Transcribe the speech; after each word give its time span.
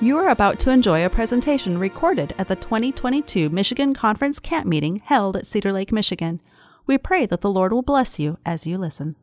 You 0.00 0.16
are 0.18 0.28
about 0.28 0.60
to 0.60 0.70
enjoy 0.70 1.04
a 1.04 1.10
presentation 1.10 1.76
recorded 1.76 2.32
at 2.38 2.46
the 2.46 2.54
2022 2.54 3.48
Michigan 3.50 3.94
Conference 3.94 4.38
Camp 4.38 4.64
Meeting 4.64 5.02
held 5.04 5.36
at 5.36 5.44
Cedar 5.44 5.72
Lake, 5.72 5.90
Michigan. 5.90 6.40
We 6.86 6.98
pray 6.98 7.26
that 7.26 7.40
the 7.40 7.50
Lord 7.50 7.72
will 7.72 7.82
bless 7.82 8.16
you 8.16 8.38
as 8.46 8.64
you 8.64 8.78
listen. 8.78 9.16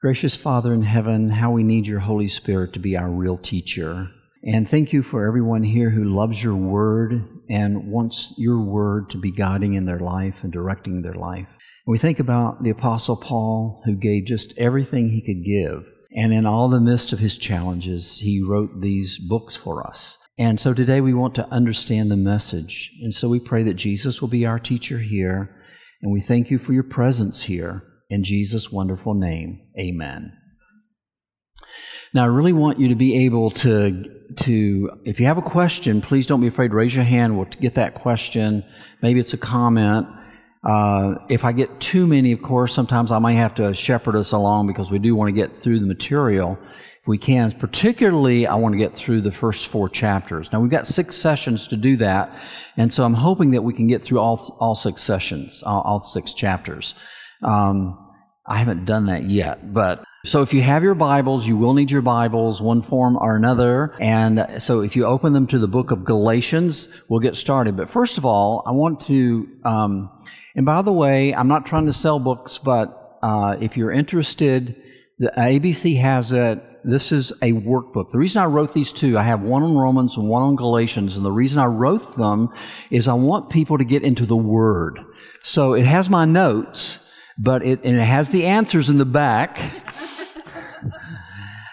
Gracious 0.00 0.34
Father 0.34 0.74
in 0.74 0.82
heaven, 0.82 1.30
how 1.30 1.52
we 1.52 1.62
need 1.62 1.86
your 1.86 2.00
Holy 2.00 2.26
Spirit 2.26 2.72
to 2.72 2.80
be 2.80 2.96
our 2.96 3.08
real 3.08 3.38
teacher. 3.38 4.08
And 4.42 4.66
thank 4.66 4.92
you 4.92 5.04
for 5.04 5.24
everyone 5.24 5.62
here 5.62 5.90
who 5.90 6.02
loves 6.02 6.42
your 6.42 6.56
word 6.56 7.12
and 7.48 7.86
wants 7.86 8.34
your 8.36 8.60
word 8.60 9.10
to 9.10 9.16
be 9.16 9.30
guiding 9.30 9.74
in 9.74 9.86
their 9.86 10.00
life 10.00 10.42
and 10.42 10.52
directing 10.52 11.02
their 11.02 11.14
life. 11.14 11.46
We 11.86 11.98
think 11.98 12.18
about 12.18 12.64
the 12.64 12.70
Apostle 12.70 13.16
Paul, 13.16 13.80
who 13.84 13.94
gave 13.94 14.24
just 14.24 14.58
everything 14.58 15.10
he 15.10 15.22
could 15.22 15.44
give 15.44 15.84
and 16.16 16.32
in 16.32 16.46
all 16.46 16.70
the 16.70 16.80
midst 16.80 17.12
of 17.12 17.18
his 17.18 17.36
challenges, 17.36 18.18
he 18.20 18.42
wrote 18.42 18.80
these 18.80 19.18
books 19.18 19.54
for 19.54 19.86
us. 19.86 20.16
And 20.38 20.58
so 20.58 20.72
today 20.72 21.02
we 21.02 21.12
want 21.12 21.34
to 21.34 21.48
understand 21.48 22.10
the 22.10 22.16
message. 22.16 22.90
And 23.02 23.12
so 23.12 23.28
we 23.28 23.38
pray 23.38 23.62
that 23.64 23.74
Jesus 23.74 24.20
will 24.20 24.28
be 24.28 24.46
our 24.46 24.58
teacher 24.58 24.98
here. 24.98 25.54
And 26.00 26.10
we 26.10 26.20
thank 26.20 26.50
you 26.50 26.58
for 26.58 26.72
your 26.72 26.82
presence 26.82 27.44
here. 27.44 27.82
In 28.08 28.24
Jesus' 28.24 28.72
wonderful 28.72 29.14
name, 29.14 29.60
amen. 29.78 30.32
Now, 32.14 32.22
I 32.22 32.26
really 32.26 32.52
want 32.52 32.78
you 32.78 32.88
to 32.88 32.94
be 32.94 33.26
able 33.26 33.50
to, 33.50 34.04
to, 34.36 34.90
if 35.04 35.20
you 35.20 35.26
have 35.26 35.38
a 35.38 35.42
question, 35.42 36.00
please 36.00 36.26
don't 36.26 36.40
be 36.40 36.46
afraid 36.46 36.70
to 36.70 36.76
raise 36.76 36.94
your 36.94 37.04
hand. 37.04 37.36
We'll 37.36 37.46
get 37.46 37.74
that 37.74 37.94
question. 37.94 38.64
Maybe 39.02 39.20
it's 39.20 39.34
a 39.34 39.38
comment. 39.38 40.06
Uh, 40.66 41.14
if 41.28 41.44
I 41.44 41.52
get 41.52 41.78
too 41.78 42.08
many, 42.08 42.32
of 42.32 42.42
course, 42.42 42.74
sometimes 42.74 43.12
I 43.12 43.20
might 43.20 43.34
have 43.34 43.54
to 43.54 43.72
shepherd 43.72 44.16
us 44.16 44.32
along 44.32 44.66
because 44.66 44.90
we 44.90 44.98
do 44.98 45.14
want 45.14 45.28
to 45.28 45.32
get 45.32 45.56
through 45.56 45.78
the 45.78 45.86
material 45.86 46.58
if 47.00 47.06
we 47.06 47.18
can. 47.18 47.52
Particularly, 47.52 48.48
I 48.48 48.56
want 48.56 48.72
to 48.72 48.78
get 48.78 48.96
through 48.96 49.20
the 49.20 49.30
first 49.30 49.68
four 49.68 49.88
chapters. 49.88 50.52
Now, 50.52 50.60
we've 50.60 50.70
got 50.70 50.88
six 50.88 51.14
sessions 51.14 51.68
to 51.68 51.76
do 51.76 51.96
that, 51.98 52.36
and 52.76 52.92
so 52.92 53.04
I'm 53.04 53.14
hoping 53.14 53.52
that 53.52 53.62
we 53.62 53.74
can 53.74 53.86
get 53.86 54.02
through 54.02 54.18
all, 54.18 54.56
all 54.58 54.74
six 54.74 55.02
sessions, 55.02 55.62
all, 55.62 55.82
all 55.82 56.02
six 56.02 56.34
chapters. 56.34 56.96
Um, 57.44 58.02
I 58.48 58.58
haven't 58.58 58.86
done 58.86 59.06
that 59.06 59.30
yet, 59.30 59.72
but 59.72 60.04
so 60.24 60.42
if 60.42 60.52
you 60.52 60.62
have 60.62 60.82
your 60.82 60.96
Bibles, 60.96 61.46
you 61.46 61.56
will 61.56 61.74
need 61.74 61.88
your 61.88 62.02
Bibles, 62.02 62.60
one 62.60 62.82
form 62.82 63.16
or 63.16 63.36
another. 63.36 63.94
And 64.00 64.44
so 64.58 64.80
if 64.80 64.96
you 64.96 65.04
open 65.04 65.32
them 65.32 65.46
to 65.48 65.58
the 65.60 65.68
book 65.68 65.92
of 65.92 66.04
Galatians, 66.04 66.88
we'll 67.08 67.20
get 67.20 67.36
started. 67.36 67.76
But 67.76 67.88
first 67.88 68.18
of 68.18 68.24
all, 68.24 68.64
I 68.66 68.72
want 68.72 69.00
to, 69.02 69.48
um, 69.64 70.10
and 70.56 70.64
by 70.64 70.80
the 70.82 70.92
way, 70.92 71.34
I'm 71.34 71.48
not 71.48 71.66
trying 71.66 71.86
to 71.86 71.92
sell 71.92 72.18
books, 72.18 72.56
but 72.56 73.18
uh, 73.22 73.56
if 73.60 73.76
you're 73.76 73.92
interested, 73.92 74.74
the 75.18 75.30
ABC 75.36 76.00
has 76.00 76.32
it. 76.32 76.62
This 76.82 77.12
is 77.12 77.32
a 77.42 77.52
workbook. 77.52 78.10
The 78.10 78.18
reason 78.18 78.42
I 78.42 78.46
wrote 78.46 78.72
these 78.72 78.92
two, 78.92 79.18
I 79.18 79.22
have 79.22 79.42
one 79.42 79.62
on 79.62 79.76
Romans 79.76 80.16
and 80.16 80.28
one 80.28 80.42
on 80.42 80.56
Galatians, 80.56 81.16
and 81.16 81.26
the 81.26 81.32
reason 81.32 81.60
I 81.60 81.66
wrote 81.66 82.16
them 82.16 82.48
is 82.90 83.06
I 83.06 83.14
want 83.14 83.50
people 83.50 83.76
to 83.76 83.84
get 83.84 84.02
into 84.02 84.24
the 84.24 84.36
Word. 84.36 84.98
So 85.42 85.74
it 85.74 85.84
has 85.84 86.08
my 86.08 86.24
notes, 86.24 86.98
but 87.38 87.64
it 87.64 87.84
and 87.84 87.96
it 87.96 88.04
has 88.04 88.30
the 88.30 88.46
answers 88.46 88.88
in 88.88 88.98
the 88.98 89.04
back. 89.04 89.58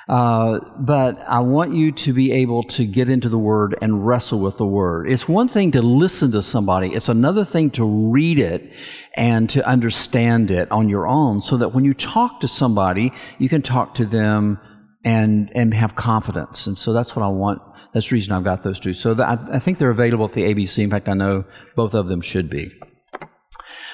Uh, 0.08 0.60
but 0.80 1.20
I 1.28 1.40
want 1.40 1.74
you 1.74 1.92
to 1.92 2.14
be 2.14 2.32
able 2.34 2.64
to 2.64 2.86
get 2.86 3.10
into 3.10 3.30
the 3.30 3.38
Word 3.38 3.78
and 3.82 4.06
wrestle 4.06 4.40
with 4.40 4.58
the 4.58 4.66
Word. 4.66 5.10
It's 5.10 5.28
one 5.28 5.48
thing 5.48 5.72
to 5.72 5.82
listen 5.82 6.32
to 6.32 6.42
somebody, 6.42 6.94
it's 6.94 7.10
another 7.10 7.46
thing 7.46 7.70
to 7.72 7.86
read 7.86 8.40
it 8.40 8.74
and 9.16 9.50
to 9.52 9.66
understand 9.66 10.52
it 10.52 10.70
on 10.72 10.90
your 10.90 11.08
own 11.08 11.40
so 11.40 11.58
that 11.58 11.70
when 11.70 11.86
you 11.86 11.94
talk 11.94 12.42
to 12.42 12.48
somebody, 12.48 13.14
you 13.38 13.48
can 13.48 13.62
talk 13.62 13.94
to 13.96 14.06
them 14.06 14.60
and, 15.06 15.52
and 15.56 15.74
have 15.74 15.96
confidence. 15.96 16.68
And 16.68 16.78
so 16.78 16.94
that's 16.94 17.16
what 17.16 17.24
I 17.24 17.30
want. 17.30 17.62
That's 17.94 18.10
the 18.10 18.16
reason 18.16 18.34
I've 18.34 18.44
got 18.44 18.64
those 18.64 18.80
two. 18.80 18.94
So 18.94 19.14
I, 19.22 19.38
I 19.56 19.60
think 19.60 19.78
they're 19.78 19.92
available 19.92 20.26
at 20.26 20.34
the 20.34 20.42
ABC. 20.42 20.84
In 20.84 20.90
fact, 20.90 21.08
I 21.08 21.14
know 21.14 21.46
both 21.76 21.94
of 21.94 22.08
them 22.08 22.22
should 22.22 22.50
be. 22.50 22.72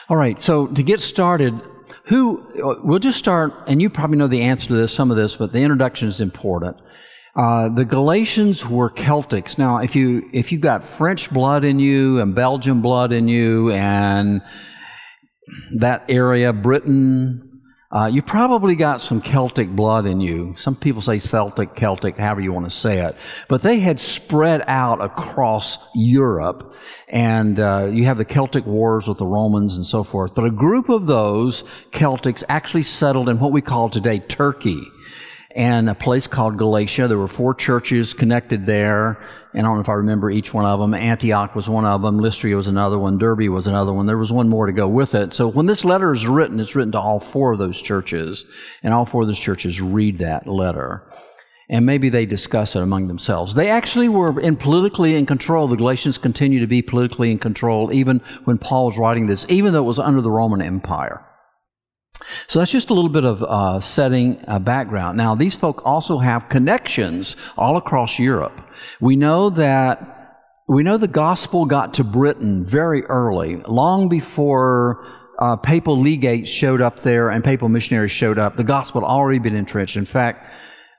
All 0.08 0.18
right, 0.18 0.40
so 0.40 0.66
to 0.68 0.82
get 0.82 1.02
started, 1.02 1.54
who, 2.10 2.44
we'll 2.84 2.98
just 2.98 3.20
start, 3.20 3.54
and 3.68 3.80
you 3.80 3.90
probably 3.90 4.18
know 4.18 4.28
the 4.28 4.42
answer 4.42 4.68
to 4.68 4.74
this, 4.74 4.92
some 4.92 5.12
of 5.12 5.18
this, 5.18 5.36
but 5.36 5.52
the 5.52 5.60
introduction 5.60 6.08
is 6.08 6.20
important. 6.20 6.76
Uh, 7.36 7.70
the 7.70 7.86
Galatians 7.86 8.66
were 8.66 8.90
Celtics. 8.90 9.60
Now, 9.60 9.78
if 9.78 9.96
you 9.96 10.28
if 10.34 10.52
you've 10.52 10.62
got 10.62 10.84
French 10.84 11.30
blood 11.32 11.64
in 11.64 11.80
you 11.80 12.20
and 12.20 12.34
Belgian 12.34 12.82
blood 12.82 13.12
in 13.12 13.28
you 13.28 13.72
and 13.72 14.42
that 15.78 16.06
area, 16.10 16.52
Britain, 16.52 17.49
uh, 17.92 18.06
you 18.06 18.22
probably 18.22 18.76
got 18.76 19.02
some 19.02 19.20
Celtic 19.20 19.68
blood 19.68 20.06
in 20.06 20.22
you. 20.22 20.54
Some 20.58 20.76
people 20.76 21.02
say 21.02 21.18
Celtic, 21.18 21.74
Celtic, 21.74 22.18
however 22.18 22.40
you 22.40 22.54
want 22.54 22.70
to 22.70 22.76
say 22.76 23.00
it. 23.00 23.16
But 23.48 23.64
they 23.64 23.80
had 23.80 24.00
spread 24.00 24.64
out 24.68 25.04
across 25.04 25.80
Europe, 25.96 26.76
and 27.08 27.60
uh, 27.60 27.90
you 27.92 28.06
have 28.06 28.20
the 28.20 28.26
Celtic 28.26 28.68
wars 28.68 29.08
with 29.08 29.18
the 29.18 29.26
Romans 29.26 29.76
and 29.76 29.86
so 29.86 30.04
forth. 30.04 30.36
But 30.36 30.46
a 30.46 30.52
group 30.52 30.90
of 30.90 31.08
those 31.08 31.64
Celtics 31.92 32.44
actually 32.48 32.84
settled 32.84 33.28
in 33.28 33.40
what 33.40 33.52
we 33.52 33.62
call 33.62 33.90
today 33.90 34.20
Turkey 34.20 34.84
and 35.56 35.90
a 35.90 35.96
place 35.96 36.28
called 36.28 36.58
Galatia. 36.58 37.08
There 37.08 37.18
were 37.18 37.28
four 37.28 37.56
churches 37.56 38.14
connected 38.14 38.68
there 38.68 39.20
and 39.60 39.68
I 39.68 39.72
don't 39.72 39.76
know 39.76 39.82
if 39.82 39.90
I 39.90 39.94
remember 39.96 40.32
each 40.32 40.54
one 40.54 40.64
of 40.64 40.80
them. 40.80 40.94
Antioch 40.94 41.54
was 41.54 41.68
one 41.68 41.84
of 41.84 42.02
them. 42.02 42.18
Lystra 42.18 42.56
was 42.56 42.70
another 42.70 42.98
one. 42.98 43.18
Derbe 43.18 43.50
was 43.50 43.68
another 43.68 43.92
one. 43.92 44.06
There 44.06 44.18
was 44.18 44.32
one 44.32 44.48
more 44.48 44.66
to 44.66 44.72
go 44.72 44.88
with 44.88 45.14
it. 45.14 45.34
So 45.34 45.50
when 45.50 45.66
this 45.66 45.84
letter 45.84 46.14
is 46.14 46.26
written, 46.26 46.62
it's 46.62 46.76
written 46.76 46.94
to 46.94 47.00
all 47.00 47.20
four 47.20 47.52
of 47.52 47.60
those 47.60 47.82
churches, 47.82 48.46
and 48.84 48.94
all 48.94 49.06
four 49.06 49.24
of 49.24 49.28
those 49.28 49.38
churches 49.38 49.82
read 49.82 50.20
that 50.20 50.48
letter. 50.48 51.04
And 51.68 51.86
maybe 51.86 52.08
they 52.08 52.26
discuss 52.26 52.78
it 52.78 52.84
among 52.84 53.08
themselves. 53.08 53.54
They 53.54 53.70
actually 53.70 54.08
were 54.08 54.40
in 54.40 54.56
politically 54.56 55.16
in 55.16 55.26
control. 55.26 55.68
The 55.68 55.76
Galatians 55.76 56.18
continue 56.18 56.62
to 56.62 56.68
be 56.68 56.82
politically 56.82 57.30
in 57.30 57.38
control 57.38 57.92
even 57.92 58.20
when 58.46 58.60
Paul 58.60 58.86
was 58.86 58.98
writing 58.98 59.28
this, 59.28 59.46
even 59.50 59.74
though 59.74 59.84
it 59.84 59.88
was 59.88 60.00
under 60.00 60.22
the 60.22 60.32
Roman 60.32 60.62
Empire. 60.62 61.22
So 62.48 62.60
that's 62.60 62.72
just 62.72 62.90
a 62.90 62.94
little 62.94 63.10
bit 63.10 63.24
of 63.24 63.44
uh, 63.44 63.80
setting 63.80 64.44
a 64.48 64.60
background. 64.60 65.18
Now, 65.18 65.36
these 65.36 65.56
folk 65.56 65.82
also 65.86 66.18
have 66.18 66.50
connections 66.50 67.38
all 67.58 67.78
across 67.78 68.20
Europe. 68.20 68.62
We 69.00 69.16
know 69.16 69.50
that 69.52 70.16
we 70.68 70.84
know 70.84 70.98
the 70.98 71.08
gospel 71.08 71.66
got 71.66 71.96
to 71.96 72.04
Britain 72.04 72.64
very 72.64 73.04
early, 73.06 73.56
long 73.68 74.08
before 74.08 75.04
uh, 75.40 75.56
papal 75.56 76.00
legates 76.00 76.50
showed 76.50 76.82
up 76.82 77.00
there 77.00 77.30
and 77.30 77.44
papal 77.44 77.70
missionaries 77.70 78.12
showed 78.12 78.38
up. 78.38 78.56
The 78.56 78.64
gospel 78.64 79.02
had 79.02 79.08
already 79.08 79.40
been 79.40 79.56
entrenched. 79.56 79.98
In 79.98 80.06
fact, 80.06 80.46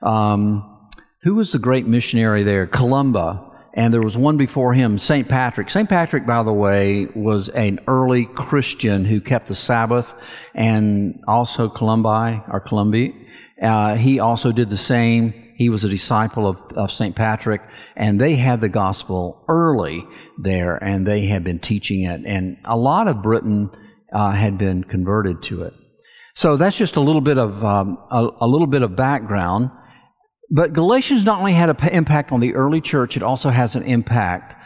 um, 0.01 0.89
who 1.23 1.35
was 1.35 1.51
the 1.51 1.59
great 1.59 1.87
missionary 1.87 2.43
there? 2.43 2.65
Columba 2.67 3.50
and 3.73 3.93
there 3.93 4.01
was 4.01 4.17
one 4.17 4.37
before 4.37 4.73
him, 4.73 4.99
St. 4.99 5.27
Patrick. 5.27 5.69
St. 5.69 5.87
Patrick, 5.87 6.25
by 6.25 6.43
the 6.43 6.53
way, 6.53 7.07
was 7.15 7.49
an 7.49 7.79
early 7.87 8.25
Christian 8.25 9.05
who 9.05 9.21
kept 9.21 9.47
the 9.47 9.55
Sabbath, 9.55 10.13
and 10.53 11.23
also 11.27 11.69
Columbi 11.69 12.43
or 12.51 12.59
Columbi. 12.59 13.15
Uh, 13.61 13.95
he 13.95 14.19
also 14.19 14.51
did 14.51 14.69
the 14.69 14.77
same. 14.77 15.33
He 15.55 15.69
was 15.69 15.83
a 15.83 15.89
disciple 15.89 16.47
of, 16.47 16.57
of 16.75 16.91
St. 16.91 17.15
Patrick, 17.15 17.61
and 17.95 18.19
they 18.19 18.35
had 18.35 18.59
the 18.61 18.69
gospel 18.69 19.45
early 19.47 20.03
there, 20.37 20.75
and 20.75 21.05
they 21.05 21.27
had 21.27 21.43
been 21.43 21.59
teaching 21.59 22.03
it, 22.03 22.21
and 22.25 22.57
a 22.65 22.75
lot 22.75 23.07
of 23.07 23.21
Britain 23.21 23.69
uh, 24.11 24.31
had 24.31 24.57
been 24.57 24.83
converted 24.83 25.43
to 25.43 25.63
it. 25.63 25.73
So 26.33 26.57
that's 26.57 26.77
just 26.77 26.95
a 26.95 27.01
little 27.01 27.21
bit 27.21 27.37
of 27.37 27.63
um, 27.63 27.97
a, 28.09 28.27
a 28.41 28.47
little 28.47 28.67
bit 28.67 28.81
of 28.81 28.95
background. 28.95 29.69
But 30.51 30.73
Galatians 30.73 31.23
not 31.23 31.39
only 31.39 31.53
had 31.53 31.69
an 31.69 31.89
impact 31.89 32.33
on 32.33 32.41
the 32.41 32.53
early 32.55 32.81
church, 32.81 33.15
it 33.15 33.23
also 33.23 33.49
has 33.49 33.77
an 33.77 33.83
impact 33.83 34.61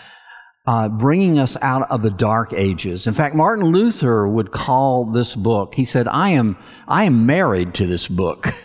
uh, 0.65 0.89
bringing 0.89 1.37
us 1.37 1.55
out 1.61 1.89
of 1.91 2.01
the 2.01 2.09
dark 2.09 2.51
ages. 2.53 3.05
In 3.05 3.13
fact, 3.13 3.35
Martin 3.35 3.65
Luther 3.65 4.27
would 4.27 4.51
call 4.51 5.05
this 5.11 5.35
book, 5.35 5.75
he 5.75 5.85
said, 5.85 6.07
I 6.07 6.29
am, 6.29 6.57
I 6.87 7.03
am 7.03 7.27
married 7.27 7.75
to 7.75 7.85
this 7.85 8.07
book. 8.07 8.53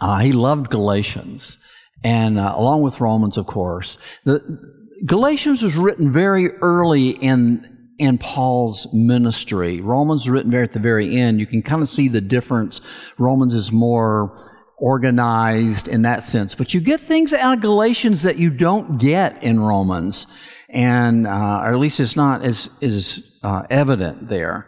Uh, 0.00 0.18
he 0.18 0.32
loved 0.32 0.68
Galatians, 0.68 1.58
and 2.02 2.36
uh, 2.36 2.52
along 2.56 2.82
with 2.82 3.00
Romans, 3.00 3.38
of 3.38 3.46
course. 3.46 3.98
The, 4.24 4.42
Galatians 5.06 5.62
was 5.62 5.76
written 5.76 6.10
very 6.10 6.48
early 6.56 7.10
in, 7.10 7.88
in 8.00 8.18
Paul's 8.18 8.88
ministry. 8.92 9.80
Romans 9.80 10.28
written 10.28 10.50
very 10.50 10.64
at 10.64 10.72
the 10.72 10.80
very 10.80 11.16
end. 11.16 11.38
You 11.38 11.46
can 11.46 11.62
kind 11.62 11.82
of 11.82 11.88
see 11.88 12.08
the 12.08 12.20
difference. 12.20 12.80
Romans 13.16 13.54
is 13.54 13.70
more 13.70 14.51
organized 14.82 15.86
in 15.86 16.02
that 16.02 16.24
sense. 16.24 16.56
But 16.56 16.74
you 16.74 16.80
get 16.80 16.98
things 16.98 17.32
out 17.32 17.58
of 17.58 17.62
Galatians 17.62 18.22
that 18.22 18.36
you 18.36 18.50
don't 18.50 18.98
get 18.98 19.40
in 19.40 19.60
Romans, 19.60 20.26
and 20.68 21.24
uh, 21.24 21.60
or 21.62 21.72
at 21.72 21.78
least 21.78 22.00
it's 22.00 22.16
not 22.16 22.42
as 22.42 22.68
is 22.80 23.22
uh, 23.44 23.62
evident 23.70 24.28
there. 24.28 24.66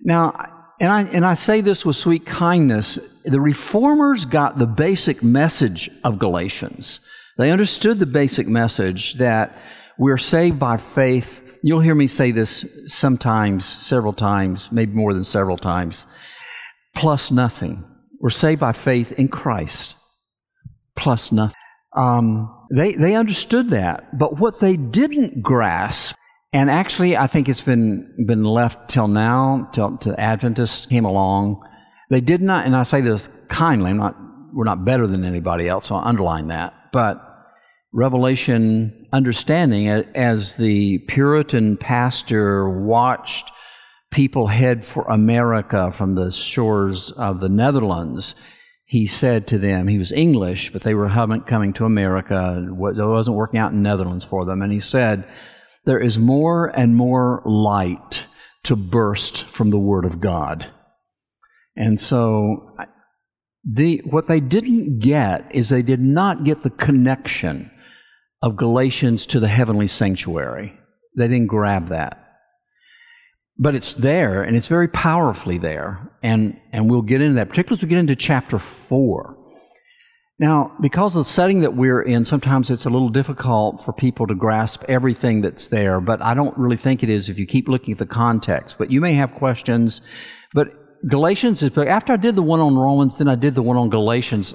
Now, 0.00 0.72
and 0.80 0.92
I 0.92 1.02
and 1.02 1.26
I 1.26 1.34
say 1.34 1.60
this 1.60 1.84
with 1.84 1.96
sweet 1.96 2.24
kindness. 2.24 3.00
The 3.24 3.40
reformers 3.40 4.24
got 4.24 4.58
the 4.58 4.66
basic 4.66 5.24
message 5.24 5.90
of 6.04 6.20
Galatians. 6.20 7.00
They 7.36 7.50
understood 7.50 7.98
the 7.98 8.06
basic 8.06 8.46
message 8.46 9.14
that 9.14 9.58
we're 9.98 10.18
saved 10.18 10.60
by 10.60 10.76
faith. 10.76 11.42
You'll 11.64 11.80
hear 11.80 11.96
me 11.96 12.06
say 12.06 12.30
this 12.30 12.64
sometimes, 12.86 13.64
several 13.64 14.12
times, 14.12 14.68
maybe 14.70 14.92
more 14.92 15.12
than 15.12 15.24
several 15.24 15.58
times, 15.58 16.06
plus 16.94 17.32
nothing. 17.32 17.84
We're 18.20 18.30
saved 18.30 18.60
by 18.60 18.72
faith 18.72 19.12
in 19.12 19.28
Christ, 19.28 19.96
plus 20.96 21.32
nothing. 21.32 21.54
Um, 21.94 22.52
they, 22.70 22.94
they 22.94 23.14
understood 23.14 23.70
that. 23.70 24.18
But 24.18 24.38
what 24.38 24.60
they 24.60 24.76
didn't 24.76 25.42
grasp, 25.42 26.16
and 26.52 26.70
actually 26.70 27.16
I 27.16 27.26
think 27.26 27.48
it's 27.48 27.62
been, 27.62 28.24
been 28.26 28.44
left 28.44 28.88
till 28.90 29.08
now, 29.08 29.68
till, 29.72 29.96
till 29.98 30.14
Adventists 30.18 30.86
came 30.86 31.04
along, 31.04 31.62
they 32.10 32.20
did 32.20 32.42
not, 32.42 32.66
and 32.66 32.76
I 32.76 32.82
say 32.82 33.00
this 33.00 33.28
kindly, 33.48 33.90
I'm 33.90 33.96
not, 33.96 34.16
we're 34.52 34.64
not 34.64 34.84
better 34.84 35.06
than 35.06 35.24
anybody 35.24 35.68
else, 35.68 35.86
so 35.86 35.96
I 35.96 36.08
underline 36.08 36.48
that, 36.48 36.72
but 36.92 37.22
Revelation 37.92 39.06
understanding 39.12 39.88
as 39.88 40.54
the 40.54 40.98
Puritan 41.08 41.76
pastor 41.78 42.68
watched 42.68 43.50
people 44.10 44.46
head 44.46 44.84
for 44.84 45.04
America 45.04 45.92
from 45.92 46.14
the 46.14 46.30
shores 46.30 47.10
of 47.12 47.40
the 47.40 47.48
Netherlands, 47.48 48.34
he 48.84 49.06
said 49.06 49.48
to 49.48 49.58
them, 49.58 49.88
he 49.88 49.98
was 49.98 50.12
English, 50.12 50.72
but 50.72 50.82
they 50.82 50.94
were 50.94 51.08
coming 51.46 51.72
to 51.74 51.84
America. 51.84 52.64
It 52.68 52.72
wasn't 52.72 53.36
working 53.36 53.58
out 53.58 53.72
in 53.72 53.82
Netherlands 53.82 54.24
for 54.24 54.44
them. 54.44 54.62
And 54.62 54.72
he 54.72 54.80
said, 54.80 55.28
There 55.84 56.00
is 56.00 56.18
more 56.18 56.66
and 56.68 56.94
more 56.94 57.42
light 57.44 58.26
to 58.64 58.76
burst 58.76 59.44
from 59.44 59.70
the 59.70 59.78
Word 59.78 60.04
of 60.04 60.20
God. 60.20 60.70
And 61.76 62.00
so, 62.00 62.74
the, 63.68 64.02
what 64.04 64.28
they 64.28 64.40
didn't 64.40 65.00
get 65.00 65.52
is 65.54 65.68
they 65.68 65.82
did 65.82 66.00
not 66.00 66.44
get 66.44 66.62
the 66.62 66.70
connection 66.70 67.70
of 68.40 68.56
Galatians 68.56 69.26
to 69.26 69.40
the 69.40 69.48
heavenly 69.48 69.88
sanctuary. 69.88 70.78
They 71.16 71.26
didn't 71.26 71.48
grab 71.48 71.88
that. 71.88 72.25
But 73.58 73.74
it's 73.74 73.94
there, 73.94 74.42
and 74.42 74.56
it's 74.56 74.68
very 74.68 74.88
powerfully 74.88 75.58
there. 75.58 76.10
And, 76.22 76.60
and 76.72 76.90
we'll 76.90 77.02
get 77.02 77.22
into 77.22 77.34
that, 77.36 77.48
particularly 77.48 77.80
as 77.80 77.82
we 77.82 77.88
get 77.88 77.98
into 77.98 78.16
chapter 78.16 78.58
4. 78.58 79.36
Now, 80.38 80.76
because 80.82 81.16
of 81.16 81.20
the 81.20 81.30
setting 81.30 81.62
that 81.62 81.74
we're 81.74 82.02
in, 82.02 82.26
sometimes 82.26 82.68
it's 82.68 82.84
a 82.84 82.90
little 82.90 83.08
difficult 83.08 83.82
for 83.82 83.94
people 83.94 84.26
to 84.26 84.34
grasp 84.34 84.84
everything 84.86 85.40
that's 85.40 85.68
there, 85.68 85.98
but 85.98 86.20
I 86.20 86.34
don't 86.34 86.56
really 86.58 86.76
think 86.76 87.02
it 87.02 87.08
is 87.08 87.30
if 87.30 87.38
you 87.38 87.46
keep 87.46 87.68
looking 87.68 87.92
at 87.92 87.98
the 87.98 88.06
context. 88.06 88.76
But 88.76 88.90
you 88.90 89.00
may 89.00 89.14
have 89.14 89.34
questions. 89.34 90.02
But 90.52 90.68
Galatians 91.08 91.62
is, 91.62 91.76
after 91.78 92.12
I 92.12 92.16
did 92.16 92.36
the 92.36 92.42
one 92.42 92.60
on 92.60 92.76
Romans, 92.76 93.16
then 93.16 93.28
I 93.28 93.34
did 93.34 93.54
the 93.54 93.62
one 93.62 93.78
on 93.78 93.88
Galatians. 93.88 94.54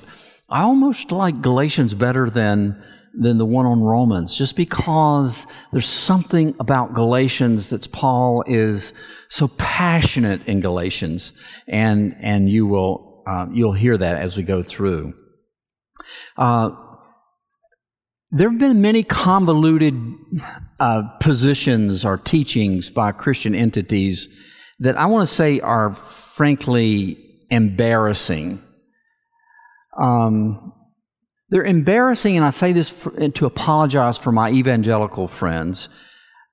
I 0.50 0.62
almost 0.62 1.12
like 1.12 1.42
Galatians 1.42 1.96
better 1.96 2.30
than 2.30 2.84
than 3.14 3.38
the 3.38 3.46
one 3.46 3.66
on 3.66 3.82
Romans, 3.82 4.38
just 4.38 4.56
because 4.56 5.46
there's 5.72 5.88
something 5.88 6.56
about 6.60 6.94
Galatians 6.94 7.70
that 7.70 7.92
Paul 7.92 8.44
is 8.48 8.94
so 9.30 9.48
passionate 9.58 10.46
in 10.48 10.62
Galatians, 10.62 11.34
and 11.68 12.16
and 12.22 12.50
you 12.50 12.68
will 12.68 13.24
uh, 13.28 13.48
you'll 13.52 13.74
hear 13.74 13.98
that 13.98 14.22
as 14.22 14.38
we 14.38 14.44
go 14.44 14.64
through. 14.64 15.14
Uh, 16.38 16.72
there 18.32 18.50
have 18.50 18.60
been 18.60 18.82
many 18.82 19.04
convoluted 19.04 19.94
uh, 20.80 21.04
positions 21.20 22.06
or 22.06 22.18
teachings 22.18 22.90
by 22.90 23.12
Christian 23.12 23.54
entities 23.54 24.30
that 24.80 24.98
I 24.98 25.06
want 25.06 25.28
to 25.28 25.34
say 25.34 25.60
are 25.60 25.92
frankly 25.92 27.18
embarrassing. 27.50 28.64
Um, 30.02 30.74
they're 31.52 31.64
embarrassing, 31.64 32.38
and 32.38 32.46
I 32.46 32.50
say 32.50 32.72
this 32.72 32.90
for, 32.90 33.12
to 33.30 33.46
apologize 33.46 34.18
for 34.18 34.32
my 34.32 34.50
evangelical 34.50 35.28
friends. 35.28 35.90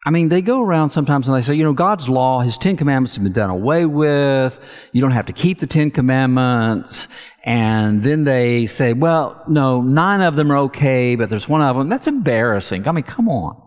I 0.05 0.11
mean, 0.11 0.29
they 0.29 0.43
go 0.43 0.61
around 0.61 0.91
sometimes 0.91 1.29
and 1.29 1.37
they 1.37 1.43
say, 1.43 1.55
you 1.55 1.65
know, 1.65 1.73
God's 1.73 2.09
law, 2.09 2.41
His 2.41 2.59
Ten 2.59 2.77
Commandments 2.77 3.15
have 3.15 3.25
been 3.25 3.33
done 3.33 3.51
away 3.51 3.87
with. 3.87 4.59
You 4.93 5.01
don't 5.01 5.13
have 5.13 5.27
to 5.27 5.33
keep 5.33 5.61
the 5.61 5.67
Ten 5.67 5.91
Commandments. 5.91 7.09
And 7.45 8.03
then 8.03 8.25
they 8.25 8.67
say, 8.67 8.93
well, 8.93 9.43
no, 9.49 9.83
nine 9.83 10.21
of 10.21 10.35
them 10.35 10.51
are 10.51 10.59
okay, 10.59 11.15
but 11.15 11.31
there's 11.31 11.49
one 11.49 11.63
of 11.63 11.77
them. 11.77 11.89
That's 11.89 12.07
embarrassing. 12.07 12.87
I 12.89 12.93
mean, 12.93 13.05
come 13.05 13.29
on. 13.29 13.61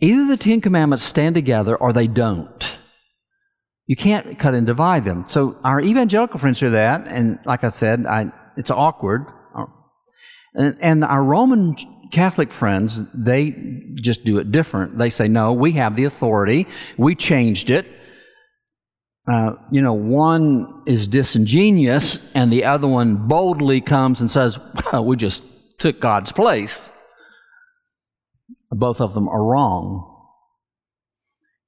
Either 0.00 0.26
the 0.26 0.36
Ten 0.36 0.60
Commandments 0.60 1.04
stand 1.04 1.34
together 1.34 1.76
or 1.76 1.92
they 1.92 2.06
don't. 2.06 2.78
You 3.86 3.96
can't 3.96 4.38
cut 4.38 4.54
and 4.54 4.66
divide 4.66 5.04
them. 5.04 5.24
So 5.28 5.58
our 5.64 5.80
evangelical 5.80 6.40
friends 6.40 6.60
do 6.60 6.70
that, 6.70 7.06
and 7.08 7.38
like 7.44 7.64
I 7.64 7.68
said, 7.68 8.06
I, 8.06 8.32
it's 8.56 8.70
awkward. 8.70 9.26
And, 10.54 10.76
and 10.80 11.04
our 11.04 11.22
Roman 11.22 11.76
Catholic 12.10 12.52
friends, 12.52 13.00
they 13.14 13.50
just 13.94 14.24
do 14.24 14.38
it 14.38 14.52
different. 14.52 14.98
They 14.98 15.10
say, 15.10 15.28
no, 15.28 15.52
we 15.52 15.72
have 15.72 15.96
the 15.96 16.04
authority. 16.04 16.66
We 16.98 17.14
changed 17.14 17.70
it. 17.70 17.86
Uh, 19.26 19.52
you 19.70 19.80
know, 19.80 19.92
one 19.92 20.82
is 20.86 21.06
disingenuous 21.06 22.18
and 22.34 22.52
the 22.52 22.64
other 22.64 22.88
one 22.88 23.28
boldly 23.28 23.80
comes 23.80 24.20
and 24.20 24.30
says, 24.30 24.58
well, 24.92 25.04
we 25.06 25.16
just 25.16 25.42
took 25.78 26.00
God's 26.00 26.32
place. 26.32 26.90
Both 28.70 29.00
of 29.00 29.14
them 29.14 29.28
are 29.28 29.42
wrong. 29.42 30.08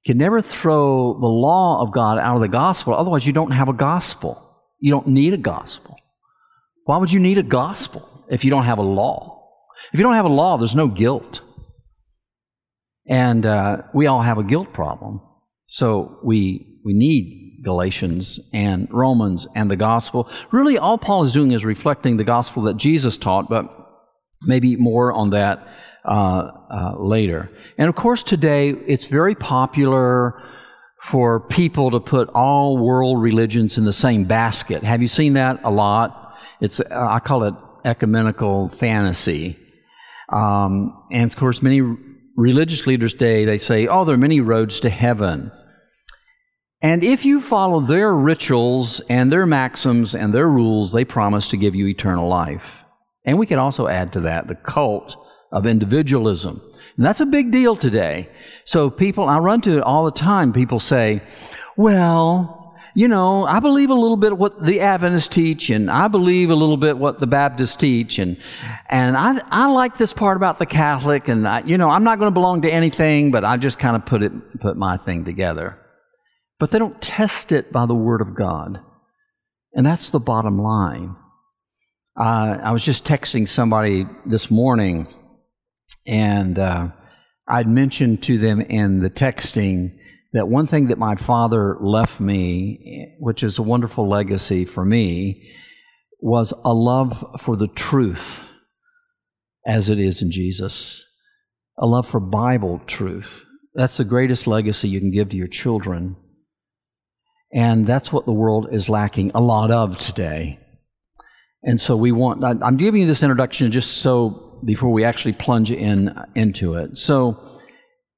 You 0.03 0.13
can 0.13 0.17
never 0.19 0.41
throw 0.41 1.13
the 1.13 1.27
law 1.27 1.81
of 1.81 1.91
God 1.91 2.19
out 2.19 2.35
of 2.35 2.41
the 2.41 2.47
gospel, 2.47 2.93
otherwise, 2.93 3.25
you 3.25 3.33
don't 3.33 3.51
have 3.51 3.69
a 3.69 3.73
gospel. 3.73 4.41
You 4.79 4.91
don't 4.91 5.07
need 5.07 5.33
a 5.33 5.37
gospel. 5.37 5.95
Why 6.83 6.97
would 6.97 7.11
you 7.11 7.19
need 7.19 7.37
a 7.37 7.43
gospel? 7.43 8.07
If 8.29 8.43
you 8.43 8.51
don't 8.51 8.63
have 8.65 8.77
a 8.77 8.83
law. 8.83 9.35
If 9.93 9.99
you 9.99 10.03
don't 10.03 10.15
have 10.15 10.25
a 10.25 10.29
law, 10.29 10.57
there's 10.57 10.75
no 10.75 10.87
guilt. 10.87 11.41
And 13.07 13.45
uh, 13.45 13.83
we 13.93 14.07
all 14.07 14.21
have 14.21 14.37
a 14.37 14.43
guilt 14.43 14.73
problem. 14.73 15.21
So 15.67 16.19
we, 16.23 16.79
we 16.83 16.93
need 16.93 17.61
Galatians 17.63 18.39
and 18.53 18.87
Romans 18.91 19.47
and 19.55 19.69
the 19.69 19.75
gospel. 19.75 20.29
Really, 20.51 20.77
all 20.77 20.97
Paul 20.97 21.23
is 21.23 21.33
doing 21.33 21.51
is 21.51 21.65
reflecting 21.65 22.17
the 22.17 22.23
gospel 22.23 22.63
that 22.63 22.77
Jesus 22.77 23.17
taught, 23.17 23.49
but 23.49 23.65
maybe 24.43 24.75
more 24.75 25.11
on 25.11 25.31
that 25.31 25.67
uh, 26.05 26.51
uh, 26.69 26.93
later. 26.97 27.49
And 27.77 27.89
of 27.89 27.95
course, 27.95 28.23
today 28.23 28.69
it's 28.69 29.05
very 29.05 29.35
popular 29.35 30.41
for 31.01 31.39
people 31.39 31.91
to 31.91 31.99
put 31.99 32.29
all 32.29 32.77
world 32.77 33.21
religions 33.21 33.77
in 33.77 33.85
the 33.85 33.93
same 33.93 34.23
basket. 34.23 34.83
Have 34.83 35.01
you 35.01 35.07
seen 35.07 35.33
that 35.33 35.59
a 35.63 35.71
lot? 35.71 36.37
It's 36.61 36.79
uh, 36.79 36.85
I 36.91 37.19
call 37.19 37.43
it 37.43 37.53
ecumenical 37.85 38.67
fantasy. 38.69 39.57
Um, 40.33 41.05
and 41.11 41.31
of 41.31 41.37
course, 41.37 41.61
many 41.61 41.81
religious 42.35 42.85
leaders 42.87 43.13
today, 43.13 43.45
they 43.45 43.57
say, 43.57 43.87
oh, 43.87 44.03
there 44.03 44.15
are 44.15 44.17
many 44.17 44.41
roads 44.41 44.79
to 44.81 44.89
heaven. 44.89 45.51
And 46.81 47.03
if 47.03 47.25
you 47.25 47.41
follow 47.41 47.79
their 47.79 48.13
rituals 48.13 48.99
and 49.09 49.31
their 49.31 49.45
maxims 49.45 50.13
and 50.13 50.33
their 50.33 50.47
rules, 50.47 50.91
they 50.91 51.05
promise 51.05 51.49
to 51.49 51.57
give 51.57 51.75
you 51.75 51.87
eternal 51.87 52.27
life. 52.27 52.83
And 53.23 53.39
we 53.39 53.45
could 53.45 53.57
also 53.57 53.87
add 53.87 54.13
to 54.13 54.19
that 54.21 54.47
the 54.47 54.55
cult 54.55 55.15
of 55.51 55.65
individualism. 55.65 56.61
And 56.97 57.05
that's 57.05 57.21
a 57.21 57.25
big 57.25 57.51
deal 57.51 57.75
today. 57.75 58.29
So 58.65 58.89
people, 58.89 59.27
I 59.27 59.39
run 59.39 59.61
to 59.61 59.77
it 59.77 59.83
all 59.83 60.05
the 60.05 60.11
time. 60.11 60.53
People 60.53 60.79
say, 60.79 61.21
well, 61.75 62.54
you 62.97 63.09
know, 63.09 63.45
I 63.45 63.59
believe 63.59 63.89
a 63.89 63.93
little 63.93 64.15
bit 64.15 64.37
what 64.37 64.65
the 64.65 64.79
Adventists 64.79 65.27
teach, 65.27 65.69
and 65.69 65.91
I 65.91 66.07
believe 66.07 66.49
a 66.49 66.55
little 66.55 66.77
bit 66.77 66.97
what 66.97 67.19
the 67.19 67.27
Baptists 67.27 67.75
teach, 67.75 68.19
and 68.19 68.37
and 68.89 69.17
I 69.17 69.41
I 69.51 69.67
like 69.67 69.97
this 69.97 70.13
part 70.13 70.37
about 70.37 70.59
the 70.59 70.65
Catholic, 70.65 71.27
and 71.27 71.45
I, 71.45 71.59
you 71.65 71.77
know, 71.77 71.89
I'm 71.89 72.05
not 72.05 72.19
going 72.19 72.31
to 72.31 72.33
belong 72.33 72.61
to 72.61 72.71
anything, 72.71 73.31
but 73.31 73.43
I 73.43 73.57
just 73.57 73.79
kind 73.79 73.97
of 73.97 74.05
put 74.05 74.23
it 74.23 74.31
put 74.61 74.77
my 74.77 74.95
thing 74.95 75.25
together. 75.25 75.77
But 76.57 76.71
they 76.71 76.79
don't 76.79 76.99
test 77.01 77.51
it 77.51 77.69
by 77.69 77.85
the 77.85 77.93
Word 77.93 78.21
of 78.21 78.33
God, 78.33 78.79
and 79.73 79.85
that's 79.85 80.11
the 80.11 80.19
bottom 80.19 80.57
line. 80.57 81.17
Uh, 82.17 82.59
I 82.63 82.71
was 82.71 82.85
just 82.85 83.03
texting 83.03 83.45
somebody 83.45 84.07
this 84.25 84.49
morning, 84.49 85.13
and 86.07 86.57
uh, 86.57 86.87
I'd 87.45 87.67
mentioned 87.67 88.23
to 88.23 88.37
them 88.37 88.61
in 88.61 89.01
the 89.01 89.09
texting 89.09 89.99
that 90.35 90.49
one 90.49 90.67
thing 90.67 90.87
that 90.87 90.97
my 90.97 91.15
father 91.15 91.77
left 91.79 92.19
me, 92.19 93.15
which 93.19 93.41
is 93.41 93.57
a 93.57 93.63
wonderful 93.63 94.07
legacy 94.07 94.65
for 94.65 94.83
me, 94.83 95.49
was 96.19 96.53
a 96.63 96.73
love 96.73 97.25
for 97.39 97.55
the 97.55 97.69
truth 97.69 98.43
as 99.65 99.89
it 99.89 99.97
is 99.97 100.21
in 100.21 100.31
Jesus, 100.31 101.03
a 101.77 101.85
love 101.85 102.07
for 102.07 102.19
Bible 102.19 102.81
truth. 102.85 103.45
That's 103.73 103.97
the 103.97 104.03
greatest 104.03 104.45
legacy 104.45 104.89
you 104.89 104.99
can 104.99 105.11
give 105.11 105.29
to 105.29 105.37
your 105.37 105.47
children. 105.47 106.17
And 107.53 107.87
that's 107.87 108.11
what 108.11 108.25
the 108.25 108.33
world 108.33 108.67
is 108.71 108.89
lacking 108.89 109.31
a 109.33 109.41
lot 109.41 109.71
of 109.71 109.97
today. 109.99 110.59
And 111.63 111.79
so 111.79 111.95
we 111.95 112.11
want, 112.11 112.43
I'm 112.43 112.77
giving 112.77 113.01
you 113.01 113.07
this 113.07 113.23
introduction 113.23 113.71
just 113.71 113.97
so 113.97 114.59
before 114.65 114.91
we 114.91 115.03
actually 115.03 115.33
plunge 115.33 115.71
in 115.71 116.13
into 116.35 116.75
it. 116.75 116.97
So 116.97 117.39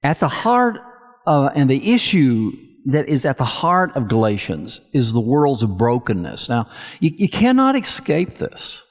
at 0.03 0.19
the 0.19 0.27
heart 0.27 0.79
uh, 1.27 1.51
and 1.53 1.69
the 1.69 1.93
issue 1.93 2.53
that 2.85 3.09
is 3.09 3.25
at 3.25 3.37
the 3.37 3.43
heart 3.43 3.95
of 3.95 4.07
Galatians 4.07 4.79
is 4.93 5.11
the 5.11 5.19
world's 5.19 5.65
brokenness. 5.65 6.47
Now, 6.47 6.69
you, 7.01 7.11
you 7.15 7.29
cannot 7.29 7.75
escape 7.75 8.37
this. 8.37 8.83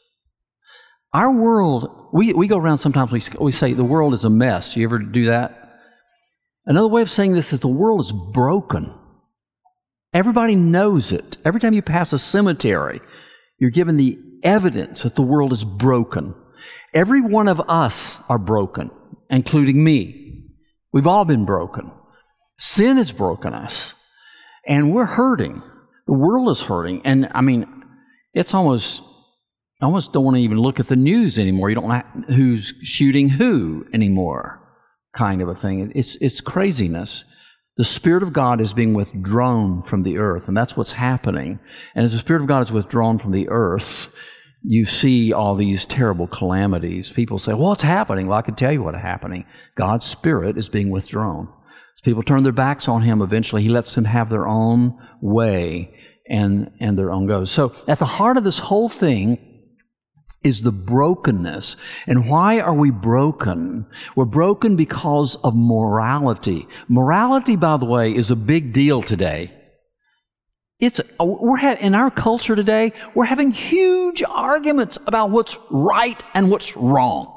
Our 1.14 1.33
world, 1.33 2.11
we, 2.12 2.35
we 2.35 2.47
go 2.47 2.59
around 2.59 2.78
sometimes, 2.78 3.11
we, 3.11 3.23
we 3.40 3.52
say 3.52 3.73
the 3.73 3.85
world 3.85 4.12
is 4.12 4.26
a 4.26 4.31
mess. 4.31 4.76
You 4.76 4.85
ever 4.85 4.99
do 4.99 5.25
that? 5.26 5.81
Another 6.66 6.88
way 6.88 7.00
of 7.00 7.11
saying 7.11 7.33
this 7.33 7.55
is 7.55 7.61
the 7.61 7.69
world 7.69 8.02
is 8.02 8.12
broken. 8.12 8.93
Everybody 10.12 10.57
knows 10.57 11.12
it. 11.12 11.38
Every 11.45 11.61
time 11.61 11.73
you 11.73 11.81
pass 11.81 12.12
a 12.12 12.19
cemetery, 12.19 13.00
you're 13.59 13.71
given 13.71 13.97
the 13.97 14.19
evidence 14.43 15.05
that 15.05 15.14
the 15.14 15.23
world 15.23 15.52
is 15.52 15.64
broken. 15.64 16.35
Every 16.93 17.23
one 17.23 17.49
of 17.49 17.62
us 17.66 18.21
are 18.28 18.38
broken, 18.38 18.90
including 19.31 19.83
me. 19.83 20.50
We've 20.93 21.07
all 21.07 21.25
been 21.25 21.47
broken. 21.47 21.93
Sin 22.58 22.96
has 22.96 23.12
broken 23.12 23.52
us, 23.52 23.94
and 24.66 24.94
we're 24.94 25.06
hurting. 25.06 25.62
The 26.06 26.12
world 26.12 26.48
is 26.50 26.62
hurting. 26.62 27.02
And 27.04 27.28
I 27.34 27.40
mean, 27.40 27.66
it's 28.32 28.54
almost, 28.54 29.02
I 29.80 29.86
almost 29.86 30.12
don't 30.12 30.25
want 30.25 30.36
to 30.36 30.42
even 30.42 30.58
look 30.58 30.80
at 30.80 30.88
the 30.88 30.96
news 30.96 31.38
anymore. 31.38 31.68
You 31.68 31.75
don't 31.75 31.88
know 31.88 32.02
who's 32.34 32.72
shooting 32.82 33.28
who 33.28 33.86
anymore, 33.92 34.60
kind 35.12 35.42
of 35.42 35.48
a 35.48 35.54
thing. 35.54 35.92
It's, 35.94 36.16
it's 36.20 36.40
craziness. 36.40 37.25
The 37.76 37.84
Spirit 37.84 38.22
of 38.22 38.32
God 38.32 38.62
is 38.62 38.72
being 38.72 38.94
withdrawn 38.94 39.82
from 39.82 40.00
the 40.00 40.16
earth, 40.16 40.48
and 40.48 40.56
that's 40.56 40.78
what's 40.78 40.92
happening. 40.92 41.58
And 41.94 42.06
as 42.06 42.12
the 42.12 42.18
Spirit 42.18 42.40
of 42.40 42.48
God 42.48 42.64
is 42.64 42.72
withdrawn 42.72 43.18
from 43.18 43.32
the 43.32 43.50
earth, 43.50 44.08
you 44.62 44.86
see 44.86 45.32
all 45.32 45.54
these 45.54 45.84
terrible 45.84 46.26
calamities. 46.26 47.12
People 47.12 47.38
say, 47.38 47.52
Well, 47.52 47.68
what's 47.68 47.82
happening? 47.82 48.26
Well, 48.26 48.38
I 48.38 48.42
can 48.42 48.54
tell 48.54 48.72
you 48.72 48.82
what's 48.82 48.96
happening. 48.96 49.44
God's 49.75 50.06
Spirit 50.06 50.56
is 50.56 50.70
being 50.70 50.90
withdrawn. 50.90 51.52
People 52.06 52.22
turn 52.22 52.44
their 52.44 52.52
backs 52.52 52.86
on 52.86 53.02
Him, 53.02 53.20
eventually 53.20 53.64
He 53.64 53.68
lets 53.68 53.96
them 53.96 54.04
have 54.04 54.30
their 54.30 54.46
own 54.46 54.96
way 55.20 55.92
and, 56.28 56.70
and 56.78 56.96
their 56.96 57.10
own 57.10 57.26
goes. 57.26 57.50
So, 57.50 57.75
at 57.88 57.98
the 57.98 58.04
heart 58.04 58.36
of 58.36 58.44
this 58.44 58.60
whole 58.60 58.88
thing 58.88 59.38
is 60.44 60.62
the 60.62 60.70
brokenness. 60.70 61.76
And 62.06 62.30
why 62.30 62.60
are 62.60 62.75
we 62.75 62.92
broken? 62.92 63.86
We're 64.14 64.25
broken 64.25 64.76
because 64.76 65.34
of 65.42 65.56
morality. 65.56 66.68
Morality, 66.86 67.56
by 67.56 67.76
the 67.76 67.86
way, 67.86 68.14
is 68.14 68.30
a 68.30 68.36
big 68.36 68.72
deal 68.72 69.02
today. 69.02 69.52
It's, 70.78 71.00
we're 71.18 71.56
ha- 71.56 71.78
in 71.80 71.96
our 71.96 72.12
culture 72.12 72.54
today, 72.54 72.92
we're 73.16 73.25
having 73.25 73.50
huge 73.50 74.22
arguments 74.22 74.96
about 75.08 75.30
what's 75.30 75.58
right 75.72 76.22
and 76.34 76.52
what's 76.52 76.76
wrong. 76.76 77.36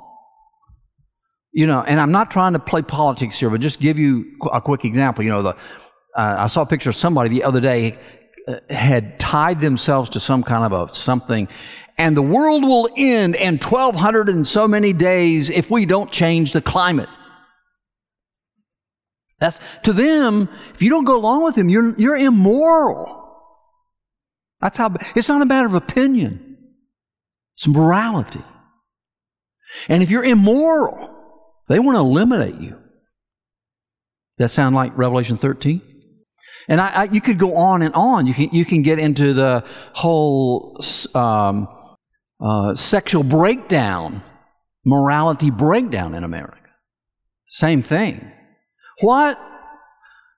You 1.52 1.66
know, 1.66 1.82
and 1.82 2.00
I'm 2.00 2.12
not 2.12 2.30
trying 2.30 2.54
to 2.54 2.60
play 2.60 2.82
politics 2.82 3.40
here, 3.40 3.50
but 3.50 3.60
just 3.60 3.80
give 3.80 3.98
you 3.98 4.26
a 4.52 4.62
quick 4.62 4.86
example. 4.86 5.24
You 5.24 5.32
know, 5.32 5.42
the, 5.42 5.56
uh, 6.16 6.36
I 6.40 6.48
saw 6.48 6.62
a 6.62 6.66
picture 6.66 6.90
of 6.90 6.96
somebody 6.96 7.30
the 7.30 7.44
other 7.44 7.60
day 7.60 7.98
uh, 8.48 8.60
had 8.70 9.20
tied 9.20 9.60
themselves 9.60 10.12
to 10.12 10.20
some 10.20 10.44
kind 10.44 10.72
of 10.72 10.90
a 10.90 10.94
something 10.94 11.48
and 12.00 12.16
the 12.16 12.22
world 12.22 12.64
will 12.64 12.90
end 12.96 13.36
in 13.36 13.58
1200 13.58 14.30
and 14.30 14.48
so 14.48 14.70
many 14.70 14.94
days 14.94 15.50
if 15.50 15.70
we 15.70 15.86
don't 15.86 16.10
change 16.10 16.54
the 16.54 16.62
climate. 16.62 17.10
That's 19.40 19.60
to 19.84 19.92
them, 19.92 20.48
if 20.74 20.82
you 20.82 20.90
don't 20.90 21.04
go 21.04 21.18
along 21.18 21.44
with 21.44 21.56
them, 21.56 21.68
you're, 21.68 21.94
you're 22.00 22.16
immoral. 22.16 23.18
That's 24.62 24.78
how 24.78 24.96
it's 25.14 25.28
not 25.28 25.42
a 25.42 25.46
matter 25.46 25.68
of 25.68 25.74
opinion. 25.74 26.58
It's 27.58 27.68
morality. 27.68 28.44
And 29.90 30.02
if 30.02 30.10
you're 30.10 30.24
immoral, 30.24 31.14
they 31.70 31.80
want 31.80 31.96
to 31.96 32.00
eliminate 32.00 32.60
you. 32.60 32.78
That 34.38 34.50
sound 34.50 34.76
like 34.76 34.98
Revelation 34.98 35.38
13? 35.38 35.82
And 36.68 36.80
I, 36.80 36.88
I, 36.90 37.04
you 37.06 37.22
could 37.22 37.40
go 37.40 37.56
on 37.56 37.82
and 37.82 37.94
on. 37.96 38.28
You 38.28 38.34
can, 38.34 38.50
you 38.52 38.66
can 38.66 38.82
get 38.82 39.00
into 39.00 39.34
the 39.34 39.64
whole 39.94 40.80
um, 41.16 41.68
uh, 42.40 42.76
sexual 42.76 43.24
breakdown, 43.24 44.24
morality 44.86 45.50
breakdown 45.52 46.16
in 46.16 46.24
America. 46.24 46.58
Same 47.48 47.82
thing. 47.82 48.32
What? 49.02 49.40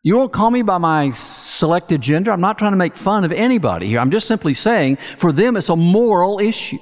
You 0.03 0.17
won't 0.17 0.33
call 0.33 0.50
me 0.50 0.63
by 0.63 0.79
my 0.79 1.11
selected 1.11 2.01
gender. 2.01 2.31
I'm 2.31 2.41
not 2.41 2.57
trying 2.57 2.71
to 2.71 2.77
make 2.77 2.95
fun 2.95 3.23
of 3.23 3.31
anybody 3.31 3.88
here. 3.88 4.00
I'm 4.00 4.09
just 4.09 4.27
simply 4.27 4.53
saying 4.53 4.97
for 5.17 5.31
them 5.31 5.55
it's 5.57 5.69
a 5.69 5.75
moral 5.75 6.39
issue. 6.39 6.79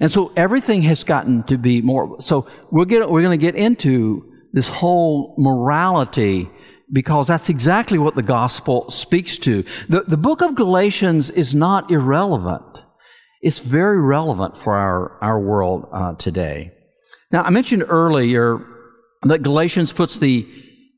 And 0.00 0.10
so 0.10 0.32
everything 0.36 0.82
has 0.82 1.04
gotten 1.04 1.42
to 1.44 1.58
be 1.58 1.82
more. 1.82 2.20
So 2.20 2.46
we'll 2.70 2.84
get, 2.84 3.08
we're 3.10 3.22
going 3.22 3.38
to 3.38 3.44
get 3.44 3.54
into 3.54 4.32
this 4.52 4.68
whole 4.68 5.34
morality 5.38 6.50
because 6.92 7.26
that's 7.26 7.48
exactly 7.48 7.98
what 7.98 8.14
the 8.14 8.22
gospel 8.22 8.90
speaks 8.90 9.38
to. 9.38 9.64
The, 9.88 10.02
the 10.02 10.16
book 10.16 10.42
of 10.42 10.54
Galatians 10.54 11.30
is 11.30 11.54
not 11.54 11.90
irrelevant. 11.90 12.82
It's 13.40 13.58
very 13.58 14.00
relevant 14.00 14.58
for 14.58 14.74
our, 14.74 15.18
our 15.22 15.40
world 15.40 15.88
uh, 15.92 16.14
today. 16.14 16.72
Now, 17.30 17.42
I 17.42 17.50
mentioned 17.50 17.84
earlier 17.88 18.64
that 19.22 19.42
Galatians 19.42 19.92
puts 19.92 20.18
the, 20.18 20.46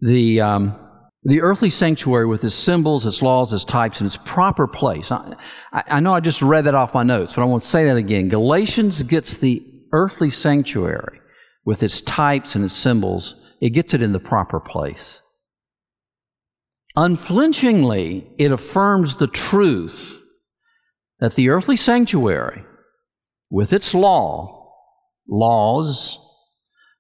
the, 0.01 0.41
um, 0.41 0.84
the 1.25 1.41
earthly 1.41 1.71
sanctuary 1.71 2.27
with 2.27 2.45
its 2.45 2.55
symbols, 2.55 3.07
its 3.07 3.23
laws, 3.23 3.53
its 3.53 3.65
types 3.65 4.01
in 4.01 4.07
its 4.07 4.19
proper 4.25 4.67
place. 4.67 5.11
I, 5.11 5.35
I 5.73 6.01
know 6.01 6.15
I 6.15 6.21
just 6.21 6.43
read 6.43 6.67
that 6.67 6.75
off 6.75 6.93
my 6.93 7.03
notes, 7.03 7.33
but 7.35 7.43
I 7.43 7.47
want 7.47 7.63
to 7.63 7.69
say 7.69 7.85
that 7.85 7.97
again. 7.97 8.29
Galatians 8.29 9.03
gets 9.05 9.39
the 9.39 9.65
earthly 9.93 10.29
sanctuary 10.29 11.21
with 11.65 11.83
its 11.83 12.03
types 12.03 12.55
and 12.55 12.65
its 12.65 12.75
symbols, 12.75 13.37
it 13.61 13.71
gets 13.71 13.95
it 13.95 14.03
in 14.03 14.13
the 14.13 14.21
proper 14.21 14.61
place. 14.61 15.23
Unflinchingly, 16.97 18.31
it 18.39 18.53
affirms 18.53 19.15
the 19.15 19.27
truth 19.27 20.21
that 21.21 21.35
the 21.35 21.49
earthly 21.49 21.77
sanctuary, 21.77 22.65
with 23.51 23.73
its 23.73 23.95
law, 23.95 24.73
laws, 25.27 26.19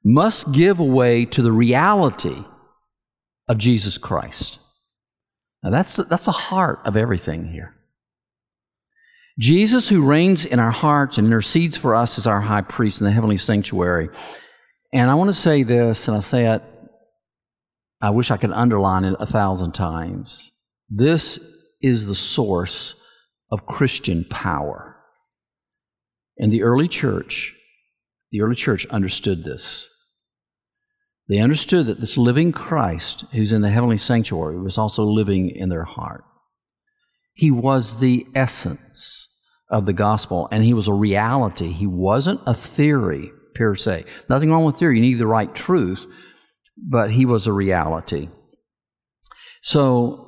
must 0.03 0.51
give 0.53 0.81
way 0.81 1.27
to 1.27 1.43
the 1.43 1.53
reality 1.53 2.45
of 3.49 3.59
Jesus 3.59 3.99
Christ. 3.99 4.59
Now 5.63 5.71
that's 5.71 5.97
the, 5.97 6.05
that's 6.05 6.27
the 6.27 6.33
heart 6.33 6.81
of 6.85 6.97
everything 6.97 7.47
here. 7.47 7.75
Jesus, 9.39 9.89
who 9.89 10.07
reigns 10.07 10.47
in 10.47 10.61
our 10.61 10.71
hearts 10.71 11.19
and 11.19 11.27
intercedes 11.27 11.77
for 11.77 11.95
us 11.95 12.19
as 12.19 12.27
our 12.27 12.41
high 12.41 12.63
priest 12.63 13.01
in 13.01 13.05
the 13.05 13.11
heavenly 13.11 13.37
sanctuary. 13.37 14.09
And 14.93 15.11
I 15.11 15.15
want 15.15 15.29
to 15.29 15.35
say 15.35 15.65
this, 15.65 16.07
and 16.07 16.17
I 16.17 16.21
say 16.21 16.47
it, 16.47 16.63
I 18.01 18.11
wish 18.11 18.31
I 18.31 18.37
could 18.37 18.53
underline 18.53 19.05
it 19.05 19.17
a 19.19 19.27
thousand 19.27 19.73
times. 19.73 20.53
This 20.89 21.39
is 21.83 22.07
the 22.07 22.15
source 22.15 22.95
of 23.51 23.67
Christian 23.67 24.25
power. 24.31 24.97
And 26.39 26.53
the 26.53 26.63
early 26.63 26.87
church, 26.87 27.55
the 28.31 28.43
early 28.43 28.55
church 28.55 28.87
understood 28.87 29.43
this. 29.43 29.89
They 31.29 31.39
understood 31.39 31.87
that 31.87 32.01
this 32.01 32.19
living 32.19 32.53
Christ, 32.53 33.25
who's 33.33 33.53
in 33.53 33.63
the 33.63 33.71
heavenly 33.71 33.97
sanctuary, 33.97 34.59
was 34.59 34.79
also 34.79 35.05
living 35.05 35.51
in 35.51 35.69
their 35.69 35.85
heart. 35.85 36.25
He 37.33 37.51
was 37.51 37.99
the 37.99 38.27
essence 38.35 39.29
of 39.71 39.87
the 39.87 39.93
gospel, 39.93 40.49
and 40.53 40.63
he 40.63 40.75
was 40.75 40.89
a 40.89 40.93
reality. 40.93 41.71
He 41.71 41.87
wasn't 41.87 42.41
a 42.47 42.55
theory 42.55 43.33
per 43.55 43.75
se. 43.75 44.05
Nothing 44.29 44.51
wrong 44.51 44.65
with 44.65 44.79
theory. 44.79 44.97
You 44.97 45.03
need 45.03 45.15
the 45.15 45.27
right 45.27 45.53
truth, 45.55 46.07
but 46.77 47.11
he 47.11 47.25
was 47.25 47.47
a 47.47 47.53
reality. 47.53 48.29
So 49.63 50.25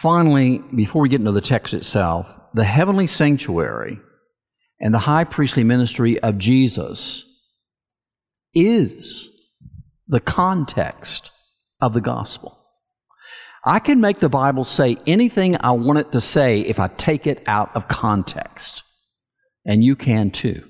Finally, 0.00 0.62
before 0.74 1.02
we 1.02 1.10
get 1.10 1.20
into 1.20 1.30
the 1.30 1.42
text 1.42 1.74
itself, 1.74 2.34
the 2.54 2.64
heavenly 2.64 3.06
sanctuary 3.06 4.00
and 4.80 4.94
the 4.94 4.98
high 4.98 5.24
priestly 5.24 5.62
ministry 5.62 6.18
of 6.20 6.38
Jesus 6.38 7.26
is 8.54 9.28
the 10.10 10.20
context 10.20 11.30
of 11.80 11.94
the 11.94 12.00
gospel. 12.00 12.58
I 13.64 13.78
can 13.78 14.00
make 14.00 14.18
the 14.18 14.28
Bible 14.28 14.64
say 14.64 14.96
anything 15.06 15.56
I 15.60 15.70
want 15.70 15.98
it 15.98 16.12
to 16.12 16.20
say 16.20 16.60
if 16.60 16.80
I 16.80 16.88
take 16.88 17.26
it 17.26 17.42
out 17.46 17.74
of 17.76 17.88
context. 17.88 18.82
And 19.64 19.84
you 19.84 19.94
can 19.94 20.30
too. 20.30 20.66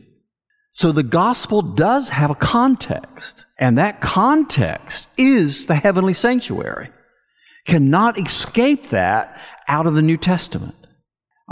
So 0.73 0.93
the 0.93 1.03
gospel 1.03 1.63
does 1.63 2.11
have 2.11 2.31
a 2.31 2.35
context, 2.35 3.45
and 3.59 3.79
that 3.79 4.01
context 4.01 5.09
is 5.17 5.67
the 5.67 5.75
heavenly 5.75 6.15
sanctuary 6.15 6.91
cannot 7.67 8.19
escape 8.19 8.89
that 8.91 9.41
out 9.69 9.87
of 9.87 9.95
the 9.95 10.03
New 10.03 10.17
Testament. 10.17 10.75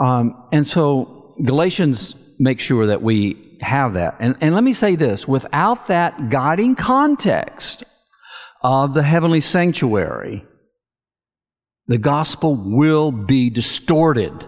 Um, 0.01 0.49
and 0.53 0.67
so 0.67 1.35
Galatians 1.45 2.15
makes 2.39 2.63
sure 2.63 2.87
that 2.87 3.03
we 3.03 3.59
have 3.61 3.95
that. 3.95 4.17
And, 4.21 4.37
and 4.41 4.55
let 4.55 4.63
me 4.65 4.73
say 4.73 4.97
this 4.97 5.27
without 5.27 5.89
that 5.89 6.31
guiding 6.31 6.77
context 6.77 7.85
of 8.63 8.95
the 8.95 9.03
heavenly 9.03 9.41
sanctuary, 9.41 10.45
the 11.87 11.99
gospel 11.99 12.55
will 12.55 13.11
be 13.13 13.51
distorted. 13.51 14.47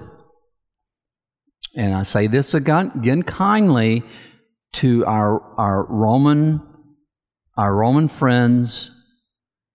And 1.76 1.94
I 1.94 2.02
say 2.02 2.26
this 2.26 2.54
again, 2.54 2.92
again 2.96 3.22
kindly 3.22 4.02
to 4.74 5.04
our, 5.06 5.40
our 5.58 5.84
Roman, 5.84 6.60
our 7.56 7.74
Roman 7.74 8.08
friends 8.08 8.90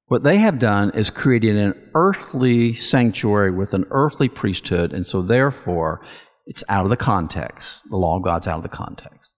what 0.07 0.24
they 0.24 0.38
have 0.38 0.60
done 0.60 0.91
is 0.93 1.10
created 1.10 1.55
an 1.55 1.74
earthly 1.95 2.75
sanctuary 2.75 3.50
with 3.50 3.74
an 3.74 3.86
earthly 3.89 4.29
priesthood, 4.29 4.93
and 4.93 5.05
so 5.05 5.24
therefore 5.24 6.05
it's 6.46 6.64
out 6.70 6.86
of 6.86 6.90
the 6.90 6.98
context. 6.98 7.84
The 7.90 7.98
law 7.98 8.18
of 8.18 8.24
God's 8.24 8.48
out 8.48 8.58
of 8.58 8.64
the 8.64 8.70
context. 8.70 9.32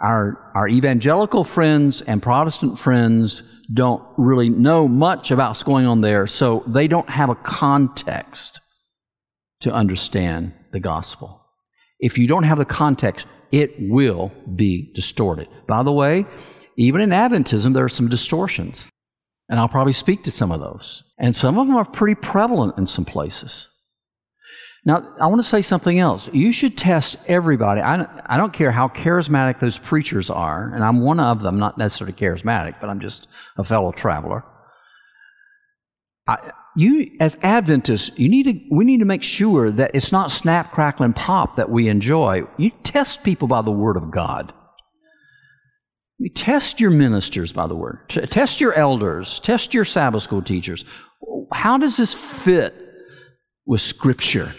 Our, 0.00 0.52
our 0.54 0.68
evangelical 0.68 1.44
friends 1.44 2.02
and 2.02 2.22
Protestant 2.22 2.78
friends 2.78 3.42
don't 3.72 4.02
really 4.18 4.50
know 4.50 4.86
much 4.86 5.30
about 5.30 5.50
what's 5.50 5.62
going 5.62 5.86
on 5.86 6.00
there, 6.00 6.26
so 6.26 6.62
they 6.66 6.88
don't 6.88 7.08
have 7.08 7.30
a 7.30 7.34
context 7.34 8.60
to 9.60 9.72
understand 9.72 10.52
the 10.72 10.80
gospel. 10.80 11.40
If 12.00 12.18
you 12.18 12.26
don't 12.26 12.42
have 12.42 12.58
the 12.58 12.64
context, 12.64 13.26
it 13.50 13.72
will 13.78 14.32
be 14.56 14.92
distorted. 14.94 15.48
By 15.66 15.82
the 15.82 15.92
way, 15.92 16.26
even 16.76 17.00
in 17.00 17.10
Adventism, 17.10 17.72
there 17.72 17.84
are 17.84 17.88
some 17.88 18.08
distortions. 18.08 18.90
And 19.48 19.60
I'll 19.60 19.68
probably 19.68 19.92
speak 19.92 20.24
to 20.24 20.30
some 20.30 20.50
of 20.50 20.60
those. 20.60 21.04
And 21.18 21.36
some 21.36 21.58
of 21.58 21.66
them 21.66 21.76
are 21.76 21.84
pretty 21.84 22.14
prevalent 22.14 22.76
in 22.78 22.86
some 22.86 23.04
places. 23.04 23.68
Now, 24.86 25.14
I 25.18 25.26
want 25.28 25.40
to 25.40 25.48
say 25.48 25.62
something 25.62 25.98
else. 25.98 26.28
You 26.32 26.52
should 26.52 26.76
test 26.76 27.16
everybody. 27.26 27.80
I, 27.80 28.06
I 28.26 28.36
don't 28.36 28.52
care 28.52 28.70
how 28.70 28.88
charismatic 28.88 29.58
those 29.58 29.78
preachers 29.78 30.28
are, 30.28 30.70
and 30.74 30.84
I'm 30.84 31.00
one 31.00 31.20
of 31.20 31.40
them, 31.40 31.58
not 31.58 31.78
necessarily 31.78 32.14
charismatic, 32.14 32.74
but 32.80 32.90
I'm 32.90 33.00
just 33.00 33.28
a 33.56 33.64
fellow 33.64 33.92
traveler. 33.92 34.44
I, 36.26 36.52
you, 36.76 37.16
as 37.18 37.38
Adventists, 37.42 38.10
you 38.16 38.28
need 38.28 38.42
to, 38.44 38.60
we 38.70 38.84
need 38.84 38.98
to 38.98 39.06
make 39.06 39.22
sure 39.22 39.70
that 39.70 39.92
it's 39.94 40.12
not 40.12 40.30
snap, 40.30 40.72
crackle, 40.72 41.04
and 41.04 41.16
pop 41.16 41.56
that 41.56 41.70
we 41.70 41.88
enjoy. 41.88 42.42
You 42.58 42.70
test 42.82 43.22
people 43.22 43.48
by 43.48 43.62
the 43.62 43.70
Word 43.70 43.96
of 43.96 44.10
God. 44.10 44.52
You 46.18 46.30
test 46.30 46.78
your 46.78 46.90
ministers 46.90 47.52
by 47.52 47.66
the 47.66 47.74
Word. 47.74 48.08
Test 48.08 48.60
your 48.60 48.74
elders. 48.74 49.40
Test 49.40 49.72
your 49.72 49.84
Sabbath 49.84 50.22
school 50.22 50.42
teachers. 50.42 50.84
How 51.52 51.78
does 51.78 51.96
this 51.96 52.12
fit 52.12 52.74
with 53.66 53.80
Scripture? 53.80 54.52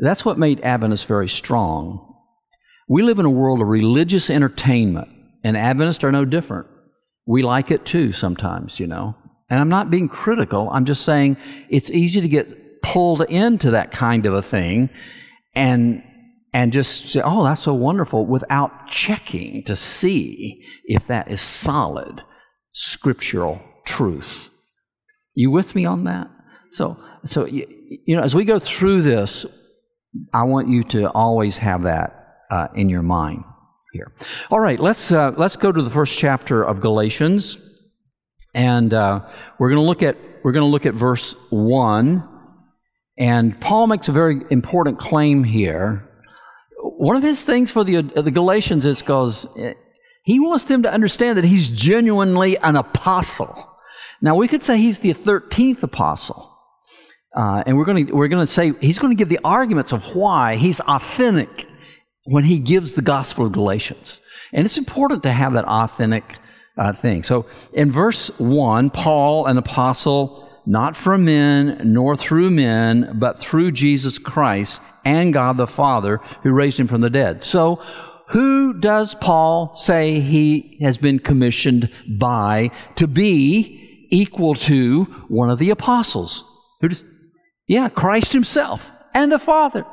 That's 0.00 0.24
what 0.24 0.38
made 0.38 0.60
Adventists 0.62 1.04
very 1.04 1.28
strong. 1.28 2.06
We 2.88 3.02
live 3.02 3.18
in 3.18 3.26
a 3.26 3.30
world 3.30 3.60
of 3.60 3.68
religious 3.68 4.30
entertainment, 4.30 5.08
and 5.44 5.56
Adventists 5.56 6.02
are 6.02 6.10
no 6.10 6.24
different. 6.24 6.66
We 7.26 7.42
like 7.42 7.70
it 7.70 7.84
too 7.84 8.12
sometimes, 8.12 8.80
you 8.80 8.86
know. 8.86 9.14
And 9.48 9.60
I'm 9.60 9.68
not 9.68 9.90
being 9.90 10.08
critical, 10.08 10.70
I'm 10.70 10.84
just 10.86 11.04
saying 11.04 11.36
it's 11.68 11.90
easy 11.90 12.20
to 12.20 12.28
get 12.28 12.82
pulled 12.82 13.22
into 13.22 13.72
that 13.72 13.90
kind 13.90 14.26
of 14.26 14.34
a 14.34 14.42
thing 14.42 14.90
and 15.54 16.02
and 16.52 16.72
just 16.72 17.08
say, 17.08 17.20
oh, 17.24 17.44
that's 17.44 17.60
so 17.60 17.74
wonderful, 17.74 18.26
without 18.26 18.88
checking 18.88 19.62
to 19.64 19.76
see 19.76 20.64
if 20.84 21.06
that 21.06 21.30
is 21.30 21.40
solid 21.40 22.24
scriptural 22.72 23.60
truth. 23.86 24.48
You 25.34 25.52
with 25.52 25.76
me 25.76 25.84
on 25.84 26.04
that? 26.04 26.28
So, 26.70 26.96
so 27.24 27.44
you, 27.46 27.66
you 28.04 28.16
know, 28.16 28.22
as 28.22 28.34
we 28.34 28.44
go 28.44 28.58
through 28.58 29.02
this, 29.02 29.46
I 30.32 30.42
want 30.42 30.68
you 30.68 30.84
to 30.84 31.10
always 31.10 31.58
have 31.58 31.82
that 31.82 32.38
uh, 32.50 32.68
in 32.74 32.88
your 32.88 33.02
mind 33.02 33.44
here. 33.92 34.12
All 34.50 34.60
right, 34.60 34.80
let's 34.80 35.12
uh, 35.12 35.32
let's 35.36 35.56
go 35.56 35.70
to 35.70 35.82
the 35.82 35.90
first 35.90 36.18
chapter 36.18 36.62
of 36.64 36.80
Galatians, 36.80 37.58
and 38.54 38.92
uh, 38.92 39.20
we're 39.58 39.68
going 39.68 39.82
to 39.82 39.86
look 39.86 40.02
at 40.02 40.16
we're 40.42 40.52
going 40.52 40.66
to 40.66 40.70
look 40.70 40.86
at 40.86 40.94
verse 40.94 41.34
one. 41.50 42.26
And 43.18 43.60
Paul 43.60 43.86
makes 43.86 44.08
a 44.08 44.12
very 44.12 44.40
important 44.50 44.98
claim 44.98 45.44
here. 45.44 46.08
One 46.82 47.16
of 47.16 47.22
his 47.22 47.42
things 47.42 47.70
for 47.70 47.84
the 47.84 47.98
uh, 47.98 48.22
the 48.22 48.30
Galatians 48.30 48.86
is 48.86 48.98
because 49.00 49.46
uh, 49.46 49.74
he 50.24 50.40
wants 50.40 50.64
them 50.64 50.82
to 50.82 50.92
understand 50.92 51.38
that 51.38 51.44
he's 51.44 51.68
genuinely 51.68 52.56
an 52.58 52.76
apostle. 52.76 53.68
Now 54.20 54.34
we 54.34 54.48
could 54.48 54.62
say 54.62 54.78
he's 54.78 54.98
the 54.98 55.12
thirteenth 55.12 55.82
apostle. 55.82 56.56
Uh, 57.34 57.62
and 57.66 57.76
we're 57.76 57.84
going 57.84 58.06
to 58.06 58.12
we're 58.12 58.28
going 58.28 58.44
to 58.44 58.52
say 58.52 58.72
he's 58.80 58.98
going 58.98 59.12
to 59.12 59.16
give 59.16 59.28
the 59.28 59.40
arguments 59.44 59.92
of 59.92 60.16
why 60.16 60.56
he's 60.56 60.80
authentic 60.80 61.66
when 62.24 62.44
he 62.44 62.58
gives 62.58 62.92
the 62.92 63.02
gospel 63.02 63.46
of 63.46 63.52
Galatians, 63.52 64.20
and 64.52 64.66
it's 64.66 64.78
important 64.78 65.22
to 65.22 65.32
have 65.32 65.52
that 65.52 65.64
authentic 65.64 66.24
uh, 66.76 66.92
thing. 66.92 67.22
So 67.22 67.46
in 67.72 67.90
verse 67.90 68.30
one, 68.38 68.90
Paul, 68.90 69.46
an 69.46 69.58
apostle, 69.58 70.50
not 70.66 70.96
from 70.96 71.24
men 71.24 71.80
nor 71.84 72.16
through 72.16 72.50
men, 72.50 73.16
but 73.18 73.38
through 73.38 73.72
Jesus 73.72 74.18
Christ 74.18 74.80
and 75.04 75.32
God 75.32 75.56
the 75.56 75.66
Father 75.66 76.20
who 76.42 76.52
raised 76.52 76.78
him 76.78 76.88
from 76.88 77.00
the 77.00 77.10
dead. 77.10 77.42
So 77.42 77.82
who 78.28 78.74
does 78.78 79.14
Paul 79.14 79.74
say 79.74 80.20
he 80.20 80.78
has 80.82 80.98
been 80.98 81.18
commissioned 81.18 81.90
by 82.18 82.70
to 82.96 83.06
be 83.06 84.06
equal 84.10 84.54
to 84.54 85.04
one 85.28 85.50
of 85.50 85.58
the 85.58 85.70
apostles? 85.70 86.44
Who 86.80 86.88
does, 86.88 87.02
yeah, 87.70 87.88
Christ 87.88 88.32
Himself 88.32 88.90
and 89.14 89.30
the 89.30 89.38
Father. 89.38 89.86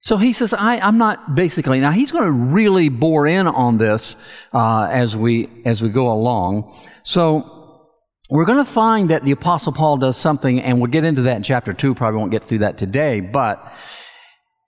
So 0.00 0.16
he 0.16 0.32
says, 0.32 0.52
I, 0.52 0.78
am 0.78 0.98
not 0.98 1.36
basically, 1.36 1.78
now 1.78 1.92
he's 1.92 2.10
going 2.10 2.24
to 2.24 2.32
really 2.32 2.88
bore 2.88 3.24
in 3.28 3.46
on 3.46 3.78
this 3.78 4.16
uh, 4.52 4.88
as, 4.90 5.16
we, 5.16 5.48
as 5.64 5.80
we 5.80 5.90
go 5.90 6.10
along. 6.10 6.76
So 7.04 7.88
we're 8.28 8.46
going 8.46 8.64
to 8.64 8.70
find 8.70 9.10
that 9.10 9.22
the 9.22 9.30
Apostle 9.30 9.70
Paul 9.70 9.98
does 9.98 10.16
something, 10.16 10.60
and 10.60 10.80
we'll 10.80 10.90
get 10.90 11.04
into 11.04 11.22
that 11.22 11.36
in 11.36 11.44
chapter 11.44 11.72
2. 11.72 11.94
Probably 11.94 12.18
won't 12.18 12.32
get 12.32 12.42
through 12.42 12.58
that 12.58 12.78
today, 12.78 13.20
but 13.20 13.72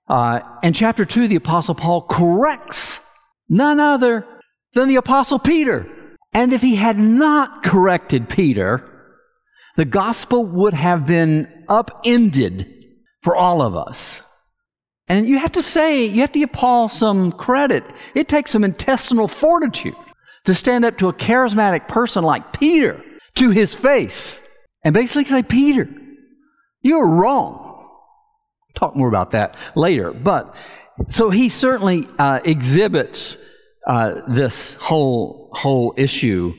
uh, 0.08 0.38
in 0.62 0.74
chapter 0.74 1.04
2, 1.04 1.26
the 1.26 1.34
Apostle 1.34 1.74
Paul 1.74 2.02
corrects 2.02 3.00
none 3.48 3.80
other 3.80 4.24
than 4.74 4.86
the 4.86 4.96
Apostle 4.96 5.40
Peter. 5.40 5.88
And 6.32 6.52
if 6.52 6.60
he 6.60 6.76
had 6.76 6.96
not 6.96 7.64
corrected 7.64 8.28
Peter, 8.28 8.97
the 9.78 9.84
gospel 9.84 10.44
would 10.44 10.74
have 10.74 11.06
been 11.06 11.46
upended 11.68 12.66
for 13.22 13.36
all 13.36 13.62
of 13.62 13.76
us. 13.76 14.22
And 15.06 15.28
you 15.28 15.38
have 15.38 15.52
to 15.52 15.62
say, 15.62 16.04
you 16.04 16.20
have 16.22 16.32
to 16.32 16.40
give 16.40 16.52
Paul 16.52 16.88
some 16.88 17.30
credit. 17.30 17.84
It 18.16 18.28
takes 18.28 18.50
some 18.50 18.64
intestinal 18.64 19.28
fortitude 19.28 19.94
to 20.46 20.54
stand 20.56 20.84
up 20.84 20.98
to 20.98 21.08
a 21.08 21.12
charismatic 21.12 21.86
person 21.86 22.24
like 22.24 22.52
Peter 22.52 23.00
to 23.36 23.50
his 23.50 23.76
face 23.76 24.42
and 24.82 24.92
basically 24.92 25.26
say, 25.26 25.44
Peter, 25.44 25.88
you're 26.82 27.06
wrong. 27.06 27.88
Talk 28.74 28.96
more 28.96 29.08
about 29.08 29.30
that 29.30 29.56
later. 29.76 30.12
But 30.12 30.52
so 31.08 31.30
he 31.30 31.48
certainly 31.48 32.08
uh, 32.18 32.40
exhibits 32.44 33.38
uh, 33.86 34.22
this 34.26 34.74
whole 34.74 35.50
whole 35.52 35.94
issue 35.96 36.52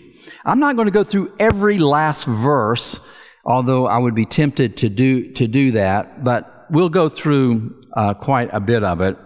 I'm 0.45 0.59
not 0.59 0.75
going 0.75 0.85
to 0.87 0.91
go 0.91 1.03
through 1.03 1.33
every 1.39 1.77
last 1.77 2.25
verse, 2.25 2.99
although 3.45 3.87
I 3.87 3.97
would 3.97 4.15
be 4.15 4.25
tempted 4.25 4.77
to 4.77 4.89
do, 4.89 5.31
to 5.33 5.47
do 5.47 5.71
that, 5.73 6.23
but 6.23 6.65
we'll 6.69 6.89
go 6.89 7.09
through 7.09 7.83
uh, 7.95 8.13
quite 8.13 8.49
a 8.53 8.59
bit 8.59 8.83
of 8.83 9.01
it. 9.01 9.17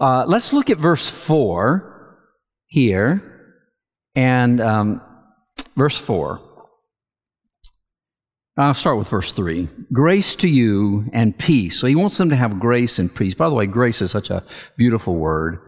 Uh, 0.00 0.24
let's 0.26 0.52
look 0.52 0.70
at 0.70 0.78
verse 0.78 1.08
4 1.08 2.18
here, 2.66 3.58
and 4.14 4.60
um, 4.60 5.00
verse 5.76 5.96
4. 5.96 6.40
I'll 8.56 8.74
start 8.74 8.98
with 8.98 9.08
verse 9.08 9.32
3. 9.32 9.68
Grace 9.92 10.36
to 10.36 10.48
you 10.48 11.06
and 11.14 11.36
peace. 11.36 11.80
So 11.80 11.86
he 11.86 11.94
wants 11.94 12.18
them 12.18 12.28
to 12.28 12.36
have 12.36 12.60
grace 12.60 12.98
and 12.98 13.14
peace. 13.14 13.32
By 13.32 13.48
the 13.48 13.54
way, 13.54 13.66
grace 13.66 14.02
is 14.02 14.10
such 14.10 14.28
a 14.28 14.44
beautiful 14.76 15.16
word. 15.16 15.58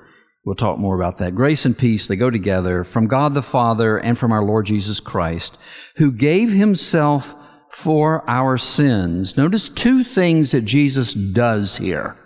We'll 0.45 0.55
talk 0.55 0.79
more 0.79 0.95
about 0.95 1.19
that. 1.19 1.35
Grace 1.35 1.65
and 1.65 1.77
peace, 1.77 2.07
they 2.07 2.17
go 2.17 2.31
together 2.31 2.85
from 2.85 3.07
God 3.07 3.33
the 3.33 3.43
Father 3.43 3.99
and 3.99 4.19
from 4.19 4.31
our 4.31 4.45
Lord 4.45 4.67
Jesus 4.67 5.01
Christ, 5.01 5.57
who 5.97 6.13
gave 6.13 6.51
himself 6.51 7.35
for 7.71 8.29
our 8.29 8.59
sins. 8.59 9.37
Notice 9.37 9.69
two 9.69 10.05
things 10.05 10.53
that 10.53 10.63
Jesus 10.63 11.15
does 11.15 11.77
here 11.77 12.17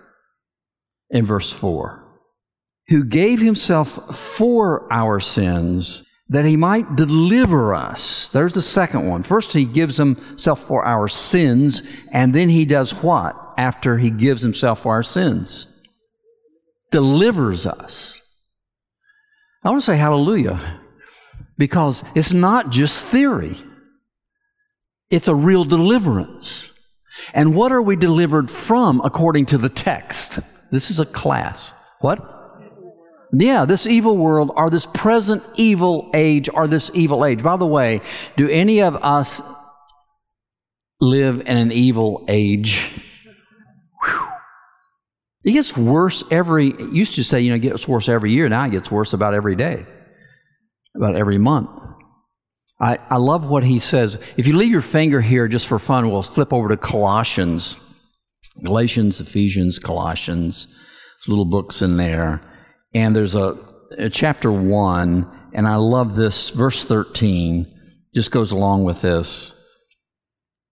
in 1.11 1.24
verse 1.24 1.52
4. 1.52 2.04
Who 2.88 3.04
gave 3.04 3.40
himself 3.40 4.16
for 4.16 4.92
our 4.92 5.20
sins 5.20 6.04
that 6.31 6.44
he 6.44 6.57
might 6.57 6.96
deliver 6.96 7.74
us. 7.74 8.28
There's 8.28 8.52
the 8.52 8.62
second 8.62 9.09
one. 9.09 9.22
First, 9.22 9.52
he 9.52 9.64
gives 9.64 9.96
himself 9.96 10.61
for 10.61 10.85
our 10.85 11.09
sins, 11.09 11.83
and 12.12 12.35
then 12.35 12.50
he 12.50 12.66
does 12.66 12.92
what 12.92 13.54
after 13.57 13.96
he 13.96 14.11
gives 14.11 14.42
himself 14.42 14.83
for 14.83 14.92
our 14.92 15.02
sins? 15.02 15.66
Delivers 16.90 17.66
us. 17.66 18.20
I 19.64 19.70
want 19.70 19.83
to 19.83 19.87
say 19.87 19.96
hallelujah 19.96 20.81
because 21.57 22.05
it's 22.14 22.33
not 22.33 22.70
just 22.70 23.05
theory, 23.05 23.61
it's 25.11 25.29
a 25.29 25.35
real 25.35 25.64
deliverance. 25.64 26.70
And 27.35 27.55
what 27.55 27.72
are 27.72 27.83
we 27.83 27.96
delivered 27.96 28.51
from 28.51 29.01
according 29.03 29.46
to 29.46 29.59
the 29.59 29.68
text? 29.68 30.38
This 30.70 30.90
is 30.90 31.01
a 31.01 31.07
class. 31.07 31.72
What? 32.01 32.37
Yeah, 33.33 33.64
this 33.64 33.87
evil 33.87 34.16
world 34.16 34.53
or 34.55 34.70
this 34.70 34.87
present 34.87 35.42
evil 35.57 36.11
age 36.14 36.48
or 36.53 36.66
this 36.66 36.90
evil 36.94 37.24
age. 37.24 37.42
By 37.42 37.57
the 37.57 37.66
way, 37.66 38.01
do 38.37 38.48
any 38.48 38.81
of 38.81 38.96
us 38.96 39.42
live 41.01 41.40
in 41.40 41.57
an 41.57 41.72
evil 41.72 42.24
age? 42.29 42.92
It 45.48 45.52
gets 45.52 45.74
worse 45.74 46.22
every, 46.30 46.74
used 46.92 47.14
to 47.14 47.24
say, 47.24 47.40
you 47.40 47.48
know, 47.48 47.56
it 47.56 47.61
gets 47.61 47.88
worse 47.88 48.11
every 48.11 48.32
year. 48.32 48.46
Now 48.50 48.66
it 48.66 48.70
gets 48.70 48.90
worse 48.90 49.14
about 49.14 49.32
every 49.32 49.56
day, 49.56 49.87
about 50.94 51.16
every 51.16 51.38
month. 51.38 51.70
I, 52.78 52.98
I 53.08 53.16
love 53.16 53.48
what 53.48 53.64
he 53.64 53.78
says. 53.78 54.18
If 54.37 54.46
you 54.46 54.54
leave 54.54 54.70
your 54.70 54.82
finger 54.82 55.22
here 55.22 55.48
just 55.48 55.66
for 55.66 55.78
fun, 55.78 56.11
we'll 56.11 56.22
flip 56.22 56.52
over 56.52 56.68
to 56.68 56.76
Colossians. 56.76 57.78
Galatians, 58.62 59.20
Ephesians, 59.20 59.78
Colossians, 59.78 60.68
little 61.26 61.46
books 61.46 61.80
in 61.80 61.96
there. 61.96 62.42
And 62.92 63.16
there's 63.16 63.34
a, 63.34 63.56
a 63.96 64.11
chapter 64.11 64.52
1, 64.52 65.50
and 65.54 65.66
I 65.66 65.76
love 65.76 66.14
this. 66.14 66.50
Verse 66.50 66.84
13 66.84 67.66
just 68.14 68.30
goes 68.32 68.52
along 68.52 68.84
with 68.84 69.00
this. 69.00 69.54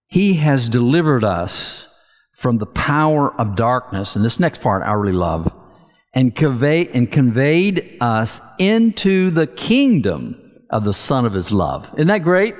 He 0.09 0.35
has 0.35 0.69
delivered 0.69 1.25
us 1.25 1.86
from 2.37 2.59
the 2.59 2.67
power 2.67 3.35
of 3.41 3.57
darkness, 3.57 4.15
and 4.15 4.23
this 4.23 4.39
next 4.39 4.61
part 4.61 4.83
I 4.83 4.93
really 4.93 5.17
love, 5.17 5.51
and 6.15 6.35
convey 6.35 6.87
and 6.89 7.11
conveyed 7.11 7.97
us 8.01 8.43
into 8.59 9.31
the 9.31 9.47
kingdom 9.47 10.63
of 10.69 10.85
the 10.85 10.93
Son 10.93 11.25
of 11.25 11.33
His 11.33 11.51
love. 11.51 11.91
Isn't 11.95 12.09
that 12.09 12.23
great? 12.23 12.55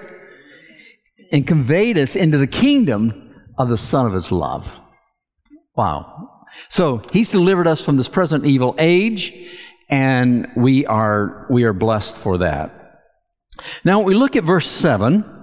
And 1.31 1.47
conveyed 1.47 1.99
us 1.99 2.17
into 2.17 2.39
the 2.39 2.47
kingdom 2.47 3.35
of 3.59 3.69
the 3.69 3.77
Son 3.77 4.07
of 4.07 4.15
His 4.15 4.33
love. 4.33 4.67
Wow. 5.77 6.47
So 6.71 7.03
He's 7.13 7.29
delivered 7.29 7.67
us 7.67 7.83
from 7.83 7.99
this 7.99 8.09
present 8.09 8.47
evil 8.47 8.75
age, 8.79 9.35
and 9.91 10.49
we 10.57 10.87
are 10.87 11.47
we 11.51 11.65
are 11.65 11.75
blessed 11.75 12.17
for 12.17 12.39
that. 12.39 13.03
Now 13.85 14.01
we 14.01 14.15
look 14.15 14.37
at 14.37 14.45
verse 14.45 14.69
seven. 14.71 15.36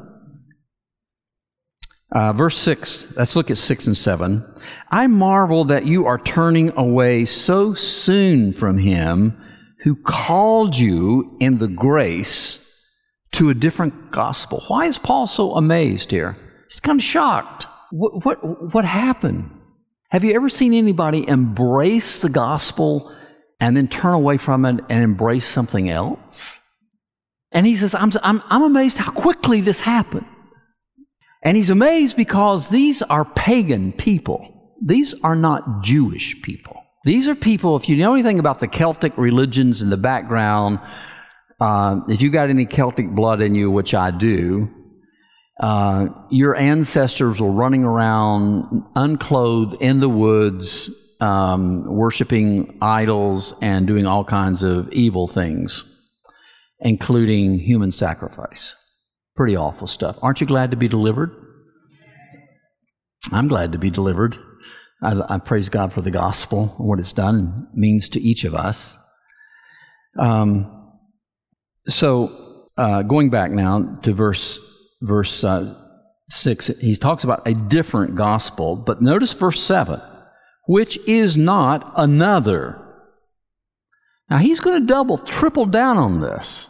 Uh, 2.14 2.32
verse 2.32 2.56
6, 2.58 3.16
let's 3.18 3.36
look 3.36 3.50
at 3.50 3.58
6 3.58 3.88
and 3.88 3.98
7. 3.98 4.46
I 4.92 5.08
marvel 5.08 5.66
that 5.66 5.88
you 5.88 6.06
are 6.06 6.20
turning 6.20 6.72
away 6.78 7.26
so 7.26 7.74
soon 7.74 8.54
from 8.54 8.78
him 8.78 9.36
who 9.80 9.96
called 9.96 10.78
you 10.78 11.36
in 11.40 11.58
the 11.58 11.68
grace 11.68 12.60
to 13.32 13.50
a 13.50 13.56
different 13.56 14.12
gospel. 14.12 14.64
Why 14.68 14.86
is 14.86 15.00
Paul 15.00 15.26
so 15.26 15.56
amazed 15.56 16.12
here? 16.12 16.38
He's 16.70 16.80
kind 16.80 17.00
of 17.00 17.04
shocked. 17.04 17.66
What, 17.90 18.24
what, 18.24 18.74
what 18.76 18.86
happened? 18.86 19.50
Have 20.10 20.24
you 20.24 20.36
ever 20.36 20.50
seen 20.50 20.76
anybody 20.76 21.28
embrace 21.28 22.22
the 22.22 22.30
gospel 22.30 23.12
and 23.60 23.76
then 23.76 23.88
turn 23.88 24.14
away 24.14 24.38
from 24.38 24.66
it 24.66 24.82
and 24.88 25.04
embrace 25.04 25.48
something 25.48 25.90
else? 25.90 26.60
And 27.52 27.66
he 27.66 27.76
says, 27.76 27.96
I'm, 27.96 28.12
I'm, 28.22 28.44
I'm 28.50 28.62
amazed 28.62 29.00
how 29.00 29.12
quickly 29.12 29.62
this 29.62 29.80
happened. 29.80 30.28
And 31.44 31.58
he's 31.58 31.70
amazed 31.70 32.16
because 32.16 32.70
these 32.70 33.02
are 33.02 33.26
pagan 33.26 33.92
people. 33.92 34.76
These 34.82 35.14
are 35.24 35.36
not 35.36 35.84
Jewish 35.84 36.42
people. 36.42 36.82
These 37.06 37.28
are 37.28 37.36
people, 37.36 37.76
if 37.76 37.90
you 37.90 37.98
know 37.98 38.14
anything 38.14 38.40
about 38.40 38.62
the 38.62 38.68
Celtic 38.68 39.18
religions 39.18 39.82
in 39.82 39.90
the 39.90 39.98
background, 39.98 40.80
uh, 41.60 42.00
if 42.08 42.22
you've 42.22 42.32
got 42.32 42.50
any 42.50 42.66
Celtic 42.66 43.10
blood 43.10 43.42
in 43.42 43.56
you, 43.56 43.70
which 43.70 43.94
I 43.94 44.12
do, 44.12 44.70
uh, 45.60 46.08
your 46.32 46.56
ancestors 46.56 47.42
were 47.42 47.52
running 47.52 47.84
around 47.84 48.84
unclothed 48.96 49.82
in 49.82 50.00
the 50.00 50.10
woods, 50.10 50.90
um, 51.20 51.86
worshiping 51.86 52.78
idols 52.82 53.54
and 53.62 53.86
doing 53.86 54.06
all 54.06 54.24
kinds 54.24 54.64
of 54.64 54.90
evil 54.92 55.28
things, 55.28 55.84
including 56.80 57.60
human 57.60 57.92
sacrifice. 57.92 58.76
Pretty 59.36 59.56
awful 59.56 59.88
stuff. 59.88 60.18
Aren't 60.22 60.42
you 60.42 60.48
glad 60.48 60.72
to 60.72 60.78
be 60.78 60.88
delivered? 60.88 61.32
I'm 63.32 63.48
glad 63.48 63.72
to 63.72 63.78
be 63.78 63.90
delivered. 63.90 64.38
I, 65.02 65.36
I 65.36 65.38
praise 65.40 65.70
God 65.70 65.92
for 65.92 66.02
the 66.02 66.12
gospel, 66.12 66.76
and 66.78 66.88
what 66.88 67.00
it's 67.00 67.14
done 67.14 67.68
means 67.74 68.10
to 68.10 68.22
each 68.22 68.44
of 68.44 68.54
us. 68.54 68.96
Um, 70.20 70.92
so, 71.88 72.70
uh, 72.78 73.02
going 73.02 73.30
back 73.30 73.52
now 73.52 74.00
to 74.04 74.14
verse 74.14 74.60
verse 75.02 75.44
uh, 75.44 75.74
six, 76.30 76.68
he 76.68 76.96
talks 76.96 77.24
about 77.24 77.48
a 77.48 77.54
different 77.54 78.16
gospel. 78.16 78.76
But 78.76 79.02
notice 79.02 79.34
verse 79.34 79.62
seven, 79.62 80.02
which 80.68 80.98
is 81.08 81.38
not 81.38 81.92
another. 81.98 82.80
Now 84.30 84.38
he's 84.38 84.60
going 84.60 84.80
to 84.80 84.88
double, 84.88 85.18
triple 85.18 85.66
down 85.66 85.98
on 85.98 86.22
this. 86.22 86.70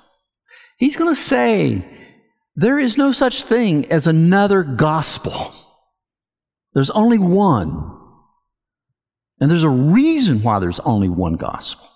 He's 0.77 0.95
going 0.95 1.13
to 1.13 1.19
say 1.19 1.85
there 2.55 2.79
is 2.79 2.97
no 2.97 3.11
such 3.11 3.43
thing 3.43 3.91
as 3.91 4.07
another 4.07 4.63
gospel. 4.63 5.53
There's 6.73 6.91
only 6.91 7.17
one. 7.17 7.91
And 9.39 9.49
there's 9.49 9.63
a 9.63 9.69
reason 9.69 10.43
why 10.43 10.59
there's 10.59 10.79
only 10.81 11.09
one 11.09 11.33
gospel, 11.33 11.87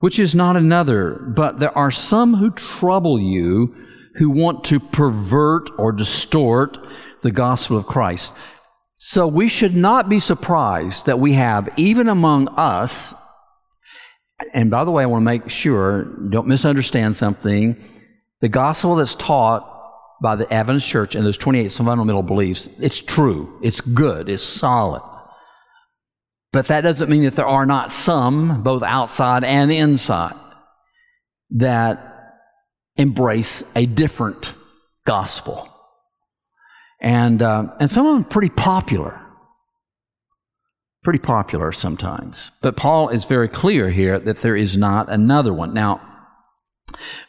which 0.00 0.18
is 0.18 0.34
not 0.34 0.56
another, 0.56 1.14
but 1.34 1.58
there 1.58 1.76
are 1.76 1.90
some 1.90 2.34
who 2.34 2.50
trouble 2.50 3.18
you 3.18 3.74
who 4.16 4.28
want 4.28 4.64
to 4.64 4.78
pervert 4.78 5.70
or 5.78 5.92
distort 5.92 6.76
the 7.22 7.30
gospel 7.30 7.78
of 7.78 7.86
Christ. 7.86 8.34
So 8.94 9.26
we 9.26 9.48
should 9.48 9.74
not 9.74 10.08
be 10.08 10.20
surprised 10.20 11.06
that 11.06 11.18
we 11.18 11.32
have, 11.32 11.68
even 11.76 12.08
among 12.08 12.48
us, 12.48 13.14
and 14.52 14.70
by 14.70 14.84
the 14.84 14.90
way, 14.90 15.04
I 15.04 15.06
want 15.06 15.22
to 15.22 15.24
make 15.24 15.48
sure, 15.48 16.04
don't 16.04 16.46
misunderstand 16.46 17.16
something. 17.16 17.82
The 18.42 18.48
gospel 18.48 18.96
that's 18.96 19.14
taught 19.14 19.68
by 20.20 20.34
the 20.34 20.52
Adventist 20.52 20.86
Church 20.86 21.14
and 21.14 21.24
those 21.24 21.38
28 21.38 21.70
fundamental 21.72 22.24
beliefs, 22.24 22.68
it's 22.80 23.00
true, 23.00 23.58
it's 23.62 23.80
good, 23.80 24.28
it's 24.28 24.42
solid. 24.42 25.02
But 26.52 26.66
that 26.66 26.82
doesn't 26.82 27.08
mean 27.08 27.22
that 27.22 27.36
there 27.36 27.46
are 27.46 27.64
not 27.64 27.92
some, 27.92 28.62
both 28.62 28.82
outside 28.82 29.44
and 29.44 29.72
inside, 29.72 30.34
that 31.50 32.42
embrace 32.96 33.62
a 33.76 33.86
different 33.86 34.54
gospel. 35.06 35.68
And, 37.00 37.40
uh, 37.42 37.68
and 37.78 37.90
some 37.90 38.06
of 38.06 38.14
them 38.14 38.24
pretty 38.24 38.50
popular. 38.50 39.20
Pretty 41.04 41.20
popular 41.20 41.72
sometimes. 41.72 42.50
But 42.60 42.76
Paul 42.76 43.08
is 43.08 43.24
very 43.24 43.48
clear 43.48 43.88
here 43.88 44.18
that 44.18 44.40
there 44.40 44.56
is 44.56 44.76
not 44.76 45.10
another 45.10 45.52
one. 45.54 45.74
Now, 45.74 46.11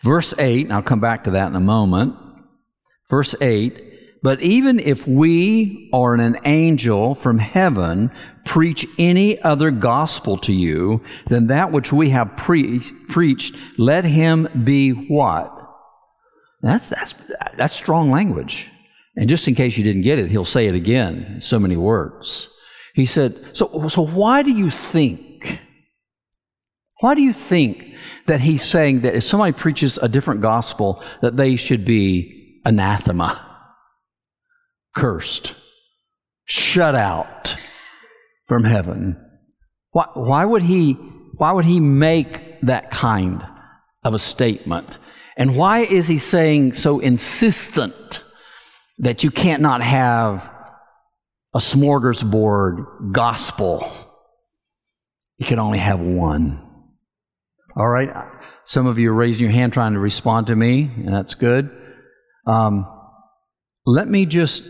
Verse 0.01 0.33
8, 0.37 0.65
and 0.65 0.73
I'll 0.73 0.81
come 0.81 0.99
back 0.99 1.23
to 1.25 1.31
that 1.31 1.47
in 1.47 1.55
a 1.55 1.59
moment. 1.59 2.15
Verse 3.09 3.35
8, 3.41 3.93
but 4.23 4.41
even 4.41 4.79
if 4.79 5.05
we 5.05 5.89
or 5.91 6.15
an 6.15 6.37
angel 6.45 7.13
from 7.13 7.39
heaven 7.39 8.09
preach 8.45 8.87
any 8.97 9.39
other 9.41 9.69
gospel 9.69 10.37
to 10.39 10.53
you 10.53 11.03
than 11.27 11.47
that 11.47 11.71
which 11.71 11.91
we 11.91 12.09
have 12.09 12.37
pre- 12.37 12.79
preached, 13.09 13.55
let 13.77 14.05
him 14.05 14.47
be 14.63 14.91
what? 14.91 15.51
That's, 16.61 16.87
that's, 16.89 17.15
that's 17.57 17.75
strong 17.75 18.09
language. 18.09 18.69
And 19.17 19.29
just 19.29 19.47
in 19.47 19.55
case 19.55 19.77
you 19.77 19.83
didn't 19.83 20.01
get 20.03 20.19
it, 20.19 20.31
he'll 20.31 20.45
say 20.45 20.67
it 20.67 20.75
again 20.75 21.33
in 21.35 21.41
so 21.41 21.59
many 21.59 21.75
words. 21.75 22.47
He 22.95 23.05
said, 23.05 23.55
so, 23.55 23.87
so 23.89 24.05
why 24.05 24.41
do 24.41 24.51
you 24.51 24.69
think? 24.69 25.32
Why 27.03 27.15
do 27.15 27.21
you 27.21 27.33
think 27.33 27.95
that 28.27 28.39
he's 28.39 28.63
saying 28.63 29.01
that 29.01 29.13
if 29.13 29.25
somebody 29.25 29.51
preaches 29.51 29.97
a 29.97 30.07
different 30.07 30.39
gospel, 30.39 31.03
that 31.21 31.35
they 31.35 31.57
should 31.57 31.83
be 31.83 32.61
anathema, 32.63 33.37
cursed, 34.95 35.53
shut 36.45 36.95
out 36.95 37.57
from 38.47 38.63
heaven. 38.63 39.17
Why, 39.91 40.05
why, 40.13 40.45
would 40.45 40.63
he, 40.63 40.93
why 40.93 41.51
would 41.51 41.65
he 41.65 41.81
make 41.81 42.61
that 42.61 42.89
kind 42.89 43.45
of 44.05 44.13
a 44.13 44.19
statement? 44.19 44.97
And 45.35 45.57
why 45.57 45.79
is 45.79 46.07
he 46.07 46.17
saying 46.17 46.71
so 46.71 47.01
insistent 47.01 48.23
that 48.99 49.25
you 49.25 49.29
can't 49.29 49.61
not 49.61 49.81
have 49.81 50.49
a 51.53 51.59
smorgasbord 51.59 53.11
gospel? 53.11 53.91
You 55.37 55.45
can 55.45 55.59
only 55.59 55.79
have 55.79 55.99
one. 55.99 56.62
All 57.75 57.87
right. 57.87 58.09
Some 58.65 58.87
of 58.87 58.99
you 58.99 59.11
are 59.11 59.15
raising 59.15 59.45
your 59.45 59.53
hand 59.53 59.73
trying 59.73 59.93
to 59.93 59.99
respond 59.99 60.47
to 60.47 60.55
me, 60.55 60.91
and 60.95 61.13
that's 61.13 61.35
good. 61.35 61.71
Um, 62.45 62.85
let 63.85 64.07
me 64.07 64.25
just 64.25 64.63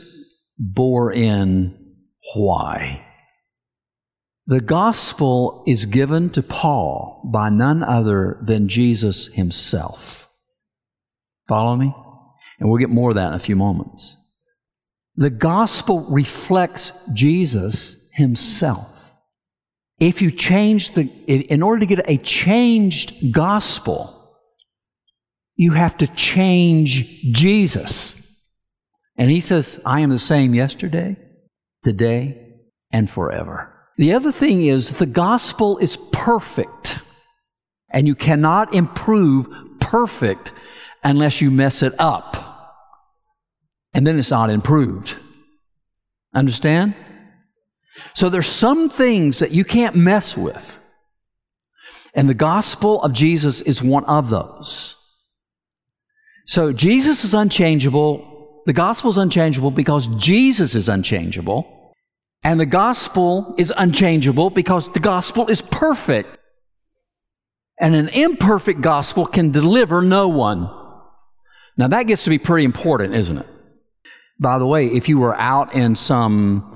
bore 0.58 1.12
in 1.12 1.96
why. 2.34 3.06
The 4.46 4.62
gospel 4.62 5.64
is 5.68 5.86
given 5.86 6.30
to 6.32 6.44
Paul 6.44 7.30
by 7.32 7.50
none 7.50 7.84
other 7.84 8.40
than 8.42 8.68
Jesus 8.68 9.28
himself. 9.28 10.30
Follow 11.48 11.76
me? 11.76 11.94
And 12.60 12.70
we'll 12.70 12.80
get 12.80 12.90
more 12.90 13.10
of 13.10 13.16
that 13.16 13.30
in 13.30 13.34
a 13.34 13.40
few 13.40 13.56
moments. 13.56 14.18
The 15.16 15.30
gospel 15.30 16.02
reflects 16.10 16.92
Jesus 17.14 17.96
himself 18.14 19.03
if 20.00 20.22
you 20.22 20.32
change 20.32 20.92
the, 20.92 21.04
in 21.28 21.62
order 21.62 21.80
to 21.80 21.86
get 21.86 22.10
a 22.10 22.18
changed 22.18 23.32
gospel, 23.32 24.38
you 25.56 25.72
have 25.74 25.98
to 25.98 26.08
change 26.08 27.22
Jesus. 27.32 28.20
And 29.18 29.30
he 29.30 29.40
says, 29.40 29.80
I 29.86 30.00
am 30.00 30.10
the 30.10 30.20
same 30.20 30.54
yesterday, 30.54 31.16
today, 31.84 32.56
and 32.92 33.10
forever. 33.10 33.70
The 33.98 34.14
other 34.14 34.32
thing 34.32 34.66
is, 34.66 34.90
the 34.90 35.06
gospel 35.06 35.78
is 35.78 35.98
perfect. 36.12 36.98
And 37.90 38.08
you 38.08 38.16
cannot 38.16 38.74
improve 38.74 39.48
perfect 39.80 40.52
unless 41.04 41.42
you 41.42 41.52
mess 41.52 41.84
it 41.84 41.94
up. 42.00 42.50
And 43.94 44.08
then 44.08 44.18
it's 44.18 44.32
not 44.32 44.50
improved. 44.50 45.16
Understand? 46.34 46.96
So 48.16 48.30
there's 48.30 48.48
some 48.48 48.90
things 48.90 49.40
that 49.40 49.52
you 49.52 49.64
can't 49.64 49.96
mess 49.96 50.38
with. 50.38 50.78
And 52.14 52.30
the 52.30 52.36
gospel 52.36 53.02
of 53.02 53.14
Jesus 53.14 53.62
is 53.62 53.82
one 53.82 54.06
of 54.06 54.30
those. 54.30 54.96
So 56.46 56.72
Jesus 56.72 57.24
is 57.24 57.34
unchangeable. 57.34 58.62
The 58.66 58.74
gospel 58.74 59.10
is 59.10 59.18
unchangeable 59.18 59.72
because 59.72 60.08
Jesus 60.18 60.76
is 60.76 60.90
unchangeable. 60.90 61.96
And 62.44 62.60
the 62.60 62.66
gospel 62.66 63.56
is 63.58 63.74
unchangeable 63.76 64.50
because 64.50 64.92
the 64.92 65.00
gospel 65.00 65.48
is 65.48 65.62
perfect. 65.62 66.38
And 67.80 67.96
an 67.96 68.10
imperfect 68.10 68.82
gospel 68.82 69.26
can 69.26 69.52
deliver 69.52 70.02
no 70.02 70.28
one. 70.28 70.70
Now 71.78 71.88
that 71.88 72.04
gets 72.04 72.26
to 72.26 72.30
be 72.30 72.38
pretty 72.38 72.66
important, 72.66 73.16
isn't 73.16 73.40
it? 73.40 73.48
By 74.40 74.60
the 74.60 74.68
way, 74.68 74.88
if 74.88 75.10
you 75.10 75.18
were 75.18 75.36
out 75.36 75.74
in 75.74 75.96
some 75.96 76.73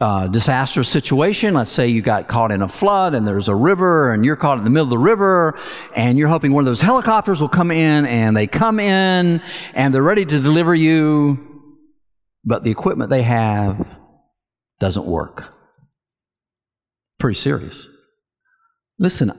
uh, 0.00 0.26
disastrous 0.28 0.88
situation, 0.88 1.54
let's 1.54 1.70
say 1.70 1.88
you 1.88 2.00
got 2.00 2.26
caught 2.26 2.50
in 2.50 2.62
a 2.62 2.68
flood 2.68 3.14
and 3.14 3.26
there's 3.26 3.48
a 3.48 3.54
river 3.54 4.12
and 4.12 4.24
you're 4.24 4.36
caught 4.36 4.56
in 4.56 4.64
the 4.64 4.70
middle 4.70 4.84
of 4.84 4.90
the 4.90 4.98
river 4.98 5.58
and 5.94 6.16
you're 6.16 6.28
hoping 6.28 6.52
one 6.52 6.62
of 6.62 6.66
those 6.66 6.80
helicopters 6.80 7.40
will 7.40 7.48
come 7.48 7.70
in 7.70 8.06
and 8.06 8.34
they 8.34 8.46
come 8.46 8.80
in 8.80 9.42
and 9.74 9.94
they're 9.94 10.02
ready 10.02 10.24
to 10.24 10.40
deliver 10.40 10.74
you, 10.74 11.38
but 12.44 12.64
the 12.64 12.70
equipment 12.70 13.10
they 13.10 13.22
have 13.22 13.86
doesn't 14.78 15.06
work. 15.06 15.52
Pretty 17.18 17.38
serious. 17.38 17.86
Listen, 18.98 19.32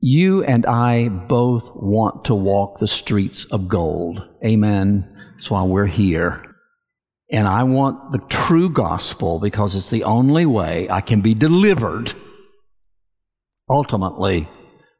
you 0.00 0.42
and 0.44 0.64
I 0.64 1.08
both 1.08 1.70
want 1.74 2.24
to 2.26 2.34
walk 2.34 2.78
the 2.78 2.86
streets 2.86 3.44
of 3.46 3.68
gold. 3.68 4.26
Amen. 4.42 5.32
That's 5.34 5.50
why 5.50 5.62
we're 5.64 5.86
here. 5.86 6.55
And 7.30 7.48
I 7.48 7.64
want 7.64 8.12
the 8.12 8.20
true 8.28 8.70
gospel 8.70 9.40
because 9.40 9.74
it's 9.74 9.90
the 9.90 10.04
only 10.04 10.46
way 10.46 10.88
I 10.88 11.00
can 11.00 11.20
be 11.20 11.34
delivered 11.34 12.12
ultimately, 13.68 14.48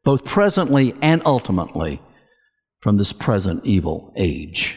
both 0.05 0.25
presently 0.25 0.95
and 1.01 1.23
ultimately, 1.25 2.03
from 2.81 2.97
this 2.97 3.13
present 3.13 3.65
evil 3.65 4.13
age. 4.17 4.77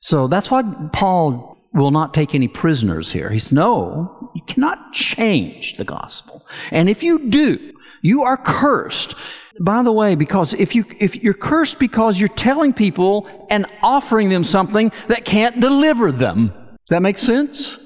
So 0.00 0.26
that's 0.26 0.50
why 0.50 0.62
Paul 0.92 1.56
will 1.72 1.90
not 1.90 2.12
take 2.12 2.34
any 2.34 2.48
prisoners 2.48 3.12
here. 3.12 3.30
He 3.30 3.38
says, 3.38 3.52
No, 3.52 4.30
you 4.34 4.42
cannot 4.46 4.92
change 4.92 5.76
the 5.76 5.84
gospel. 5.84 6.44
And 6.70 6.88
if 6.88 7.02
you 7.02 7.30
do, 7.30 7.72
you 8.02 8.22
are 8.22 8.36
cursed. 8.36 9.14
By 9.60 9.82
the 9.84 9.92
way, 9.92 10.16
because 10.16 10.52
if 10.54 10.74
you 10.74 10.84
if 10.98 11.16
you're 11.22 11.32
cursed 11.32 11.78
because 11.78 12.18
you're 12.18 12.28
telling 12.28 12.72
people 12.72 13.46
and 13.50 13.66
offering 13.82 14.28
them 14.28 14.42
something 14.42 14.90
that 15.06 15.24
can't 15.24 15.60
deliver 15.60 16.10
them. 16.10 16.52
Does 16.86 16.96
that 16.96 17.02
make 17.02 17.18
sense? 17.18 17.78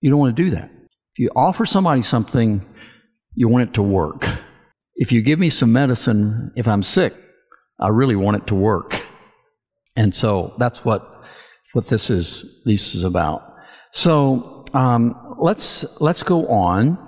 You 0.00 0.10
don't 0.10 0.20
want 0.20 0.36
to 0.36 0.42
do 0.42 0.50
that. 0.50 0.70
If 0.70 1.18
you 1.18 1.30
offer 1.34 1.66
somebody 1.66 2.02
something, 2.02 2.64
you 3.34 3.48
want 3.48 3.68
it 3.68 3.74
to 3.74 3.82
work. 3.82 4.28
If 4.94 5.10
you 5.10 5.22
give 5.22 5.38
me 5.38 5.50
some 5.50 5.72
medicine, 5.72 6.52
if 6.54 6.68
I'm 6.68 6.82
sick, 6.82 7.14
I 7.80 7.88
really 7.88 8.16
want 8.16 8.36
it 8.36 8.46
to 8.48 8.54
work. 8.54 9.00
And 9.96 10.14
so 10.14 10.54
that's 10.58 10.84
what 10.84 11.08
what 11.72 11.86
this 11.88 12.10
is 12.10 12.62
this 12.64 12.94
is 12.94 13.04
about. 13.04 13.42
So 13.92 14.64
um, 14.72 15.36
let's 15.38 15.84
let's 16.00 16.22
go 16.22 16.46
on. 16.48 16.98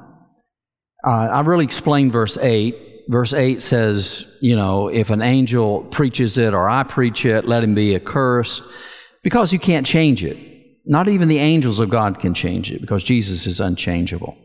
Uh, 1.07 1.11
I 1.11 1.41
really 1.41 1.65
explained 1.65 2.13
verse 2.13 2.37
eight. 2.39 2.77
Verse 3.09 3.35
eight 3.35 3.61
says, 3.61 4.27
you 4.41 4.57
know, 4.57 4.89
if 4.89 5.11
an 5.11 5.21
angel 5.21 5.83
preaches 5.85 6.39
it 6.39 6.55
or 6.55 6.69
I 6.69 6.83
preach 6.83 7.27
it, 7.27 7.45
let 7.47 7.63
him 7.63 7.75
be 7.75 7.95
accursed, 7.95 8.63
because 9.23 9.53
you 9.53 9.59
can't 9.59 9.87
change 9.87 10.25
it. 10.25 10.39
Not 10.85 11.09
even 11.09 11.29
the 11.29 11.39
angels 11.39 11.79
of 11.79 11.91
God 11.91 12.21
can 12.21 12.35
change 12.35 12.71
it 12.71 12.81
because 12.81 13.03
Jesus 13.03 13.47
is 13.47 13.61
unchangeable. 13.61 14.37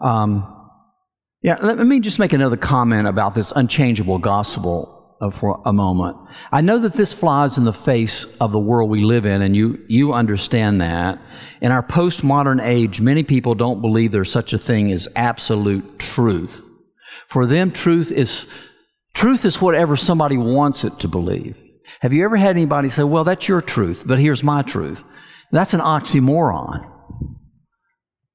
Um, 0.00 0.56
yeah, 1.42 1.56
let 1.62 1.78
me 1.78 2.00
just 2.00 2.18
make 2.18 2.32
another 2.34 2.56
comment 2.56 3.08
about 3.08 3.34
this 3.34 3.52
unchangeable 3.56 4.18
gospel 4.18 5.00
for 5.32 5.62
a 5.66 5.72
moment. 5.72 6.16
I 6.50 6.60
know 6.62 6.78
that 6.78 6.94
this 6.94 7.12
flies 7.12 7.58
in 7.58 7.64
the 7.64 7.72
face 7.72 8.26
of 8.40 8.52
the 8.52 8.58
world 8.58 8.90
we 8.90 9.04
live 9.04 9.26
in, 9.26 9.42
and 9.42 9.54
you, 9.54 9.78
you 9.88 10.12
understand 10.14 10.80
that. 10.80 11.18
In 11.60 11.72
our 11.72 11.82
postmodern 11.82 12.62
age, 12.62 13.00
many 13.00 13.22
people 13.22 13.54
don't 13.54 13.82
believe 13.82 14.12
there's 14.12 14.32
such 14.32 14.52
a 14.52 14.58
thing 14.58 14.90
as 14.92 15.08
absolute 15.16 15.98
truth. 15.98 16.62
For 17.28 17.46
them, 17.46 17.70
truth 17.70 18.10
is, 18.10 18.46
truth 19.14 19.44
is 19.44 19.60
whatever 19.60 19.96
somebody 19.96 20.38
wants 20.38 20.84
it 20.84 20.98
to 21.00 21.08
believe. 21.08 21.56
Have 22.00 22.14
you 22.14 22.24
ever 22.24 22.36
had 22.36 22.50
anybody 22.50 22.88
say, 22.88 23.02
well, 23.02 23.24
that's 23.24 23.46
your 23.46 23.60
truth, 23.60 24.04
but 24.06 24.18
here's 24.18 24.42
my 24.42 24.62
truth? 24.62 25.04
That's 25.52 25.74
an 25.74 25.80
oxymoron. 25.80 26.88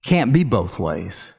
Can't 0.04 0.34
be 0.34 0.44
both 0.44 0.78
ways. 0.80 1.32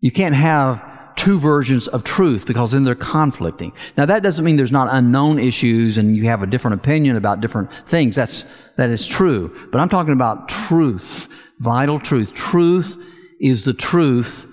You 0.00 0.10
can't 0.10 0.34
have 0.34 0.80
two 1.16 1.38
versions 1.38 1.88
of 1.88 2.04
truth 2.04 2.46
because 2.46 2.72
then 2.72 2.84
they're 2.84 2.94
conflicting. 2.94 3.72
Now 3.96 4.06
that 4.06 4.22
doesn't 4.22 4.44
mean 4.44 4.56
there's 4.56 4.72
not 4.72 4.88
unknown 4.90 5.38
issues 5.38 5.98
and 5.98 6.16
you 6.16 6.24
have 6.24 6.42
a 6.42 6.46
different 6.46 6.80
opinion 6.80 7.16
about 7.16 7.40
different 7.40 7.70
things. 7.86 8.16
That's, 8.16 8.44
that 8.76 8.90
is 8.90 9.06
true. 9.06 9.68
But 9.70 9.80
I'm 9.80 9.88
talking 9.88 10.14
about 10.14 10.48
truth, 10.48 11.28
vital 11.60 12.00
truth. 12.00 12.32
Truth 12.34 12.96
is 13.40 13.64
the 13.64 13.74
truth. 13.74 14.46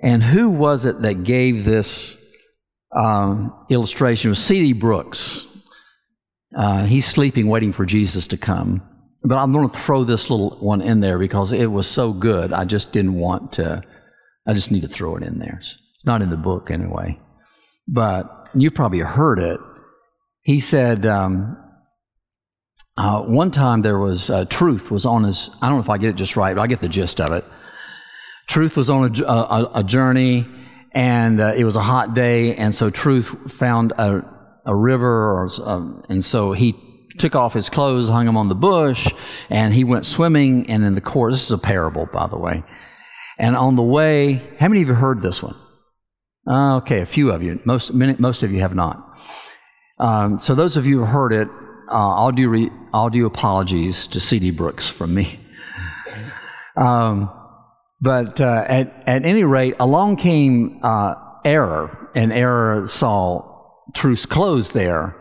And 0.00 0.22
who 0.22 0.50
was 0.50 0.84
it 0.84 1.00
that 1.02 1.24
gave 1.24 1.64
this 1.64 2.16
um, 2.94 3.54
illustration? 3.70 4.28
It 4.28 4.32
was 4.32 4.44
C.D. 4.44 4.74
Brooks. 4.74 5.46
Uh, 6.56 6.84
he's 6.84 7.06
sleeping, 7.06 7.48
waiting 7.48 7.72
for 7.72 7.84
Jesus 7.86 8.26
to 8.28 8.36
come. 8.36 8.82
But 9.24 9.38
I'm 9.38 9.52
going 9.52 9.68
to 9.68 9.78
throw 9.78 10.04
this 10.04 10.28
little 10.28 10.58
one 10.60 10.82
in 10.82 11.00
there 11.00 11.18
because 11.18 11.52
it 11.52 11.66
was 11.66 11.86
so 11.86 12.12
good. 12.12 12.52
I 12.52 12.64
just 12.64 12.92
didn't 12.92 13.14
want 13.14 13.52
to, 13.52 13.82
I 14.46 14.52
just 14.52 14.70
need 14.70 14.82
to 14.82 14.88
throw 14.88 15.16
it 15.16 15.22
in 15.22 15.38
there. 15.38 15.58
It's 15.60 16.04
not 16.04 16.20
in 16.20 16.30
the 16.30 16.36
book 16.36 16.70
anyway. 16.70 17.18
But 17.88 18.48
you 18.54 18.70
probably 18.70 19.00
heard 19.00 19.38
it. 19.38 19.58
He 20.42 20.60
said, 20.60 21.06
um, 21.06 21.56
uh, 22.98 23.22
one 23.22 23.50
time 23.50 23.80
there 23.80 23.98
was, 23.98 24.28
uh, 24.28 24.44
Truth 24.44 24.90
was 24.90 25.06
on 25.06 25.24
his, 25.24 25.48
I 25.62 25.68
don't 25.68 25.78
know 25.78 25.84
if 25.84 25.90
I 25.90 25.96
get 25.96 26.10
it 26.10 26.16
just 26.16 26.36
right, 26.36 26.54
but 26.54 26.60
I 26.60 26.66
get 26.66 26.80
the 26.80 26.88
gist 26.88 27.20
of 27.20 27.32
it. 27.32 27.44
Truth 28.46 28.76
was 28.76 28.90
on 28.90 29.14
a, 29.22 29.24
a, 29.24 29.70
a 29.76 29.84
journey 29.84 30.46
and 30.94 31.40
uh, 31.40 31.52
it 31.56 31.64
was 31.64 31.76
a 31.76 31.82
hot 31.82 32.14
day, 32.14 32.54
and 32.54 32.72
so 32.72 32.88
Truth 32.88 33.52
found 33.52 33.92
a, 33.98 34.22
a 34.64 34.74
river, 34.74 35.32
or, 35.32 35.48
um, 35.64 36.04
and 36.08 36.24
so 36.24 36.52
he 36.52 36.76
took 37.18 37.34
off 37.34 37.54
his 37.54 37.70
clothes, 37.70 38.08
hung 38.08 38.26
them 38.26 38.36
on 38.36 38.48
the 38.48 38.54
bush, 38.54 39.12
and 39.50 39.72
he 39.72 39.84
went 39.84 40.06
swimming. 40.06 40.68
And 40.68 40.84
in 40.84 40.94
the 40.94 41.00
course, 41.00 41.34
this 41.34 41.44
is 41.44 41.52
a 41.52 41.58
parable, 41.58 42.06
by 42.06 42.26
the 42.26 42.38
way. 42.38 42.62
And 43.38 43.56
on 43.56 43.76
the 43.76 43.82
way, 43.82 44.42
how 44.58 44.68
many 44.68 44.82
of 44.82 44.88
you 44.88 44.94
heard 44.94 45.22
this 45.22 45.42
one? 45.42 45.56
Uh, 46.46 46.76
okay, 46.76 47.00
a 47.00 47.06
few 47.06 47.30
of 47.30 47.42
you. 47.42 47.60
Most, 47.64 47.94
many, 47.94 48.14
most 48.18 48.42
of 48.42 48.52
you 48.52 48.60
have 48.60 48.74
not. 48.74 49.18
Um, 49.98 50.38
so 50.38 50.54
those 50.54 50.76
of 50.76 50.86
you 50.86 50.98
who 50.98 51.04
heard 51.04 51.32
it, 51.32 51.48
uh, 51.88 52.14
I'll, 52.14 52.32
do 52.32 52.48
re, 52.48 52.70
I'll 52.92 53.10
do 53.10 53.26
apologies 53.26 54.06
to 54.08 54.20
C.D. 54.20 54.52
Brooks 54.52 54.88
from 54.88 55.14
me. 55.14 55.40
Um, 56.76 57.30
but 58.00 58.40
uh, 58.40 58.64
at, 58.66 59.02
at 59.06 59.24
any 59.24 59.44
rate, 59.44 59.76
along 59.80 60.16
came 60.16 60.80
uh, 60.82 61.14
error, 61.44 62.10
and 62.14 62.32
error 62.32 62.86
saw 62.86 63.50
Truth's 63.94 64.26
clothes 64.26 64.72
there 64.72 65.16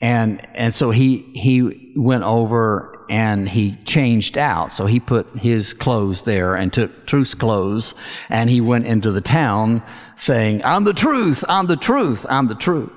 and 0.00 0.46
and 0.54 0.74
so 0.74 0.90
he 0.90 1.24
he 1.34 1.92
went 1.96 2.22
over 2.22 3.06
and 3.10 3.48
he 3.48 3.76
changed 3.84 4.36
out. 4.36 4.70
So 4.70 4.86
he 4.86 5.00
put 5.00 5.26
his 5.38 5.72
clothes 5.72 6.22
there 6.24 6.54
and 6.54 6.72
took 6.72 7.06
Truth's 7.06 7.34
clothes, 7.34 7.94
and 8.28 8.50
he 8.50 8.60
went 8.60 8.86
into 8.86 9.10
the 9.10 9.20
town 9.20 9.82
saying, 10.16 10.64
"I'm 10.64 10.84
the 10.84 10.92
truth. 10.92 11.44
I'm 11.48 11.66
the 11.66 11.76
truth. 11.76 12.26
I'm 12.28 12.48
the 12.48 12.54
truth." 12.54 12.92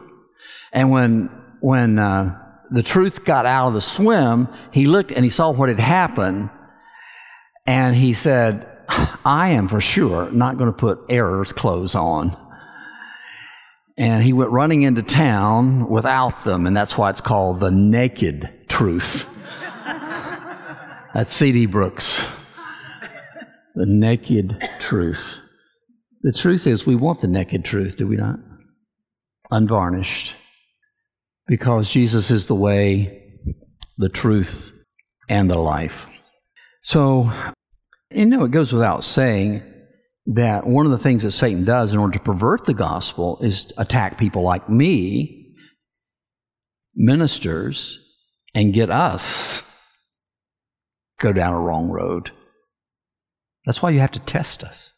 And 0.73 0.91
when 0.91 1.29
when 1.61 1.97
uh, 1.97 2.37
the 2.71 2.83
truth 2.83 3.25
got 3.25 3.45
out 3.45 3.69
of 3.69 3.73
the 3.73 3.81
swim, 3.81 4.47
he 4.71 4.85
looked 4.85 5.11
and 5.11 5.23
he 5.23 5.29
saw 5.29 5.51
what 5.51 5.69
had 5.69 5.79
happened, 5.79 6.49
and 7.65 7.95
he 7.95 8.13
said, 8.13 8.67
"I 9.25 9.49
am 9.49 9.67
for 9.67 9.81
sure 9.81 10.29
not 10.31 10.57
going 10.57 10.69
to 10.69 10.77
put 10.77 10.99
error's 11.09 11.51
clothes 11.51 11.95
on." 11.95 12.35
And 13.97 14.23
he 14.23 14.33
went 14.33 14.51
running 14.51 14.83
into 14.83 15.03
town 15.03 15.89
without 15.89 16.43
them, 16.43 16.65
and 16.65 16.75
that's 16.75 16.97
why 16.97 17.09
it's 17.09 17.21
called 17.21 17.59
the 17.59 17.71
naked 17.71 18.49
truth. 18.67 19.27
that's 21.13 21.33
C.D. 21.33 21.67
Brooks. 21.67 22.25
The 23.75 23.85
naked 23.85 24.69
truth. 24.79 25.37
The 26.23 26.31
truth 26.31 26.67
is, 26.67 26.85
we 26.85 26.95
want 26.95 27.21
the 27.21 27.27
naked 27.27 27.65
truth, 27.65 27.97
do 27.97 28.07
we 28.07 28.15
not? 28.15 28.37
Unvarnished. 29.49 30.35
Because 31.47 31.89
Jesus 31.89 32.31
is 32.31 32.47
the 32.47 32.55
way, 32.55 33.39
the 33.97 34.09
truth, 34.09 34.71
and 35.29 35.49
the 35.49 35.57
life. 35.57 36.05
So, 36.83 37.31
you 38.09 38.25
know, 38.25 38.45
it 38.45 38.51
goes 38.51 38.73
without 38.73 39.03
saying 39.03 39.63
that 40.35 40.65
one 40.65 40.85
of 40.85 40.91
the 40.91 40.97
things 40.97 41.23
that 41.23 41.31
Satan 41.31 41.65
does 41.65 41.91
in 41.91 41.97
order 41.97 42.13
to 42.13 42.23
pervert 42.23 42.65
the 42.65 42.73
gospel 42.73 43.39
is 43.41 43.71
attack 43.77 44.17
people 44.17 44.43
like 44.43 44.69
me, 44.69 45.55
ministers, 46.95 47.99
and 48.53 48.73
get 48.73 48.89
us 48.89 49.63
go 51.19 51.31
down 51.31 51.53
a 51.53 51.59
wrong 51.59 51.89
road. 51.89 52.31
That's 53.65 53.81
why 53.81 53.91
you 53.91 53.99
have 53.99 54.11
to 54.11 54.19
test 54.19 54.63
us. 54.63 54.93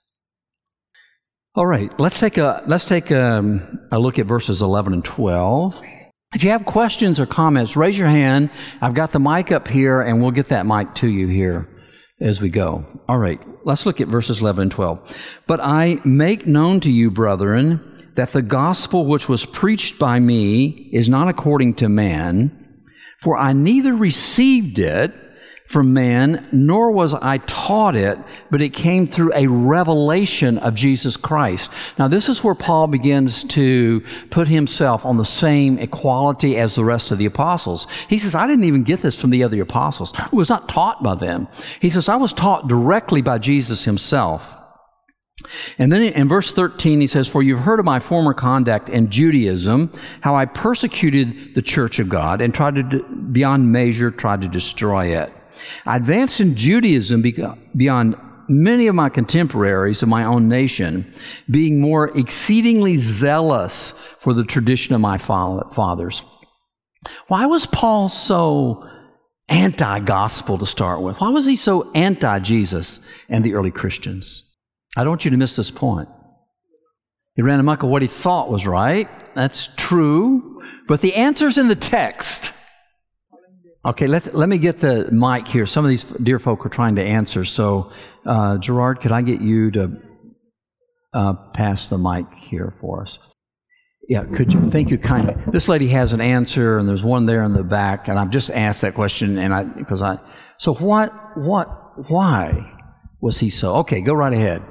All 1.55 1.65
right, 1.65 1.91
let's 1.99 2.19
take 2.19 2.37
a 2.37 2.63
let's 2.65 2.85
take 2.85 3.11
a, 3.11 3.61
a 3.91 3.99
look 3.99 4.17
at 4.17 4.25
verses 4.25 4.61
11 4.61 4.93
and 4.93 5.05
12. 5.05 5.79
If 6.33 6.43
you 6.43 6.49
have 6.49 6.65
questions 6.65 7.19
or 7.19 7.27
comments, 7.27 7.75
raise 7.75 7.95
your 7.95 8.07
hand. 8.07 8.49
I've 8.81 8.95
got 8.95 9.11
the 9.11 9.19
mic 9.19 9.51
up 9.51 9.67
here, 9.67 10.01
and 10.01 10.19
we'll 10.19 10.31
get 10.31 10.47
that 10.47 10.65
mic 10.65 10.95
to 10.95 11.07
you 11.07 11.27
here 11.27 11.67
as 12.23 12.41
we 12.41 12.49
go. 12.49 12.85
All 13.07 13.19
right, 13.19 13.39
Let's 13.65 13.85
look 13.85 14.01
at 14.01 14.07
verses 14.07 14.41
11 14.41 14.63
and 14.63 14.71
12. 14.71 15.15
But 15.47 15.59
I 15.61 15.99
make 16.03 16.45
known 16.45 16.79
to 16.81 16.91
you, 16.91 17.09
brethren, 17.09 18.11
that 18.15 18.31
the 18.31 18.41
gospel 18.41 19.05
which 19.05 19.29
was 19.29 19.45
preached 19.45 19.97
by 19.97 20.19
me 20.19 20.89
is 20.91 21.09
not 21.09 21.29
according 21.29 21.75
to 21.75 21.89
man, 21.89 22.83
for 23.19 23.37
I 23.37 23.53
neither 23.53 23.95
received 23.95 24.79
it 24.79 25.13
from 25.73 25.91
man, 25.91 26.47
nor 26.51 26.91
was 26.91 27.15
I 27.15 27.39
taught 27.39 27.95
it, 27.95 28.19
but 28.51 28.61
it 28.61 28.69
came 28.69 29.07
through 29.07 29.33
a 29.33 29.47
revelation 29.47 30.59
of 30.59 30.75
Jesus 30.75 31.17
Christ. 31.17 31.71
Now, 31.97 32.07
this 32.07 32.29
is 32.29 32.43
where 32.43 32.53
Paul 32.53 32.85
begins 32.85 33.43
to 33.45 34.03
put 34.29 34.47
himself 34.47 35.03
on 35.03 35.17
the 35.17 35.25
same 35.25 35.79
equality 35.79 36.57
as 36.57 36.75
the 36.75 36.85
rest 36.85 37.09
of 37.09 37.17
the 37.17 37.25
apostles. 37.25 37.87
He 38.07 38.19
says, 38.19 38.35
I 38.35 38.45
didn't 38.45 38.65
even 38.65 38.83
get 38.83 39.01
this 39.01 39.15
from 39.15 39.31
the 39.31 39.43
other 39.43 39.59
apostles. 39.61 40.13
I 40.15 40.29
was 40.31 40.47
not 40.47 40.69
taught 40.69 41.01
by 41.01 41.15
them. 41.15 41.47
He 41.79 41.89
says, 41.89 42.07
I 42.07 42.17
was 42.17 42.33
taught 42.33 42.67
directly 42.67 43.23
by 43.23 43.39
Jesus 43.39 43.83
himself. 43.83 44.55
And 45.79 45.91
then 45.91 46.03
in 46.03 46.27
verse 46.27 46.53
13, 46.53 47.01
he 47.01 47.07
says, 47.07 47.27
For 47.27 47.41
you've 47.41 47.59
heard 47.59 47.79
of 47.79 47.85
my 47.85 47.99
former 47.99 48.35
conduct 48.35 48.89
in 48.89 49.09
Judaism, 49.09 49.91
how 50.21 50.35
I 50.35 50.45
persecuted 50.45 51.55
the 51.55 51.61
church 51.63 51.97
of 51.97 52.09
God 52.09 52.41
and 52.41 52.53
tried 52.53 52.75
to, 52.75 53.03
beyond 53.03 53.71
measure, 53.71 54.11
tried 54.11 54.43
to 54.43 54.47
destroy 54.47 55.19
it. 55.19 55.33
I 55.85 55.97
advanced 55.97 56.41
in 56.41 56.55
Judaism 56.55 57.21
beyond 57.21 58.15
many 58.47 58.87
of 58.87 58.95
my 58.95 59.09
contemporaries 59.09 60.03
of 60.03 60.09
my 60.09 60.23
own 60.23 60.47
nation, 60.47 61.13
being 61.49 61.79
more 61.79 62.15
exceedingly 62.17 62.97
zealous 62.97 63.93
for 64.19 64.33
the 64.33 64.43
tradition 64.43 64.95
of 64.95 65.01
my 65.01 65.17
fathers. 65.17 66.21
Why 67.27 67.45
was 67.45 67.65
Paul 67.65 68.09
so 68.09 68.87
anti 69.49 69.99
gospel 69.99 70.57
to 70.57 70.65
start 70.65 71.01
with? 71.01 71.19
Why 71.19 71.29
was 71.29 71.45
he 71.45 71.55
so 71.55 71.91
anti 71.93 72.39
Jesus 72.39 72.99
and 73.29 73.43
the 73.43 73.53
early 73.53 73.71
Christians? 73.71 74.55
I 74.95 75.01
don't 75.03 75.11
want 75.11 75.25
you 75.25 75.31
to 75.31 75.37
miss 75.37 75.55
this 75.55 75.71
point. 75.71 76.07
He 77.35 77.41
ran 77.41 77.59
amok 77.59 77.83
of 77.83 77.89
what 77.89 78.03
he 78.03 78.07
thought 78.07 78.51
was 78.51 78.67
right. 78.67 79.09
That's 79.35 79.69
true. 79.75 80.61
But 80.87 81.01
the 81.01 81.15
answer's 81.15 81.57
in 81.57 81.67
the 81.67 81.75
text. 81.75 82.52
Okay, 83.85 84.07
let 84.07 84.33
let 84.33 84.47
me 84.47 84.57
get 84.57 84.79
the 84.79 85.11
mic 85.11 85.45
here. 85.45 85.65
Some 85.65 85.83
of 85.83 85.89
these 85.89 86.05
dear 86.05 86.39
folk 86.39 86.65
are 86.65 86.69
trying 86.69 86.95
to 86.95 87.03
answer. 87.03 87.43
So, 87.43 87.91
uh, 88.25 88.57
Gerard, 88.57 89.01
could 89.01 89.11
I 89.11 89.21
get 89.21 89.41
you 89.41 89.71
to 89.71 89.91
uh, 91.13 91.33
pass 91.53 91.89
the 91.89 91.97
mic 91.97 92.31
here 92.33 92.73
for 92.79 93.01
us? 93.01 93.19
Yeah, 94.07 94.23
could 94.23 94.53
you? 94.53 94.61
Thank 94.69 94.89
you 94.89 94.97
kindly. 94.97 95.35
This 95.51 95.67
lady 95.67 95.89
has 95.89 96.13
an 96.13 96.21
answer, 96.21 96.77
and 96.77 96.87
there's 96.87 97.03
one 97.03 97.25
there 97.25 97.43
in 97.43 97.53
the 97.53 97.63
back, 97.63 98.07
and 98.07 98.17
I've 98.17 98.29
just 98.29 98.51
asked 98.51 98.81
that 98.81 98.95
question, 98.95 99.37
and 99.37 99.53
I 99.53 99.63
because 99.63 100.01
I. 100.01 100.17
So 100.59 100.73
what? 100.75 101.11
What? 101.35 101.67
Why 102.09 102.71
was 103.21 103.39
he 103.39 103.49
so? 103.49 103.75
Okay, 103.75 103.99
go 103.99 104.13
right 104.13 104.33
ahead. 104.33 104.61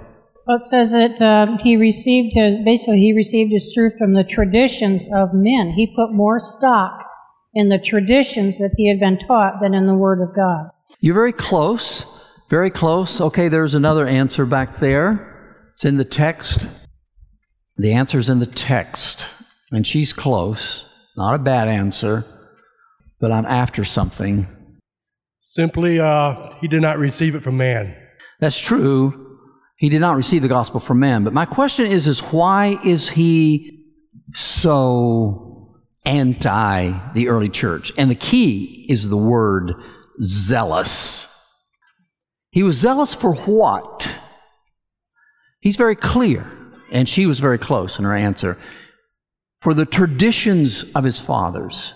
Well, 0.47 0.57
it 0.57 0.65
says 0.65 0.93
that 0.93 1.21
uh, 1.21 1.59
he 1.63 1.77
received 1.77 2.35
his, 2.35 2.65
basically 2.65 2.99
he 2.99 3.13
received 3.13 3.53
his 3.53 3.73
truth 3.75 3.95
from 3.99 4.15
the 4.15 4.25
traditions 4.25 5.07
of 5.15 5.31
men. 5.33 5.75
He 5.77 5.87
put 5.95 6.13
more 6.13 6.41
stock 6.41 7.02
in 7.55 7.69
the 7.69 7.79
traditions 7.79 8.59
that 8.59 8.75
he 8.77 8.89
had 8.89 8.99
been 8.99 9.19
taught 9.27 9.61
than 9.61 9.75
in 9.75 9.87
the 9.87 9.95
Word 9.95 10.21
of 10.21 10.35
God. 10.35 10.71
You're 11.01 11.15
very 11.15 11.33
close. 11.33 12.07
Very 12.49 12.71
close. 12.71 13.21
Okay, 13.21 13.49
there's 13.49 13.75
another 13.75 14.07
answer 14.07 14.45
back 14.45 14.79
there. 14.79 15.67
It's 15.73 15.85
in 15.85 15.97
the 15.97 16.05
text. 16.05 16.67
The 17.77 17.93
answer's 17.93 18.29
in 18.29 18.39
the 18.39 18.47
text. 18.47 19.29
And 19.71 19.87
she's 19.87 20.13
close. 20.13 20.85
Not 21.17 21.35
a 21.35 21.39
bad 21.39 21.69
answer, 21.69 22.25
but 23.21 23.33
I'm 23.33 23.47
after 23.47 23.85
something. 23.85 24.47
Simply, 25.41 26.01
uh, 26.01 26.55
he 26.61 26.69
did 26.69 26.81
not 26.81 26.99
receive 26.99 27.35
it 27.35 27.43
from 27.43 27.59
man. 27.59 27.95
That's 28.41 28.59
true. 28.59 29.39
He 29.77 29.89
did 29.89 30.01
not 30.01 30.17
receive 30.17 30.43
the 30.43 30.49
gospel 30.49 30.81
from 30.81 31.01
man. 31.01 31.25
But 31.25 31.33
my 31.33 31.45
question 31.45 31.87
is, 31.87 32.07
is 32.07 32.21
why 32.21 32.79
is 32.85 33.11
he 33.11 33.85
so 34.35 35.52
anti 36.05 37.13
the 37.15 37.29
early 37.29 37.49
church. 37.49 37.93
And 37.97 38.11
the 38.11 38.17
key 38.17 38.87
is 38.89 39.09
the 39.09 39.17
word 39.17 39.75
zealous. 40.21 41.29
He 42.51 42.63
was 42.63 42.77
zealous 42.77 43.15
for 43.15 43.35
what? 43.35 44.15
He's 45.61 45.77
very 45.77 45.97
clear, 45.97 46.47
and 46.91 47.09
she 47.09 47.27
was 47.27 47.41
very 47.41 47.59
close 47.59 47.99
in 47.99 48.05
her 48.05 48.15
answer. 48.15 48.59
For 49.61 49.75
the 49.75 49.87
traditions 49.87 50.85
of 50.95 51.05
his 51.05 51.21
fathers. 51.21 51.95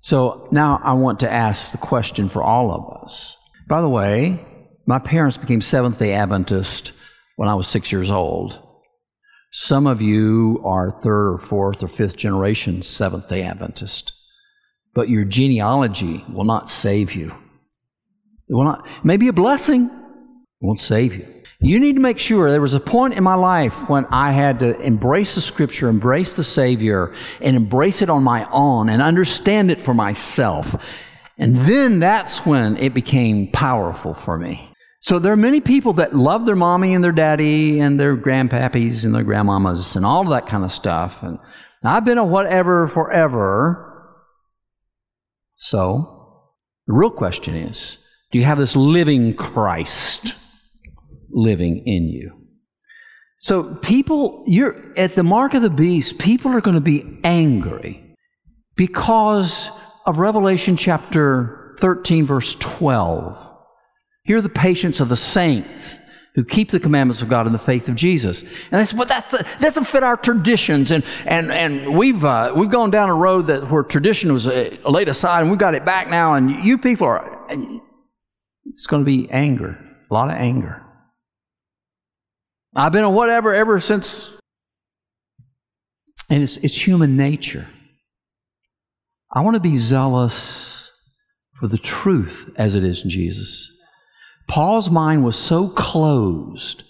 So 0.00 0.48
now 0.50 0.80
I 0.82 0.94
want 0.94 1.20
to 1.20 1.32
ask 1.32 1.72
the 1.72 1.78
question 1.78 2.28
for 2.28 2.42
all 2.42 2.72
of 2.72 3.02
us. 3.02 3.36
By 3.68 3.82
the 3.82 3.88
way, 3.88 4.44
my 4.86 4.98
parents 4.98 5.36
became 5.36 5.60
Seventh 5.60 5.98
day 5.98 6.14
Adventist 6.14 6.92
when 7.36 7.48
I 7.48 7.54
was 7.54 7.68
six 7.68 7.92
years 7.92 8.10
old. 8.10 8.58
Some 9.50 9.86
of 9.86 10.02
you 10.02 10.60
are 10.64 11.00
third 11.02 11.34
or 11.34 11.38
fourth 11.38 11.82
or 11.82 11.88
fifth 11.88 12.16
generation 12.16 12.82
Seventh 12.82 13.28
day 13.28 13.42
Adventist, 13.42 14.12
but 14.94 15.08
your 15.08 15.24
genealogy 15.24 16.24
will 16.32 16.44
not 16.44 16.68
save 16.68 17.14
you. 17.14 17.28
It 18.48 18.54
will 18.54 18.64
not, 18.64 18.86
maybe 19.02 19.28
a 19.28 19.32
blessing, 19.32 19.84
it 19.86 20.60
won't 20.60 20.80
save 20.80 21.14
you. 21.14 21.26
You 21.60 21.80
need 21.80 21.96
to 21.96 22.00
make 22.00 22.20
sure 22.20 22.50
there 22.50 22.60
was 22.60 22.74
a 22.74 22.80
point 22.80 23.14
in 23.14 23.24
my 23.24 23.34
life 23.34 23.74
when 23.88 24.06
I 24.10 24.30
had 24.30 24.60
to 24.60 24.78
embrace 24.80 25.34
the 25.34 25.40
scripture, 25.40 25.88
embrace 25.88 26.36
the 26.36 26.44
Savior, 26.44 27.14
and 27.40 27.56
embrace 27.56 28.00
it 28.00 28.10
on 28.10 28.22
my 28.22 28.48
own 28.52 28.88
and 28.88 29.02
understand 29.02 29.70
it 29.70 29.80
for 29.80 29.92
myself. 29.92 30.76
And 31.36 31.56
then 31.56 31.98
that's 31.98 32.46
when 32.46 32.76
it 32.76 32.94
became 32.94 33.50
powerful 33.50 34.14
for 34.14 34.38
me. 34.38 34.67
So 35.00 35.18
there 35.18 35.32
are 35.32 35.36
many 35.36 35.60
people 35.60 35.92
that 35.94 36.14
love 36.14 36.44
their 36.44 36.56
mommy 36.56 36.94
and 36.94 37.04
their 37.04 37.12
daddy 37.12 37.78
and 37.78 37.98
their 37.98 38.16
grandpappies 38.16 39.04
and 39.04 39.14
their 39.14 39.24
grandmamas 39.24 39.94
and 39.94 40.04
all 40.04 40.22
of 40.22 40.30
that 40.30 40.48
kind 40.48 40.64
of 40.64 40.72
stuff. 40.72 41.22
And 41.22 41.38
I've 41.84 42.04
been 42.04 42.18
a 42.18 42.24
whatever 42.24 42.88
forever. 42.88 43.84
So 45.54 46.42
the 46.86 46.94
real 46.94 47.10
question 47.10 47.54
is, 47.54 47.98
do 48.32 48.38
you 48.38 48.44
have 48.44 48.58
this 48.58 48.74
living 48.74 49.34
Christ 49.36 50.34
living 51.30 51.86
in 51.86 52.08
you? 52.08 52.32
So 53.40 53.76
people, 53.76 54.42
you're 54.48 54.92
at 54.98 55.14
the 55.14 55.22
mark 55.22 55.54
of 55.54 55.62
the 55.62 55.70
beast, 55.70 56.18
people 56.18 56.52
are 56.52 56.60
going 56.60 56.74
to 56.74 56.80
be 56.80 57.20
angry 57.22 58.16
because 58.74 59.70
of 60.06 60.18
Revelation 60.18 60.76
chapter 60.76 61.76
13 61.78 62.26
verse 62.26 62.56
12 62.56 63.47
here 64.28 64.36
are 64.36 64.42
the 64.42 64.50
patience 64.50 65.00
of 65.00 65.08
the 65.08 65.16
saints 65.16 65.98
who 66.34 66.44
keep 66.44 66.70
the 66.70 66.78
commandments 66.78 67.22
of 67.22 67.30
God 67.30 67.46
in 67.46 67.52
the 67.54 67.58
faith 67.58 67.88
of 67.88 67.94
Jesus. 67.94 68.42
And 68.42 68.78
they 68.78 68.84
said, 68.84 68.98
well, 68.98 69.08
that, 69.08 69.30
that 69.30 69.58
doesn't 69.58 69.84
fit 69.84 70.02
our 70.02 70.18
traditions. 70.18 70.92
And, 70.92 71.02
and, 71.24 71.50
and 71.50 71.96
we've, 71.96 72.22
uh, 72.22 72.52
we've 72.54 72.68
gone 72.68 72.90
down 72.90 73.08
a 73.08 73.14
road 73.14 73.46
that 73.46 73.70
where 73.70 73.82
tradition 73.82 74.30
was 74.34 74.46
uh, 74.46 74.76
laid 74.86 75.08
aside 75.08 75.40
and 75.40 75.50
we've 75.50 75.58
got 75.58 75.74
it 75.74 75.86
back 75.86 76.10
now. 76.10 76.34
And 76.34 76.62
you 76.62 76.76
people 76.76 77.06
are, 77.06 77.48
it's 78.66 78.86
going 78.86 79.02
to 79.02 79.06
be 79.06 79.30
anger, 79.30 79.78
a 80.10 80.12
lot 80.12 80.28
of 80.28 80.36
anger. 80.36 80.84
I've 82.76 82.92
been 82.92 83.04
a 83.04 83.10
whatever 83.10 83.54
ever 83.54 83.80
since. 83.80 84.34
And 86.28 86.42
it's, 86.42 86.58
it's 86.58 86.86
human 86.86 87.16
nature. 87.16 87.66
I 89.32 89.40
want 89.40 89.54
to 89.54 89.60
be 89.60 89.76
zealous 89.76 90.92
for 91.54 91.66
the 91.66 91.78
truth 91.78 92.50
as 92.56 92.74
it 92.74 92.84
is 92.84 93.04
in 93.04 93.08
Jesus. 93.08 93.72
Paul's 94.48 94.90
mind 94.90 95.24
was 95.24 95.36
so 95.36 95.68
closed 95.68 96.82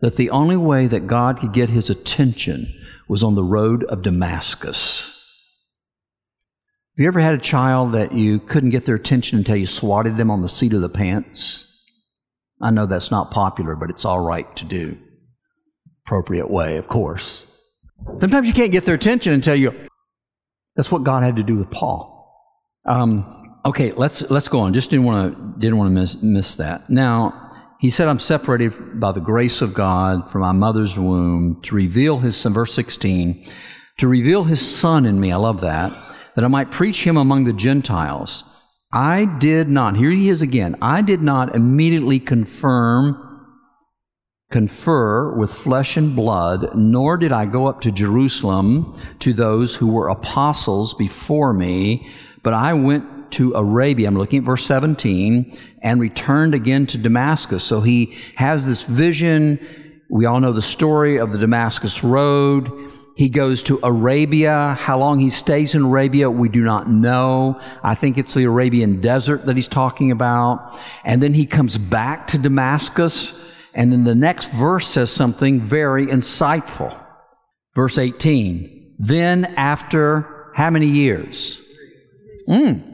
that 0.00 0.16
the 0.16 0.30
only 0.30 0.56
way 0.56 0.86
that 0.86 1.06
God 1.06 1.38
could 1.38 1.52
get 1.52 1.68
his 1.68 1.90
attention 1.90 2.72
was 3.08 3.22
on 3.22 3.34
the 3.34 3.44
road 3.44 3.84
of 3.84 4.02
Damascus. 4.02 5.16
Have 6.96 7.02
you 7.02 7.08
ever 7.08 7.20
had 7.20 7.34
a 7.34 7.38
child 7.38 7.92
that 7.92 8.12
you 8.12 8.38
couldn't 8.38 8.70
get 8.70 8.86
their 8.86 8.94
attention 8.94 9.38
until 9.38 9.56
you 9.56 9.66
swatted 9.66 10.16
them 10.16 10.30
on 10.30 10.42
the 10.42 10.48
seat 10.48 10.72
of 10.72 10.80
the 10.80 10.88
pants? 10.88 11.66
I 12.60 12.70
know 12.70 12.86
that's 12.86 13.10
not 13.10 13.30
popular, 13.30 13.74
but 13.74 13.90
it's 13.90 14.04
all 14.04 14.20
right 14.20 14.54
to 14.56 14.64
do. 14.64 14.96
Appropriate 16.06 16.50
way, 16.50 16.76
of 16.76 16.88
course. 16.88 17.44
Sometimes 18.18 18.46
you 18.46 18.52
can't 18.52 18.72
get 18.72 18.84
their 18.84 18.94
attention 18.94 19.32
until 19.32 19.56
you. 19.56 19.88
That's 20.76 20.90
what 20.90 21.04
God 21.04 21.22
had 21.22 21.36
to 21.36 21.42
do 21.42 21.56
with 21.56 21.70
Paul. 21.70 22.16
Um, 22.86 23.39
okay, 23.64 23.92
let's 23.92 24.28
let's 24.30 24.48
go 24.48 24.60
on. 24.60 24.72
Just 24.72 24.90
didn't 24.90 25.06
want 25.06 25.34
to 25.34 25.60
didn't 25.60 25.78
want 25.78 25.88
to 25.88 25.94
miss 25.94 26.22
miss 26.22 26.54
that. 26.56 26.88
Now, 26.88 27.52
he 27.78 27.90
said, 27.90 28.08
"I'm 28.08 28.18
separated 28.18 29.00
by 29.00 29.12
the 29.12 29.20
grace 29.20 29.62
of 29.62 29.74
God 29.74 30.30
from 30.30 30.42
my 30.42 30.52
mother's 30.52 30.98
womb 30.98 31.60
to 31.62 31.74
reveal 31.74 32.18
His 32.18 32.36
son, 32.36 32.52
verse 32.52 32.72
16, 32.74 33.44
to 33.98 34.08
reveal 34.08 34.44
His 34.44 34.60
Son 34.60 35.04
in 35.06 35.20
me. 35.20 35.32
I 35.32 35.36
love 35.36 35.60
that 35.60 35.92
that 36.36 36.44
I 36.44 36.48
might 36.48 36.70
preach 36.70 37.06
Him 37.06 37.16
among 37.16 37.44
the 37.44 37.52
Gentiles. 37.52 38.44
I 38.92 39.24
did 39.38 39.68
not. 39.68 39.96
Here 39.96 40.10
he 40.10 40.30
is 40.30 40.42
again. 40.42 40.76
I 40.82 41.02
did 41.02 41.22
not 41.22 41.54
immediately 41.54 42.20
confirm." 42.20 43.26
confer 44.50 45.32
with 45.36 45.52
flesh 45.52 45.96
and 45.96 46.16
blood, 46.16 46.70
nor 46.74 47.16
did 47.16 47.30
I 47.30 47.46
go 47.46 47.66
up 47.68 47.80
to 47.82 47.92
Jerusalem 47.92 49.00
to 49.20 49.32
those 49.32 49.76
who 49.76 49.86
were 49.86 50.08
apostles 50.08 50.92
before 50.94 51.52
me, 51.52 52.08
but 52.42 52.52
I 52.52 52.72
went 52.72 53.04
to 53.32 53.54
Arabia. 53.54 54.08
I'm 54.08 54.16
looking 54.16 54.38
at 54.38 54.44
verse 54.44 54.64
17, 54.66 55.58
and 55.82 56.00
returned 56.00 56.54
again 56.54 56.86
to 56.86 56.98
Damascus. 56.98 57.64
So 57.64 57.80
he 57.80 58.16
has 58.36 58.66
this 58.66 58.82
vision. 58.82 59.58
We 60.10 60.26
all 60.26 60.40
know 60.40 60.52
the 60.52 60.62
story 60.62 61.18
of 61.18 61.32
the 61.32 61.38
Damascus 61.38 62.02
Road. 62.04 62.70
He 63.16 63.28
goes 63.28 63.62
to 63.64 63.78
Arabia. 63.82 64.76
How 64.80 64.98
long 64.98 65.20
he 65.20 65.30
stays 65.30 65.74
in 65.74 65.82
Arabia, 65.82 66.30
we 66.30 66.48
do 66.48 66.62
not 66.62 66.90
know. 66.90 67.60
I 67.82 67.94
think 67.94 68.16
it's 68.16 68.34
the 68.34 68.44
Arabian 68.44 69.00
desert 69.00 69.46
that 69.46 69.56
he's 69.56 69.68
talking 69.68 70.10
about. 70.10 70.78
And 71.04 71.22
then 71.22 71.34
he 71.34 71.44
comes 71.44 71.76
back 71.76 72.28
to 72.28 72.38
Damascus. 72.38 73.38
And 73.74 73.92
then 73.92 74.04
the 74.04 74.14
next 74.14 74.50
verse 74.52 74.86
says 74.86 75.10
something 75.10 75.60
very 75.60 76.06
insightful. 76.06 76.98
Verse 77.74 77.98
18. 77.98 78.96
Then 78.98 79.44
after 79.56 80.50
how 80.54 80.70
many 80.70 80.86
years? 80.86 81.60
Mm. 82.48 82.89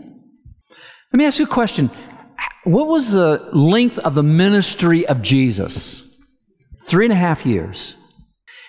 Let 1.13 1.19
me 1.19 1.25
ask 1.25 1.39
you 1.39 1.45
a 1.45 1.49
question. 1.49 1.91
What 2.65 2.89
was 2.89 3.13
the 3.13 3.49
length 3.53 3.99
of 3.99 4.15
the 4.15 4.23
ministry 4.23 5.07
of 5.07 5.23
Jesus? 5.23 6.11
Three 6.87 7.07
and 7.07 7.13
a 7.13 7.17
half 7.17 7.47
years. 7.47 7.97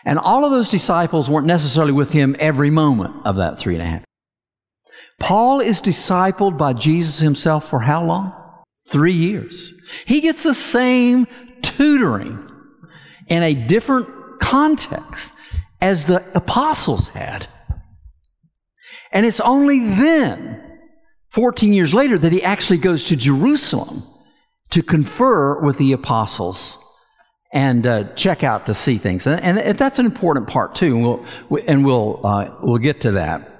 And 0.05 0.19
all 0.19 0.45
of 0.45 0.51
those 0.51 0.69
disciples 0.69 1.29
weren't 1.29 1.47
necessarily 1.47 1.91
with 1.91 2.11
him 2.11 2.35
every 2.39 2.69
moment 2.69 3.25
of 3.25 3.38
that 3.38 3.59
three 3.59 3.73
and 3.73 3.83
a 3.83 3.85
half. 3.85 4.03
Paul 5.19 5.59
is 5.59 5.81
discipled 5.81 6.57
by 6.57 6.73
Jesus 6.73 7.19
himself 7.19 7.67
for 7.67 7.79
how 7.79 8.03
long? 8.05 8.33
Three 8.88 9.13
years. 9.13 9.73
He 10.05 10.21
gets 10.21 10.43
the 10.43 10.53
same 10.53 11.27
tutoring 11.61 12.47
in 13.27 13.43
a 13.43 13.53
different 13.53 14.07
context 14.39 15.33
as 15.81 16.05
the 16.05 16.23
apostles 16.35 17.09
had. 17.09 17.47
And 19.11 19.25
it's 19.25 19.39
only 19.39 19.79
then, 19.79 20.66
14 21.30 21.73
years 21.73 21.93
later, 21.93 22.17
that 22.17 22.32
he 22.32 22.43
actually 22.43 22.78
goes 22.78 23.05
to 23.05 23.15
Jerusalem 23.15 24.03
to 24.69 24.82
confer 24.82 25.61
with 25.61 25.78
the 25.78 25.93
apostles 25.93 26.78
and 27.53 27.88
uh, 27.88 28.03
check 28.15 28.43
out 28.43 28.65
to 28.65 28.73
see 28.73 28.97
things. 28.97 29.25
And, 29.25 29.59
and, 29.59 29.78
that's 29.78 29.99
an 29.99 30.05
important 30.05 30.47
part 30.47 30.75
too. 30.75 30.95
And 30.95 31.03
we'll, 31.03 31.25
and 31.65 31.86
we'll, 31.86 32.25
uh, 32.25 32.55
we'll 32.61 32.78
get 32.78 33.01
to 33.01 33.11
that. 33.13 33.53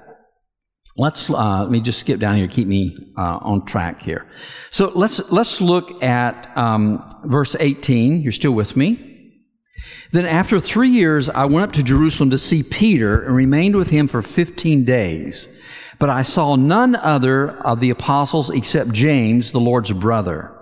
Let's 0.96 1.30
uh, 1.30 1.60
let 1.60 1.70
me 1.70 1.80
just 1.80 2.00
skip 2.00 2.18
down 2.18 2.36
here, 2.36 2.48
keep 2.48 2.66
me 2.66 2.96
uh, 3.16 3.38
on 3.40 3.64
track 3.66 4.02
here. 4.02 4.26
So 4.72 4.90
let's 4.96 5.20
let's 5.30 5.60
look 5.60 6.02
at 6.02 6.50
um, 6.56 7.08
verse 7.24 7.54
18. 7.58 8.20
You're 8.20 8.32
still 8.32 8.50
with 8.50 8.76
me. 8.76 9.04
Then 10.10 10.26
after 10.26 10.58
three 10.58 10.90
years, 10.90 11.30
I 11.30 11.44
went 11.44 11.68
up 11.68 11.72
to 11.74 11.84
Jerusalem 11.84 12.30
to 12.30 12.38
see 12.38 12.64
Peter 12.64 13.22
and 13.22 13.36
remained 13.36 13.76
with 13.76 13.90
him 13.90 14.08
for 14.08 14.22
15 14.22 14.84
days. 14.84 15.46
But 15.98 16.10
I 16.10 16.22
saw 16.22 16.56
none 16.56 16.94
other 16.96 17.50
of 17.50 17.80
the 17.80 17.90
apostles 17.90 18.50
except 18.50 18.92
James, 18.92 19.52
the 19.52 19.60
Lord's 19.60 19.92
brother. 19.92 20.54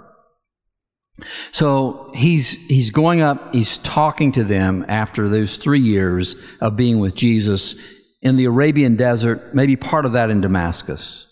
So 1.51 2.11
he's, 2.15 2.53
he's 2.67 2.91
going 2.91 3.23
up, 3.23 3.55
he's 3.55 3.79
talking 3.79 4.33
to 4.33 4.45
them 4.45 4.85
after 4.89 5.29
those 5.29 5.57
three 5.57 5.81
years 5.81 6.37
of 6.61 6.77
being 6.77 6.99
with 6.99 7.15
Jesus 7.15 7.75
in 8.23 8.37
the 8.37 8.45
Arabian 8.45 8.97
desert, 8.97 9.55
maybe 9.55 9.77
part 9.77 10.05
of 10.05 10.13
that 10.13 10.31
in 10.31 10.41
Damascus. 10.41 11.27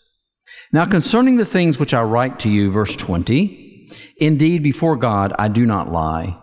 Now, 0.73 0.87
concerning 0.87 1.37
the 1.37 1.45
things 1.45 1.79
which 1.79 1.95
I 1.95 2.03
write 2.03 2.41
to 2.41 2.51
you, 2.51 2.71
verse 2.71 2.97
20, 2.97 3.89
indeed, 4.19 4.63
before 4.63 4.97
God, 4.97 5.33
I 5.39 5.49
do 5.49 5.67
not 5.67 5.93
lie. 5.93 6.39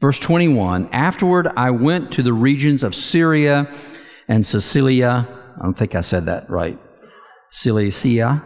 Verse 0.00 0.18
21, 0.18 0.90
afterward 0.92 1.48
I 1.56 1.70
went 1.70 2.12
to 2.12 2.22
the 2.22 2.32
regions 2.32 2.82
of 2.82 2.94
Syria 2.94 3.74
and 4.28 4.44
Cilicia. 4.44 5.26
I 5.58 5.62
don't 5.62 5.76
think 5.76 5.94
I 5.94 6.00
said 6.00 6.26
that 6.26 6.48
right. 6.50 6.78
Cilicia. 7.50 8.42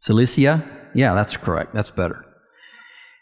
Cilicia? 0.00 0.62
Yeah, 0.94 1.14
that's 1.14 1.36
correct. 1.36 1.74
That's 1.74 1.90
better. 1.90 2.24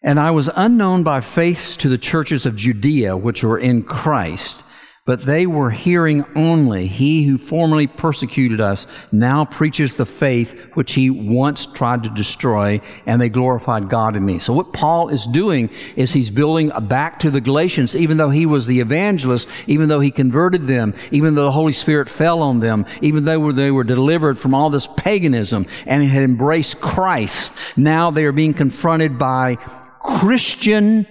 And 0.02 0.20
I 0.20 0.30
was 0.32 0.50
unknown 0.54 1.02
by 1.02 1.20
faith 1.20 1.76
to 1.78 1.88
the 1.88 1.98
churches 1.98 2.44
of 2.44 2.56
Judea, 2.56 3.16
which 3.16 3.42
were 3.42 3.58
in 3.58 3.82
Christ. 3.82 4.63
But 5.06 5.20
they 5.20 5.44
were 5.44 5.70
hearing 5.70 6.24
only, 6.34 6.86
He 6.86 7.24
who 7.24 7.36
formerly 7.36 7.86
persecuted 7.86 8.58
us 8.58 8.86
now 9.12 9.44
preaches 9.44 9.96
the 9.96 10.06
faith 10.06 10.58
which 10.72 10.94
he 10.94 11.10
once 11.10 11.66
tried 11.66 12.04
to 12.04 12.08
destroy, 12.08 12.80
and 13.04 13.20
they 13.20 13.28
glorified 13.28 13.90
God 13.90 14.16
in 14.16 14.24
me. 14.24 14.38
So 14.38 14.54
what 14.54 14.72
Paul 14.72 15.10
is 15.10 15.26
doing 15.26 15.68
is 15.94 16.14
he's 16.14 16.30
building 16.30 16.70
back 16.84 17.18
to 17.18 17.30
the 17.30 17.42
Galatians, 17.42 17.94
even 17.94 18.16
though 18.16 18.30
he 18.30 18.46
was 18.46 18.66
the 18.66 18.80
evangelist, 18.80 19.46
even 19.66 19.90
though 19.90 20.00
he 20.00 20.10
converted 20.10 20.66
them, 20.66 20.94
even 21.10 21.34
though 21.34 21.44
the 21.44 21.52
Holy 21.52 21.72
Spirit 21.72 22.08
fell 22.08 22.40
on 22.40 22.60
them, 22.60 22.86
even 23.02 23.26
though 23.26 23.52
they 23.52 23.70
were 23.70 23.84
delivered 23.84 24.38
from 24.38 24.54
all 24.54 24.70
this 24.70 24.88
paganism 24.96 25.66
and 25.84 26.02
had 26.02 26.22
embraced 26.22 26.80
Christ. 26.80 27.52
Now 27.76 28.10
they 28.10 28.24
are 28.24 28.32
being 28.32 28.54
confronted 28.54 29.18
by 29.18 29.56
Christian 30.00 31.06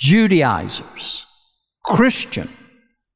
Judaizers. 0.00 1.24
Christian 1.84 2.48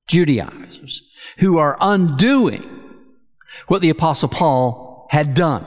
Judaizers 0.09 1.03
who 1.39 1.59
are 1.59 1.77
undoing 1.81 2.65
what 3.69 3.83
the 3.83 3.91
Apostle 3.91 4.29
Paul 4.29 5.07
had 5.11 5.35
done. 5.35 5.67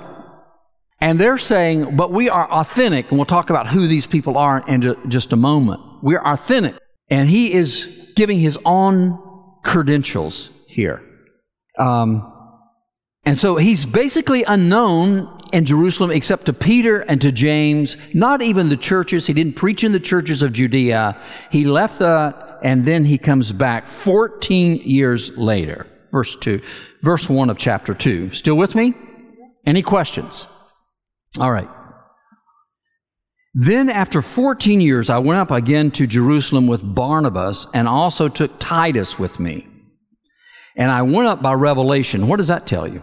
And 1.00 1.20
they're 1.20 1.38
saying, 1.38 1.96
but 1.96 2.12
we 2.12 2.30
are 2.30 2.50
authentic, 2.52 3.10
and 3.10 3.18
we'll 3.18 3.26
talk 3.26 3.50
about 3.50 3.68
who 3.68 3.88
these 3.88 4.06
people 4.06 4.38
are 4.38 4.64
in 4.68 4.96
just 5.10 5.34
a 5.34 5.36
moment. 5.36 5.82
We're 6.04 6.24
authentic. 6.24 6.78
And 7.10 7.28
he 7.28 7.54
is 7.54 7.90
giving 8.16 8.40
his 8.40 8.58
own 8.66 9.20
credentials 9.64 10.50
here. 10.68 11.02
Um, 11.80 12.32
and 13.26 13.38
so 13.38 13.56
he's 13.56 13.86
basically 13.86 14.44
unknown 14.44 15.40
in 15.52 15.66
Jerusalem 15.66 16.12
except 16.12 16.46
to 16.46 16.54
Peter 16.54 17.00
and 17.02 17.20
to 17.22 17.32
James, 17.32 17.98
not 18.14 18.42
even 18.42 18.70
the 18.70 18.78
churches. 18.78 19.28
He 19.28 19.34
didn't 19.34 19.56
preach 19.56 19.84
in 19.84 19.92
the 19.92 20.00
churches 20.00 20.42
of 20.42 20.54
Judea. 20.54 21.20
He 21.52 21.66
left 21.66 22.00
the 22.00 22.51
and 22.62 22.84
then 22.84 23.06
he 23.06 23.18
comes 23.18 23.52
back 23.52 23.88
14 23.88 24.82
years 24.84 25.32
later. 25.38 25.88
Verse 26.12 26.36
2, 26.36 26.62
verse 27.02 27.30
1 27.30 27.50
of 27.50 27.58
chapter 27.58 27.94
2. 27.94 28.34
Still 28.34 28.56
with 28.56 28.76
me? 28.76 28.94
Any 29.66 29.82
questions? 29.82 30.48
All 31.40 31.52
right. 31.52 31.70
Then, 33.54 33.90
after 33.90 34.22
14 34.22 34.80
years, 34.80 35.10
I 35.10 35.18
went 35.18 35.40
up 35.40 35.52
again 35.52 35.92
to 35.92 36.08
Jerusalem 36.08 36.68
with 36.68 36.82
Barnabas 36.96 37.68
and 37.74 37.88
also 37.88 38.30
took 38.30 38.60
Titus 38.60 39.20
with 39.20 39.40
me. 39.40 39.68
And 40.78 40.90
I 40.90 41.02
went 41.02 41.28
up 41.28 41.42
by 41.42 41.54
revelation. 41.54 42.28
What 42.28 42.38
does 42.38 42.48
that 42.48 42.66
tell 42.66 42.88
you? 42.88 43.02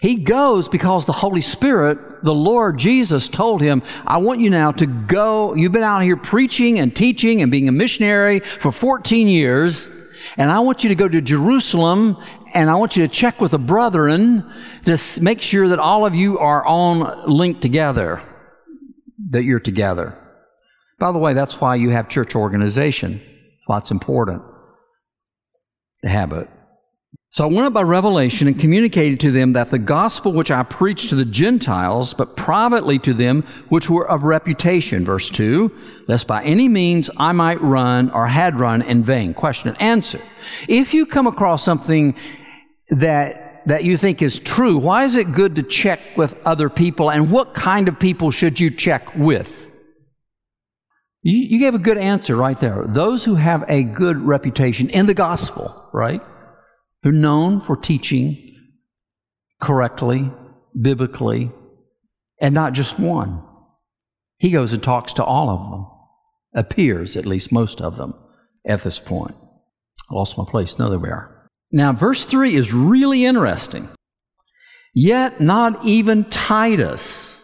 He 0.00 0.14
goes 0.16 0.68
because 0.68 1.06
the 1.06 1.12
Holy 1.12 1.40
Spirit, 1.40 2.22
the 2.22 2.34
Lord 2.34 2.78
Jesus, 2.78 3.28
told 3.28 3.60
him, 3.60 3.82
I 4.06 4.18
want 4.18 4.40
you 4.40 4.48
now 4.48 4.70
to 4.72 4.86
go. 4.86 5.54
You've 5.54 5.72
been 5.72 5.82
out 5.82 6.02
here 6.02 6.16
preaching 6.16 6.78
and 6.78 6.94
teaching 6.94 7.42
and 7.42 7.50
being 7.50 7.68
a 7.68 7.72
missionary 7.72 8.40
for 8.60 8.70
14 8.70 9.26
years, 9.26 9.90
and 10.36 10.52
I 10.52 10.60
want 10.60 10.84
you 10.84 10.88
to 10.90 10.94
go 10.94 11.08
to 11.08 11.20
Jerusalem 11.20 12.16
and 12.54 12.70
I 12.70 12.76
want 12.76 12.96
you 12.96 13.06
to 13.06 13.12
check 13.12 13.40
with 13.40 13.50
the 13.50 13.58
brethren 13.58 14.50
to 14.84 14.98
make 15.20 15.42
sure 15.42 15.68
that 15.68 15.78
all 15.78 16.06
of 16.06 16.14
you 16.14 16.38
are 16.38 16.64
on 16.64 17.28
linked 17.28 17.60
together, 17.60 18.22
that 19.30 19.42
you're 19.42 19.60
together. 19.60 20.16
By 20.98 21.12
the 21.12 21.18
way, 21.18 21.34
that's 21.34 21.60
why 21.60 21.74
you 21.74 21.90
have 21.90 22.08
church 22.08 22.34
organization. 22.34 23.20
Why 23.66 23.78
it's 23.78 23.90
important 23.90 24.42
to 26.02 26.08
have 26.08 26.32
it. 26.32 26.48
So 27.38 27.44
I 27.44 27.52
went 27.52 27.66
up 27.66 27.72
by 27.72 27.82
revelation 27.82 28.48
and 28.48 28.58
communicated 28.58 29.20
to 29.20 29.30
them 29.30 29.52
that 29.52 29.70
the 29.70 29.78
gospel 29.78 30.32
which 30.32 30.50
I 30.50 30.64
preached 30.64 31.10
to 31.10 31.14
the 31.14 31.24
Gentiles, 31.24 32.12
but 32.12 32.34
privately 32.34 32.98
to 32.98 33.14
them 33.14 33.46
which 33.68 33.88
were 33.88 34.10
of 34.10 34.24
reputation, 34.24 35.04
verse 35.04 35.30
2, 35.30 35.70
lest 36.08 36.26
by 36.26 36.42
any 36.42 36.68
means 36.68 37.10
I 37.16 37.30
might 37.30 37.60
run 37.60 38.10
or 38.10 38.26
had 38.26 38.58
run 38.58 38.82
in 38.82 39.04
vain. 39.04 39.34
Question 39.34 39.68
and 39.68 39.80
answer. 39.80 40.20
If 40.66 40.92
you 40.92 41.06
come 41.06 41.28
across 41.28 41.62
something 41.62 42.16
that, 42.90 43.62
that 43.66 43.84
you 43.84 43.96
think 43.96 44.20
is 44.20 44.40
true, 44.40 44.76
why 44.76 45.04
is 45.04 45.14
it 45.14 45.30
good 45.30 45.54
to 45.54 45.62
check 45.62 46.00
with 46.16 46.36
other 46.44 46.68
people 46.68 47.08
and 47.08 47.30
what 47.30 47.54
kind 47.54 47.86
of 47.86 48.00
people 48.00 48.32
should 48.32 48.58
you 48.58 48.68
check 48.68 49.14
with? 49.14 49.70
You, 51.22 51.38
you 51.38 51.60
gave 51.60 51.76
a 51.76 51.78
good 51.78 51.98
answer 51.98 52.34
right 52.34 52.58
there. 52.58 52.84
Those 52.88 53.22
who 53.22 53.36
have 53.36 53.64
a 53.68 53.84
good 53.84 54.16
reputation 54.16 54.90
in 54.90 55.06
the 55.06 55.14
gospel, 55.14 55.88
right? 55.92 56.20
Who 57.08 57.14
are 57.14 57.20
known 57.20 57.58
for 57.58 57.74
teaching 57.74 58.54
correctly, 59.62 60.30
biblically, 60.78 61.50
and 62.38 62.54
not 62.54 62.74
just 62.74 62.98
one. 62.98 63.42
He 64.38 64.50
goes 64.50 64.74
and 64.74 64.82
talks 64.82 65.14
to 65.14 65.24
all 65.24 65.48
of 65.48 65.70
them, 65.70 65.86
appears 66.54 67.16
at 67.16 67.24
least 67.24 67.50
most 67.50 67.80
of 67.80 67.96
them 67.96 68.12
at 68.66 68.82
this 68.82 68.98
point. 68.98 69.34
I 70.10 70.14
lost 70.14 70.36
my 70.36 70.44
place. 70.48 70.78
No, 70.78 70.90
there 70.90 70.98
we 70.98 71.08
are. 71.08 71.48
Now, 71.72 71.92
verse 71.92 72.24
3 72.24 72.54
is 72.54 72.74
really 72.74 73.24
interesting. 73.24 73.88
Yet 74.94 75.40
not 75.40 75.84
even 75.86 76.24
Titus, 76.24 77.40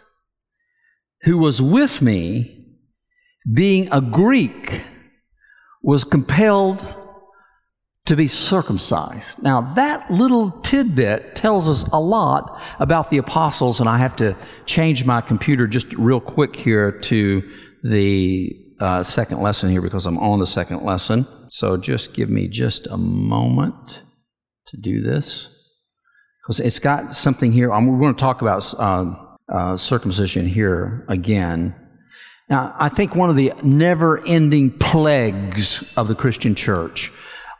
who 1.22 1.38
was 1.38 1.62
with 1.62 2.02
me, 2.02 2.66
being 3.50 3.88
a 3.92 4.02
Greek, 4.02 4.82
was 5.82 6.04
compelled 6.04 6.84
to 8.06 8.16
be 8.16 8.28
circumcised. 8.28 9.42
Now, 9.42 9.62
that 9.76 10.10
little 10.10 10.50
tidbit 10.60 11.34
tells 11.34 11.68
us 11.68 11.84
a 11.90 11.98
lot 11.98 12.60
about 12.78 13.10
the 13.10 13.16
apostles, 13.16 13.80
and 13.80 13.88
I 13.88 13.96
have 13.96 14.14
to 14.16 14.36
change 14.66 15.06
my 15.06 15.22
computer 15.22 15.66
just 15.66 15.90
real 15.94 16.20
quick 16.20 16.54
here 16.54 16.92
to 16.92 17.42
the 17.82 18.54
uh, 18.80 19.02
second 19.02 19.40
lesson 19.40 19.70
here 19.70 19.80
because 19.80 20.04
I'm 20.04 20.18
on 20.18 20.38
the 20.38 20.46
second 20.46 20.82
lesson. 20.82 21.26
So 21.48 21.78
just 21.78 22.12
give 22.12 22.28
me 22.28 22.46
just 22.46 22.86
a 22.88 22.98
moment 22.98 24.02
to 24.68 24.76
do 24.76 25.00
this 25.00 25.48
because 26.42 26.60
it's 26.60 26.78
got 26.78 27.14
something 27.14 27.52
here. 27.52 27.72
Um, 27.72 27.86
we're 27.86 28.00
going 28.00 28.14
to 28.14 28.20
talk 28.20 28.42
about 28.42 28.74
uh, 28.74 29.14
uh, 29.50 29.76
circumcision 29.78 30.46
here 30.46 31.06
again. 31.08 31.74
Now, 32.50 32.74
I 32.78 32.90
think 32.90 33.14
one 33.14 33.30
of 33.30 33.36
the 33.36 33.54
never 33.62 34.22
ending 34.26 34.78
plagues 34.78 35.90
of 35.96 36.08
the 36.08 36.14
Christian 36.14 36.54
church 36.54 37.10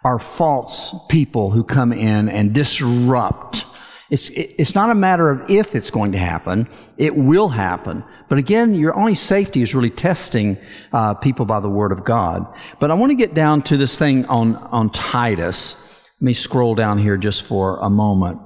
are 0.04 0.18
false 0.18 0.94
people 1.08 1.50
who 1.50 1.64
come 1.64 1.92
in 1.92 2.28
and 2.28 2.52
disrupt. 2.52 3.64
It's, 4.10 4.28
it's 4.28 4.74
not 4.74 4.90
a 4.90 4.94
matter 4.94 5.30
of 5.30 5.50
if 5.50 5.74
it's 5.74 5.90
going 5.90 6.12
to 6.12 6.18
happen, 6.18 6.68
it 6.98 7.16
will 7.16 7.48
happen. 7.48 8.04
But 8.28 8.38
again, 8.38 8.74
your 8.74 8.94
only 8.94 9.14
safety 9.14 9.62
is 9.62 9.74
really 9.74 9.90
testing 9.90 10.58
uh, 10.92 11.14
people 11.14 11.46
by 11.46 11.60
the 11.60 11.70
Word 11.70 11.90
of 11.90 12.04
God. 12.04 12.46
But 12.78 12.90
I 12.90 12.94
want 12.94 13.10
to 13.10 13.16
get 13.16 13.34
down 13.34 13.62
to 13.62 13.76
this 13.76 13.98
thing 13.98 14.26
on, 14.26 14.56
on 14.56 14.90
Titus. 14.90 15.74
Let 16.20 16.26
me 16.26 16.34
scroll 16.34 16.74
down 16.74 16.98
here 16.98 17.16
just 17.16 17.44
for 17.44 17.78
a 17.78 17.88
moment. 17.88 18.40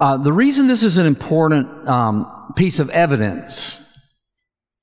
Uh, 0.00 0.16
the 0.16 0.32
reason 0.32 0.66
this 0.66 0.82
is 0.82 0.96
an 0.96 1.06
important 1.06 1.88
um, 1.88 2.52
piece 2.56 2.78
of 2.78 2.88
evidence 2.90 3.84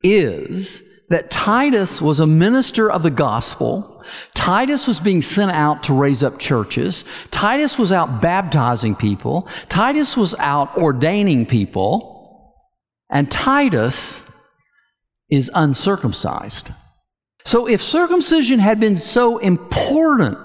is 0.03 0.83
that 1.09 1.31
Titus 1.31 2.01
was 2.01 2.19
a 2.19 2.27
minister 2.27 2.91
of 2.91 3.01
the 3.01 3.09
gospel. 3.09 3.94
Titus 4.33 4.87
was 4.87 4.99
being 4.99 5.21
sent 5.21 5.51
out 5.51 5.83
to 5.83 5.93
raise 5.93 6.23
up 6.23 6.39
churches. 6.39 7.05
Titus 7.31 7.77
was 7.77 7.91
out 7.91 8.21
baptizing 8.21 8.95
people. 8.95 9.47
Titus 9.69 10.15
was 10.15 10.35
out 10.35 10.77
ordaining 10.77 11.45
people. 11.45 12.53
And 13.09 13.31
Titus 13.31 14.23
is 15.29 15.51
uncircumcised. 15.53 16.71
So 17.45 17.67
if 17.67 17.81
circumcision 17.81 18.59
had 18.59 18.79
been 18.79 18.97
so 18.97 19.37
important, 19.37 20.37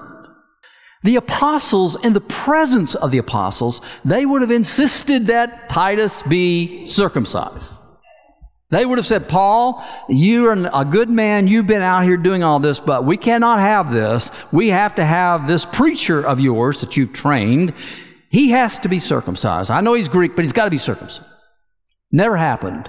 the 1.02 1.16
apostles, 1.16 1.96
in 2.04 2.12
the 2.12 2.20
presence 2.20 2.94
of 2.94 3.10
the 3.10 3.18
apostles, 3.18 3.80
they 4.04 4.26
would 4.26 4.42
have 4.42 4.50
insisted 4.50 5.28
that 5.28 5.70
Titus 5.70 6.20
be 6.22 6.86
circumcised. 6.86 7.79
They 8.70 8.86
would 8.86 8.98
have 8.98 9.06
said, 9.06 9.28
Paul, 9.28 9.84
you 10.08 10.46
are 10.46 10.70
a 10.72 10.84
good 10.84 11.10
man. 11.10 11.48
You've 11.48 11.66
been 11.66 11.82
out 11.82 12.04
here 12.04 12.16
doing 12.16 12.44
all 12.44 12.60
this, 12.60 12.78
but 12.78 13.04
we 13.04 13.16
cannot 13.16 13.58
have 13.58 13.92
this. 13.92 14.30
We 14.52 14.68
have 14.68 14.94
to 14.94 15.04
have 15.04 15.48
this 15.48 15.66
preacher 15.66 16.24
of 16.24 16.38
yours 16.38 16.80
that 16.80 16.96
you've 16.96 17.12
trained. 17.12 17.74
He 18.30 18.50
has 18.50 18.78
to 18.80 18.88
be 18.88 19.00
circumcised. 19.00 19.72
I 19.72 19.80
know 19.80 19.94
he's 19.94 20.08
Greek, 20.08 20.36
but 20.36 20.44
he's 20.44 20.52
got 20.52 20.66
to 20.66 20.70
be 20.70 20.78
circumcised. 20.78 21.28
Never 22.12 22.36
happened. 22.36 22.88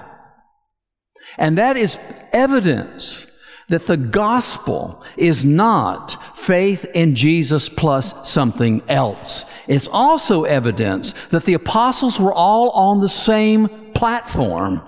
And 1.36 1.58
that 1.58 1.76
is 1.76 1.98
evidence 2.32 3.26
that 3.68 3.86
the 3.86 3.96
gospel 3.96 5.02
is 5.16 5.44
not 5.44 6.16
faith 6.36 6.84
in 6.94 7.16
Jesus 7.16 7.68
plus 7.68 8.14
something 8.28 8.82
else. 8.88 9.46
It's 9.66 9.88
also 9.88 10.44
evidence 10.44 11.14
that 11.30 11.44
the 11.44 11.54
apostles 11.54 12.20
were 12.20 12.34
all 12.34 12.70
on 12.70 13.00
the 13.00 13.08
same 13.08 13.68
platform 13.94 14.82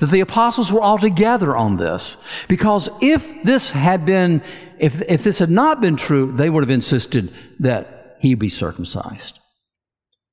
that 0.00 0.10
the 0.10 0.20
apostles 0.20 0.72
were 0.72 0.80
all 0.80 0.98
together 0.98 1.56
on 1.56 1.76
this. 1.76 2.16
Because 2.48 2.88
if 3.00 3.42
this 3.44 3.70
had 3.70 4.04
been, 4.04 4.42
if, 4.78 5.02
if 5.02 5.24
this 5.24 5.38
had 5.38 5.50
not 5.50 5.80
been 5.80 5.96
true, 5.96 6.32
they 6.32 6.50
would 6.50 6.62
have 6.62 6.70
insisted 6.70 7.32
that 7.60 8.16
he 8.20 8.34
be 8.34 8.48
circumcised. 8.48 9.38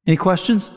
Any 0.07 0.17
questions? 0.17 0.71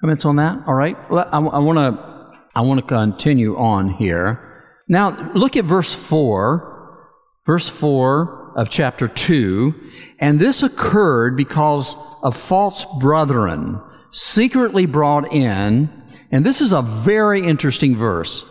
Comments 0.00 0.24
on 0.24 0.36
that? 0.36 0.62
All 0.66 0.74
right. 0.74 0.96
I, 1.10 1.38
I 1.38 1.58
want 1.58 1.78
to, 1.78 2.40
I 2.54 2.60
want 2.60 2.80
to 2.80 2.86
continue 2.86 3.56
on 3.56 3.90
here. 3.90 4.44
Now, 4.88 5.32
look 5.34 5.56
at 5.56 5.64
verse 5.64 5.94
4, 5.94 7.08
verse 7.46 7.68
4 7.68 8.54
of 8.56 8.70
chapter 8.70 9.08
2. 9.08 9.74
And 10.18 10.38
this 10.38 10.62
occurred 10.62 11.36
because 11.36 11.96
of 12.22 12.36
false 12.36 12.86
brethren 12.98 13.80
secretly 14.10 14.86
brought 14.86 15.32
in 15.32 15.97
and 16.30 16.44
this 16.44 16.60
is 16.60 16.72
a 16.72 16.82
very 16.82 17.42
interesting 17.42 17.96
verse. 17.96 18.44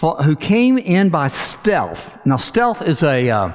Who 0.00 0.34
came 0.34 0.78
in 0.78 1.10
by 1.10 1.28
stealth. 1.28 2.18
Now, 2.26 2.36
stealth 2.36 2.82
is 2.82 3.04
a, 3.04 3.30
uh, 3.30 3.52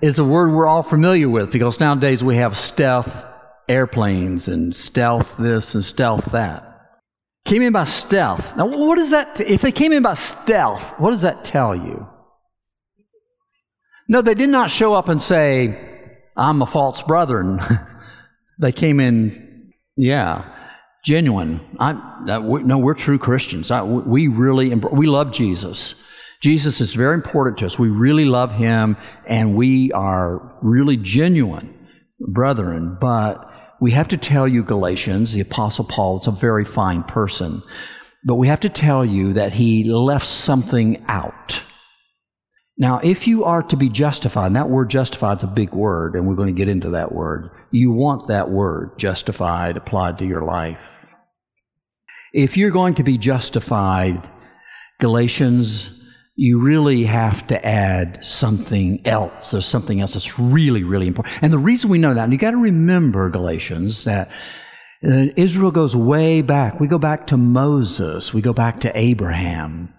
is 0.00 0.18
a 0.18 0.24
word 0.24 0.52
we're 0.52 0.68
all 0.68 0.84
familiar 0.84 1.28
with 1.28 1.50
because 1.50 1.80
nowadays 1.80 2.22
we 2.22 2.36
have 2.36 2.56
stealth 2.56 3.26
airplanes 3.68 4.46
and 4.46 4.74
stealth 4.76 5.34
this 5.36 5.74
and 5.74 5.84
stealth 5.84 6.26
that. 6.32 6.64
Came 7.44 7.62
in 7.62 7.72
by 7.72 7.84
stealth. 7.84 8.56
Now, 8.56 8.66
what 8.66 8.96
does 8.96 9.10
that, 9.10 9.36
t- 9.36 9.44
if 9.44 9.62
they 9.62 9.72
came 9.72 9.92
in 9.92 10.02
by 10.02 10.14
stealth, 10.14 10.84
what 10.98 11.10
does 11.10 11.22
that 11.22 11.44
tell 11.44 11.74
you? 11.74 12.06
No, 14.08 14.22
they 14.22 14.34
did 14.34 14.50
not 14.50 14.70
show 14.70 14.94
up 14.94 15.08
and 15.08 15.20
say, 15.20 16.20
I'm 16.36 16.62
a 16.62 16.66
false 16.66 17.02
brother. 17.02 17.58
they 18.60 18.72
came 18.72 19.00
in, 19.00 19.72
yeah 19.96 20.57
genuine. 21.04 21.60
I, 21.78 22.38
we, 22.38 22.62
no, 22.62 22.78
we're 22.78 22.94
true 22.94 23.18
Christians. 23.18 23.70
I, 23.70 23.82
we 23.82 24.28
really 24.28 24.74
we 24.74 25.06
love 25.06 25.32
Jesus. 25.32 25.94
Jesus 26.40 26.80
is 26.80 26.94
very 26.94 27.14
important 27.14 27.58
to 27.58 27.66
us. 27.66 27.78
We 27.78 27.88
really 27.88 28.24
love 28.24 28.52
him, 28.52 28.96
and 29.26 29.56
we 29.56 29.90
are 29.92 30.56
really 30.62 30.96
genuine 30.96 31.74
brethren. 32.20 32.96
But 33.00 33.44
we 33.80 33.90
have 33.92 34.08
to 34.08 34.16
tell 34.16 34.46
you, 34.46 34.62
Galatians, 34.62 35.32
the 35.32 35.40
Apostle 35.40 35.84
Paul 35.84 36.20
is 36.20 36.26
a 36.26 36.32
very 36.32 36.64
fine 36.64 37.02
person, 37.02 37.62
but 38.24 38.36
we 38.36 38.46
have 38.48 38.60
to 38.60 38.68
tell 38.68 39.04
you 39.04 39.32
that 39.34 39.52
he 39.52 39.84
left 39.84 40.26
something 40.26 41.04
out. 41.08 41.62
Now, 42.80 43.00
if 43.02 43.26
you 43.26 43.42
are 43.44 43.62
to 43.64 43.76
be 43.76 43.88
justified, 43.88 44.46
and 44.46 44.56
that 44.56 44.70
word 44.70 44.88
justified 44.88 45.38
is 45.38 45.42
a 45.42 45.48
big 45.48 45.72
word, 45.72 46.14
and 46.14 46.28
we're 46.28 46.36
going 46.36 46.54
to 46.54 46.58
get 46.58 46.68
into 46.68 46.90
that 46.90 47.12
word. 47.12 47.50
You 47.72 47.90
want 47.90 48.28
that 48.28 48.50
word, 48.50 48.96
justified, 48.96 49.76
applied 49.76 50.18
to 50.18 50.26
your 50.26 50.42
life. 50.42 51.12
If 52.32 52.56
you're 52.56 52.70
going 52.70 52.94
to 52.94 53.02
be 53.02 53.18
justified, 53.18 54.30
Galatians, 55.00 56.04
you 56.36 56.60
really 56.60 57.02
have 57.02 57.44
to 57.48 57.66
add 57.66 58.24
something 58.24 59.04
else. 59.04 59.50
There's 59.50 59.66
something 59.66 60.00
else 60.00 60.14
that's 60.14 60.38
really, 60.38 60.84
really 60.84 61.08
important. 61.08 61.36
And 61.42 61.52
the 61.52 61.58
reason 61.58 61.90
we 61.90 61.98
know 61.98 62.14
that, 62.14 62.22
and 62.22 62.32
you 62.32 62.38
got 62.38 62.52
to 62.52 62.58
remember, 62.58 63.28
Galatians, 63.28 64.04
that 64.04 64.28
uh, 65.02 65.26
Israel 65.36 65.72
goes 65.72 65.96
way 65.96 66.42
back. 66.42 66.78
We 66.78 66.86
go 66.86 66.98
back 66.98 67.26
to 67.28 67.36
Moses. 67.36 68.32
We 68.32 68.40
go 68.40 68.52
back 68.52 68.78
to 68.80 68.96
Abraham. 68.96 69.92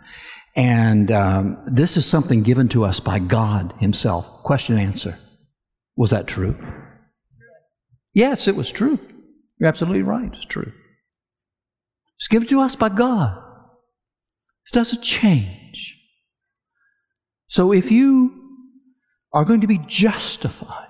And 0.60 1.10
um, 1.10 1.58
this 1.66 1.96
is 1.96 2.06
something 2.06 2.44
given 2.44 2.68
to 2.70 2.84
us 2.84 3.00
by 3.00 3.18
God 3.18 3.74
Himself. 3.80 4.28
Question 4.44 4.78
and 4.78 4.92
answer. 4.92 5.18
Was 5.96 6.10
that 6.10 6.28
true? 6.28 6.54
Yes, 8.14 8.50
it 8.50 8.58
was 8.58 8.70
true. 8.70 9.00
You're 9.58 9.70
absolutely 9.70 10.02
right. 10.02 10.30
It's 10.34 10.44
true. 10.44 10.70
It's 12.18 12.28
given 12.28 12.50
to 12.50 12.60
us 12.60 12.76
by 12.76 12.90
God. 12.90 13.38
It 13.38 14.74
doesn't 14.74 15.02
change. 15.02 15.96
So 17.48 17.72
if 17.72 17.90
you 17.90 18.34
are 19.32 19.46
going 19.46 19.62
to 19.62 19.68
be 19.68 19.78
justified, 19.88 20.90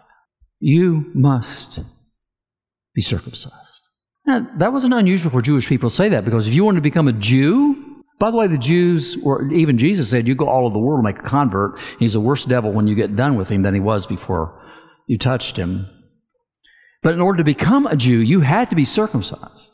you 0.59 1.11
must 1.13 1.79
be 2.95 3.01
circumcised. 3.01 3.53
Now, 4.25 4.47
that 4.57 4.73
wasn't 4.73 4.95
unusual 4.95 5.29
for 5.29 5.43
Jewish 5.43 5.67
people 5.67 5.91
to 5.91 5.95
say 5.95 6.09
that 6.09 6.25
because 6.25 6.47
if 6.47 6.55
you 6.55 6.65
wanted 6.65 6.77
to 6.77 6.81
become 6.81 7.07
a 7.07 7.13
Jew, 7.13 7.78
by 8.19 8.29
the 8.31 8.37
way, 8.37 8.47
the 8.47 8.57
Jews, 8.57 9.17
or 9.23 9.49
even 9.51 9.77
Jesus 9.77 10.09
said, 10.09 10.27
you 10.27 10.35
go 10.35 10.47
all 10.47 10.65
over 10.65 10.73
the 10.73 10.79
world 10.79 10.99
and 10.99 11.05
make 11.05 11.19
a 11.19 11.27
convert. 11.27 11.79
He's 11.99 12.15
a 12.15 12.19
worse 12.19 12.43
devil 12.43 12.73
when 12.73 12.87
you 12.87 12.95
get 12.95 13.15
done 13.15 13.37
with 13.37 13.49
him 13.49 13.61
than 13.61 13.73
he 13.73 13.79
was 13.79 14.05
before 14.05 14.61
you 15.07 15.17
touched 15.17 15.55
him. 15.55 15.87
But 17.01 17.13
in 17.13 17.21
order 17.21 17.37
to 17.37 17.43
become 17.45 17.87
a 17.87 17.95
Jew, 17.95 18.19
you 18.19 18.41
had 18.41 18.69
to 18.69 18.75
be 18.75 18.83
circumcised. 18.83 19.71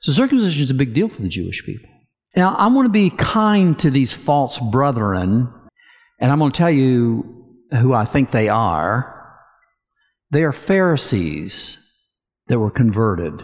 So 0.00 0.12
circumcision 0.12 0.62
is 0.62 0.70
a 0.70 0.74
big 0.74 0.94
deal 0.94 1.08
for 1.08 1.20
the 1.20 1.28
Jewish 1.28 1.64
people. 1.64 1.90
Now, 2.36 2.54
I'm 2.56 2.72
going 2.74 2.86
to 2.86 2.92
be 2.92 3.10
kind 3.10 3.76
to 3.80 3.90
these 3.90 4.12
false 4.12 4.60
brethren, 4.60 5.52
and 6.20 6.30
I'm 6.30 6.38
going 6.38 6.52
to 6.52 6.56
tell 6.56 6.70
you 6.70 7.56
who 7.72 7.92
I 7.92 8.04
think 8.04 8.30
they 8.30 8.48
are. 8.48 9.16
They 10.30 10.44
are 10.44 10.52
Pharisees 10.52 11.76
that 12.46 12.60
were 12.60 12.70
converted. 12.70 13.42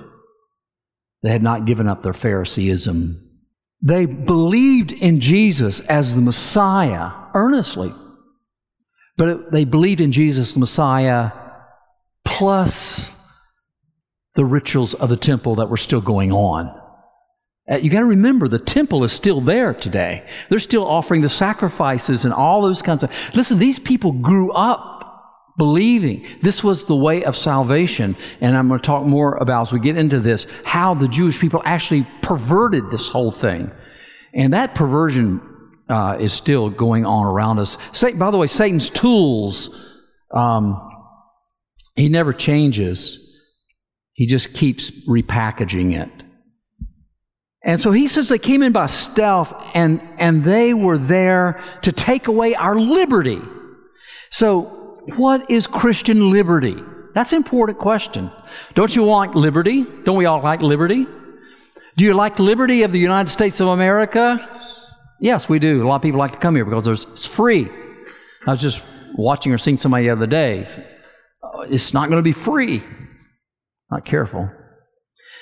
They 1.24 1.30
had 1.30 1.42
not 1.42 1.64
given 1.64 1.88
up 1.88 2.04
their 2.04 2.12
Phariseeism 2.12 3.25
they 3.82 4.06
believed 4.06 4.92
in 4.92 5.20
Jesus 5.20 5.80
as 5.80 6.14
the 6.14 6.20
Messiah 6.20 7.10
earnestly, 7.34 7.92
but 9.16 9.50
they 9.52 9.64
believed 9.64 10.00
in 10.00 10.12
Jesus, 10.12 10.52
the 10.52 10.60
Messiah, 10.60 11.30
plus 12.24 13.10
the 14.34 14.44
rituals 14.44 14.94
of 14.94 15.08
the 15.08 15.16
temple 15.16 15.56
that 15.56 15.68
were 15.68 15.76
still 15.76 16.00
going 16.00 16.32
on. 16.32 16.82
Uh, 17.68 17.76
you 17.76 17.90
got 17.90 18.00
to 18.00 18.06
remember 18.06 18.46
the 18.46 18.58
temple 18.58 19.02
is 19.02 19.12
still 19.12 19.40
there 19.40 19.74
today. 19.74 20.24
They're 20.48 20.60
still 20.60 20.86
offering 20.86 21.22
the 21.22 21.28
sacrifices 21.28 22.24
and 22.24 22.32
all 22.32 22.62
those 22.62 22.80
kinds 22.80 23.02
of. 23.02 23.10
Listen, 23.34 23.58
these 23.58 23.78
people 23.78 24.12
grew 24.12 24.52
up 24.52 24.95
believing 25.56 26.26
this 26.42 26.62
was 26.62 26.84
the 26.84 26.96
way 26.96 27.24
of 27.24 27.36
salvation. 27.36 28.16
And 28.40 28.56
I'm 28.56 28.68
going 28.68 28.80
to 28.80 28.86
talk 28.86 29.04
more 29.04 29.36
about 29.36 29.62
as 29.62 29.72
we 29.72 29.80
get 29.80 29.96
into 29.96 30.20
this 30.20 30.46
how 30.64 30.94
the 30.94 31.08
Jewish 31.08 31.38
people 31.38 31.62
actually 31.64 32.06
perverted 32.22 32.90
this 32.90 33.08
whole 33.08 33.30
thing. 33.30 33.70
And 34.34 34.52
that 34.52 34.74
perversion 34.74 35.40
uh, 35.88 36.18
is 36.20 36.32
still 36.32 36.68
going 36.68 37.06
on 37.06 37.26
around 37.26 37.58
us. 37.58 37.78
Satan, 37.92 38.18
by 38.18 38.30
the 38.30 38.36
way, 38.36 38.46
Satan's 38.46 38.90
tools, 38.90 39.70
um, 40.34 40.82
he 41.94 42.08
never 42.08 42.32
changes. 42.32 43.22
He 44.12 44.26
just 44.26 44.52
keeps 44.52 44.90
repackaging 44.90 45.98
it. 45.98 46.10
And 47.62 47.80
so 47.80 47.90
he 47.90 48.06
says 48.06 48.28
they 48.28 48.38
came 48.38 48.62
in 48.62 48.72
by 48.72 48.86
stealth 48.86 49.52
and, 49.74 50.00
and 50.18 50.44
they 50.44 50.72
were 50.72 50.98
there 50.98 51.62
to 51.82 51.90
take 51.90 52.28
away 52.28 52.54
our 52.54 52.78
liberty. 52.78 53.40
So 54.30 54.75
what 55.14 55.50
is 55.50 55.66
Christian 55.66 56.30
liberty? 56.30 56.76
That's 57.14 57.32
an 57.32 57.38
important 57.38 57.78
question. 57.78 58.30
Don't 58.74 58.94
you 58.94 59.02
want 59.02 59.34
liberty? 59.34 59.86
Don't 60.04 60.16
we 60.16 60.26
all 60.26 60.42
like 60.42 60.60
liberty? 60.60 61.06
Do 61.96 62.04
you 62.04 62.12
like 62.12 62.38
liberty 62.38 62.82
of 62.82 62.92
the 62.92 62.98
United 62.98 63.30
States 63.30 63.60
of 63.60 63.68
America? 63.68 64.46
Yes, 65.20 65.48
we 65.48 65.58
do. 65.58 65.82
A 65.82 65.86
lot 65.86 65.96
of 65.96 66.02
people 66.02 66.18
like 66.18 66.32
to 66.32 66.38
come 66.38 66.54
here 66.54 66.64
because 66.64 67.04
it's 67.04 67.24
free. 67.24 67.70
I 68.46 68.50
was 68.50 68.60
just 68.60 68.82
watching 69.14 69.52
or 69.52 69.58
seeing 69.58 69.78
somebody 69.78 70.04
the 70.04 70.10
other 70.10 70.26
day. 70.26 70.66
It's 71.68 71.94
not 71.94 72.10
going 72.10 72.18
to 72.18 72.22
be 72.22 72.32
free. 72.32 72.82
Not 73.90 74.04
careful. 74.04 74.50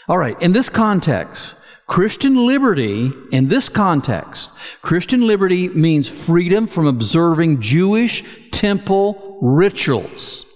All 0.07 0.19
right, 0.19 0.41
in 0.41 0.53
this 0.53 0.69
context, 0.69 1.57
Christian 1.87 2.47
liberty, 2.47 3.11
in 3.33 3.49
this 3.49 3.69
context, 3.69 4.51
Christian 4.83 5.27
liberty 5.27 5.69
means 5.69 6.09
freedom 6.09 6.67
from 6.67 6.87
observing 6.87 7.61
Jewish 7.61 8.23
temple 8.53 9.24
rituals. 9.45 10.47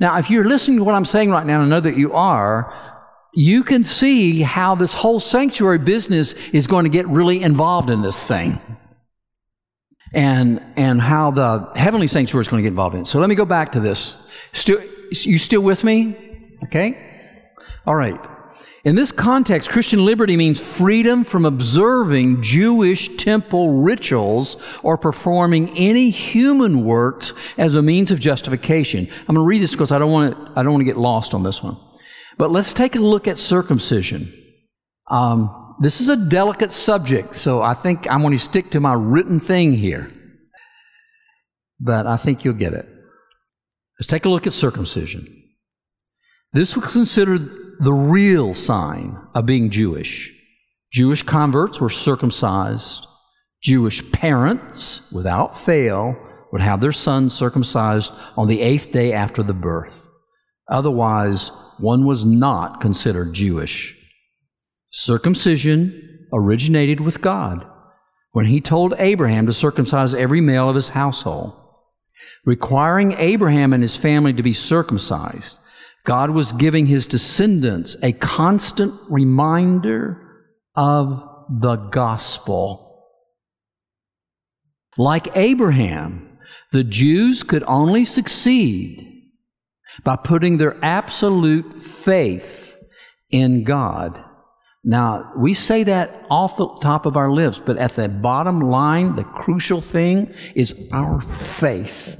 Now, 0.00 0.18
if 0.18 0.30
you're 0.30 0.48
listening 0.48 0.78
to 0.78 0.84
what 0.84 0.94
I'm 0.94 1.04
saying 1.04 1.30
right 1.30 1.44
now, 1.44 1.60
and 1.60 1.72
I 1.72 1.76
know 1.76 1.80
that 1.80 1.96
you 1.96 2.14
are, 2.14 2.74
you 3.34 3.62
can 3.62 3.84
see 3.84 4.40
how 4.40 4.74
this 4.74 4.94
whole 4.94 5.20
sanctuary 5.20 5.78
business 5.78 6.32
is 6.52 6.66
going 6.66 6.84
to 6.84 6.90
get 6.90 7.06
really 7.08 7.42
involved 7.42 7.90
in 7.90 8.00
this 8.00 8.24
thing. 8.24 8.60
And, 10.14 10.64
and 10.76 11.02
how 11.02 11.30
the 11.32 11.70
heavenly 11.76 12.06
sanctuary 12.06 12.40
is 12.40 12.48
going 12.48 12.62
to 12.62 12.62
get 12.62 12.70
involved 12.70 12.94
in 12.94 13.02
it. 13.02 13.06
So 13.06 13.18
let 13.18 13.28
me 13.28 13.34
go 13.34 13.44
back 13.44 13.72
to 13.72 13.80
this. 13.80 14.16
Still, 14.54 14.80
you 15.10 15.36
still 15.36 15.60
with 15.60 15.84
me? 15.84 16.16
Okay? 16.64 16.98
All 17.86 17.94
right. 17.94 18.18
In 18.84 18.94
this 18.94 19.10
context, 19.10 19.70
Christian 19.70 20.04
liberty 20.04 20.36
means 20.36 20.60
freedom 20.60 21.24
from 21.24 21.44
observing 21.44 22.42
Jewish 22.42 23.16
temple 23.16 23.82
rituals 23.82 24.56
or 24.84 24.96
performing 24.96 25.76
any 25.76 26.10
human 26.10 26.84
works 26.84 27.34
as 27.56 27.74
a 27.74 27.82
means 27.82 28.12
of 28.12 28.20
justification. 28.20 29.08
I'm 29.28 29.34
going 29.34 29.44
to 29.44 29.48
read 29.48 29.62
this 29.62 29.72
because 29.72 29.90
I 29.90 29.98
don't 29.98 30.12
want 30.12 30.34
to, 30.34 30.52
I 30.54 30.62
don't 30.62 30.72
want 30.72 30.82
to 30.82 30.86
get 30.86 30.96
lost 30.96 31.34
on 31.34 31.42
this 31.42 31.60
one. 31.60 31.76
But 32.36 32.52
let's 32.52 32.72
take 32.72 32.94
a 32.94 33.00
look 33.00 33.26
at 33.26 33.36
circumcision. 33.36 34.32
Um, 35.10 35.76
this 35.80 36.00
is 36.00 36.08
a 36.08 36.16
delicate 36.16 36.70
subject, 36.70 37.34
so 37.34 37.60
I 37.60 37.74
think 37.74 38.08
I'm 38.08 38.20
going 38.20 38.32
to 38.32 38.38
stick 38.38 38.70
to 38.72 38.80
my 38.80 38.94
written 38.94 39.40
thing 39.40 39.72
here. 39.72 40.12
But 41.80 42.06
I 42.06 42.16
think 42.16 42.44
you'll 42.44 42.54
get 42.54 42.74
it. 42.74 42.88
Let's 43.98 44.06
take 44.06 44.24
a 44.24 44.28
look 44.28 44.46
at 44.46 44.52
circumcision. 44.52 45.26
This 46.52 46.76
was 46.76 46.92
considered 46.92 47.67
the 47.80 47.92
real 47.92 48.54
sign 48.54 49.16
of 49.34 49.46
being 49.46 49.70
Jewish. 49.70 50.32
Jewish 50.92 51.22
converts 51.22 51.80
were 51.80 51.90
circumcised. 51.90 53.06
Jewish 53.62 54.10
parents, 54.12 55.10
without 55.12 55.60
fail, 55.60 56.16
would 56.52 56.60
have 56.60 56.80
their 56.80 56.92
sons 56.92 57.34
circumcised 57.34 58.12
on 58.36 58.48
the 58.48 58.60
eighth 58.60 58.90
day 58.92 59.12
after 59.12 59.42
the 59.42 59.52
birth. 59.52 60.08
Otherwise, 60.68 61.50
one 61.78 62.04
was 62.04 62.24
not 62.24 62.80
considered 62.80 63.32
Jewish. 63.32 63.96
Circumcision 64.90 66.26
originated 66.32 67.00
with 67.00 67.20
God 67.20 67.66
when 68.32 68.46
he 68.46 68.60
told 68.60 68.94
Abraham 68.98 69.46
to 69.46 69.52
circumcise 69.52 70.14
every 70.14 70.40
male 70.40 70.68
of 70.68 70.74
his 70.74 70.88
household. 70.88 71.54
Requiring 72.44 73.12
Abraham 73.18 73.72
and 73.72 73.82
his 73.82 73.96
family 73.96 74.32
to 74.32 74.42
be 74.42 74.52
circumcised 74.52 75.58
God 76.08 76.30
was 76.30 76.52
giving 76.52 76.86
his 76.86 77.06
descendants 77.06 77.94
a 78.02 78.12
constant 78.12 78.94
reminder 79.10 80.46
of 80.74 81.22
the 81.60 81.76
gospel. 81.76 83.04
Like 84.96 85.36
Abraham, 85.36 86.38
the 86.72 86.82
Jews 86.82 87.42
could 87.42 87.62
only 87.64 88.06
succeed 88.06 89.04
by 90.02 90.16
putting 90.16 90.56
their 90.56 90.82
absolute 90.82 91.82
faith 91.82 92.74
in 93.30 93.64
God. 93.64 94.18
Now, 94.82 95.30
we 95.36 95.52
say 95.52 95.84
that 95.84 96.24
off 96.30 96.56
the 96.56 96.74
top 96.80 97.04
of 97.04 97.18
our 97.18 97.30
lips, 97.30 97.60
but 97.62 97.76
at 97.76 97.96
the 97.96 98.08
bottom 98.08 98.62
line, 98.62 99.14
the 99.14 99.24
crucial 99.24 99.82
thing 99.82 100.32
is 100.54 100.74
our 100.90 101.20
faith. 101.20 102.16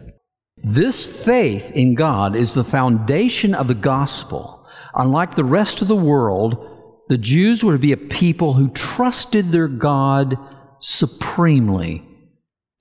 This 0.65 1.07
faith 1.07 1.71
in 1.73 1.95
God 1.95 2.37
is 2.37 2.55
the 2.55 2.65
foundation 2.65 3.55
of 3.55 3.69
the 3.69 3.75
gospel. 3.75 4.67
Unlike 4.95 5.35
the 5.35 5.45
rest 5.45 5.83
of 5.83 5.89
the 5.89 5.97
world, 5.97 7.05
the 7.09 7.19
Jews 7.19 7.65
were 7.65 7.73
to 7.73 7.79
be 7.79 7.93
a 7.93 7.97
people 7.97 8.55
who 8.55 8.69
trusted 8.71 9.51
their 9.51 9.69
God 9.69 10.37
supremely. 10.81 12.05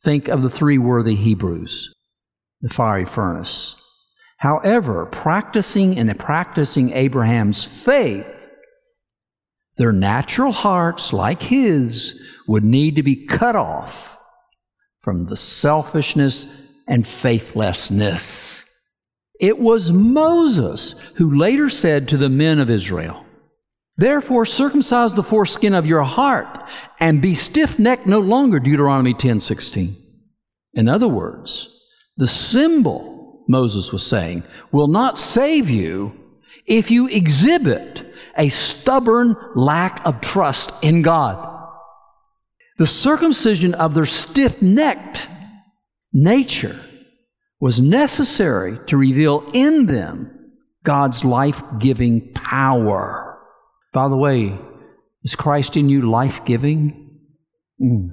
Think 0.01 0.27
of 0.27 0.41
the 0.41 0.49
three 0.49 0.77
worthy 0.77 1.15
Hebrews, 1.15 1.93
the 2.61 2.69
fiery 2.69 3.05
furnace. 3.05 3.75
However, 4.37 5.05
practicing 5.07 5.97
and 5.97 6.17
practicing 6.19 6.91
Abraham's 6.91 7.65
faith, 7.65 8.47
their 9.77 9.91
natural 9.91 10.51
hearts, 10.51 11.13
like 11.13 11.41
his, 11.41 12.21
would 12.47 12.63
need 12.63 12.95
to 12.95 13.03
be 13.03 13.25
cut 13.25 13.55
off 13.55 14.17
from 15.01 15.25
the 15.25 15.35
selfishness 15.35 16.47
and 16.87 17.07
faithlessness. 17.07 18.65
It 19.39 19.59
was 19.59 19.91
Moses 19.91 20.95
who 21.15 21.37
later 21.37 21.69
said 21.69 22.07
to 22.07 22.17
the 22.17 22.29
men 22.29 22.59
of 22.59 22.69
Israel, 22.69 23.23
Therefore 23.97 24.45
circumcise 24.45 25.13
the 25.13 25.23
foreskin 25.23 25.73
of 25.73 25.87
your 25.87 26.03
heart 26.03 26.59
and 26.99 27.21
be 27.21 27.33
stiff-necked 27.33 28.05
no 28.05 28.19
longer, 28.19 28.59
Deuteronomy 28.59 29.13
10, 29.13 29.41
16. 29.41 29.95
In 30.73 30.87
other 30.87 31.07
words, 31.07 31.69
the 32.15 32.27
symbol, 32.27 33.43
Moses 33.47 33.91
was 33.91 34.05
saying, 34.05 34.43
will 34.71 34.87
not 34.87 35.17
save 35.17 35.69
you 35.69 36.13
if 36.67 36.91
you 36.91 37.07
exhibit 37.07 38.05
a 38.37 38.49
stubborn 38.49 39.35
lack 39.55 40.05
of 40.05 40.21
trust 40.21 40.71
in 40.83 41.01
God. 41.01 41.55
The 42.77 42.85
circumcision 42.85 43.73
of 43.73 43.95
their 43.95 44.05
stiff-necked 44.05 45.27
nature 46.13 46.79
was 47.59 47.81
necessary 47.81 48.79
to 48.87 48.97
reveal 48.97 49.49
in 49.53 49.85
them 49.87 50.31
God's 50.83 51.25
life 51.25 51.61
giving 51.79 52.31
power. 52.33 53.39
By 53.93 54.07
the 54.07 54.17
way, 54.17 54.57
is 55.23 55.35
Christ 55.35 55.75
in 55.75 55.89
you 55.89 56.09
life 56.09 56.45
giving? 56.45 57.19
Mm. 57.81 58.09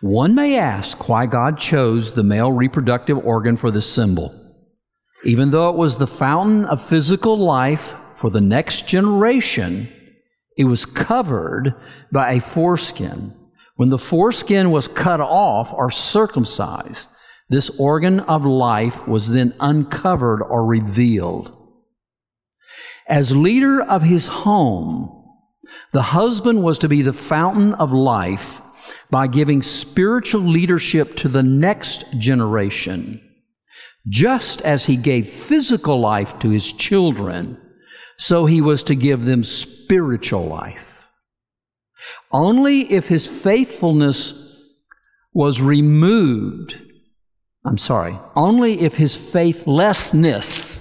One 0.00 0.34
may 0.34 0.58
ask 0.58 1.08
why 1.08 1.26
God 1.26 1.58
chose 1.58 2.12
the 2.12 2.22
male 2.22 2.52
reproductive 2.52 3.18
organ 3.18 3.56
for 3.56 3.70
this 3.70 3.90
symbol. 3.90 4.34
Even 5.24 5.50
though 5.50 5.70
it 5.70 5.76
was 5.76 5.96
the 5.96 6.06
fountain 6.06 6.64
of 6.66 6.86
physical 6.86 7.38
life 7.38 7.94
for 8.16 8.30
the 8.30 8.40
next 8.40 8.86
generation, 8.86 9.88
it 10.56 10.64
was 10.64 10.86
covered 10.86 11.74
by 12.12 12.32
a 12.32 12.40
foreskin 12.40 13.34
when 13.76 13.90
the 13.90 13.98
foreskin 13.98 14.70
was 14.70 14.88
cut 14.88 15.20
off 15.20 15.72
or 15.72 15.90
circumcised, 15.90 17.08
this 17.48 17.70
organ 17.78 18.20
of 18.20 18.44
life 18.44 19.06
was 19.06 19.30
then 19.30 19.54
uncovered 19.60 20.42
or 20.42 20.64
revealed. 20.64 21.52
As 23.06 23.36
leader 23.36 23.80
of 23.82 24.02
his 24.02 24.26
home, 24.26 25.12
the 25.92 26.02
husband 26.02 26.62
was 26.64 26.78
to 26.78 26.88
be 26.88 27.02
the 27.02 27.12
fountain 27.12 27.74
of 27.74 27.92
life 27.92 28.60
by 29.10 29.26
giving 29.26 29.62
spiritual 29.62 30.40
leadership 30.40 31.14
to 31.16 31.28
the 31.28 31.42
next 31.42 32.04
generation. 32.18 33.20
Just 34.08 34.60
as 34.62 34.86
he 34.86 34.96
gave 34.96 35.28
physical 35.28 36.00
life 36.00 36.38
to 36.40 36.50
his 36.50 36.72
children, 36.72 37.58
so 38.18 38.46
he 38.46 38.60
was 38.60 38.82
to 38.84 38.94
give 38.94 39.24
them 39.24 39.44
spiritual 39.44 40.46
life. 40.46 40.85
Only 42.32 42.92
if 42.92 43.08
his 43.08 43.26
faithfulness 43.26 44.34
was 45.32 45.60
removed, 45.60 46.78
I'm 47.64 47.78
sorry, 47.78 48.18
only 48.34 48.80
if 48.80 48.94
his 48.94 49.16
faithlessness, 49.16 50.80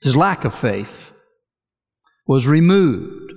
his 0.00 0.16
lack 0.16 0.44
of 0.44 0.54
faith, 0.54 1.12
was 2.26 2.46
removed, 2.46 3.32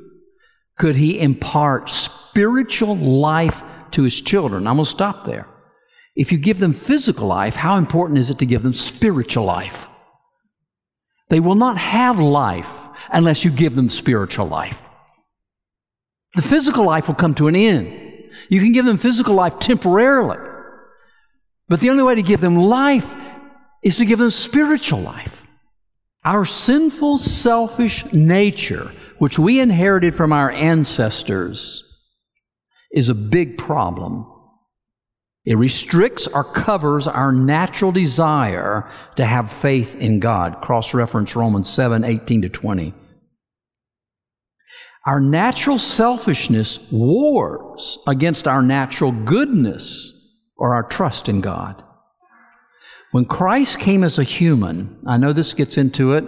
could 0.78 0.96
he 0.96 1.20
impart 1.20 1.90
spiritual 1.90 2.96
life 2.98 3.62
to 3.92 4.04
his 4.04 4.20
children. 4.20 4.68
I'm 4.68 4.76
going 4.76 4.86
to 4.86 4.92
stop 4.92 5.26
there. 5.26 5.48
If 6.16 6.32
you 6.32 6.38
give 6.38 6.60
them 6.60 6.74
physical 6.74 7.28
life, 7.28 7.56
how 7.56 7.78
important 7.78 8.20
is 8.20 8.30
it 8.30 8.40
to 8.40 8.46
give 8.46 8.64
them 8.64 8.74
spiritual 8.74 9.46
life? 9.46 9.88
They 11.30 11.40
will 11.40 11.56
not 11.56 11.78
have 11.78 12.20
life 12.20 12.68
unless 13.12 13.46
you 13.46 13.52
give 13.52 13.76
them 13.76 13.90
spiritual 13.90 14.48
life. 14.48 14.78
The 16.34 16.42
physical 16.42 16.86
life 16.86 17.08
will 17.08 17.16
come 17.16 17.36
to 17.36 17.48
an 17.48 17.56
end. 17.56 17.98
You 18.50 18.62
can 18.62 18.72
give 18.72 18.86
them 18.86 18.98
physical 18.98 19.36
life 19.36 19.60
temporarily. 19.60 20.38
But 21.68 21.80
the 21.80 21.90
only 21.90 22.04
way 22.04 22.16
to 22.16 22.22
give 22.22 22.42
them 22.42 22.56
life 22.56 23.08
is 23.84 23.98
to 23.98 24.06
give 24.06 24.20
them 24.20 24.32
spiritual 24.32 25.00
life. 25.02 25.46
Our 26.24 26.46
sinful, 26.46 27.18
selfish 27.18 28.06
nature, 28.14 28.92
which 29.18 29.40
we 29.40 29.60
inherited 29.60 30.16
from 30.16 30.32
our 30.32 30.52
ancestors, 30.52 31.84
is 32.92 33.10
a 33.10 33.16
big 33.16 33.58
problem. 33.58 34.28
It 35.46 35.58
restricts 35.58 36.28
or 36.28 36.44
covers 36.44 37.08
our 37.08 37.32
natural 37.32 37.92
desire 37.92 38.90
to 39.16 39.26
have 39.26 39.52
faith 39.52 39.96
in 39.96 40.20
God. 40.20 40.62
Cross 40.62 40.94
reference 40.94 41.36
Romans 41.36 41.68
7 41.68 42.04
18 42.04 42.44
to 42.44 42.50
20. 42.50 42.94
Our 45.06 45.20
natural 45.20 45.80
selfishness 45.80 46.80
wars 46.92 47.98
against 48.08 48.48
our 48.48 48.62
natural 48.62 49.12
goodness 49.12 50.14
or 50.58 50.76
our 50.76 50.84
trust 50.84 51.28
in 51.28 51.42
God. 51.42 51.84
When 53.12 53.26
Christ 53.26 53.80
came 53.80 54.04
as 54.04 54.20
a 54.20 54.24
human, 54.24 55.00
I 55.08 55.18
know 55.18 55.34
this 55.34 55.56
gets 55.56 55.78
into 55.78 56.14
it, 56.14 56.26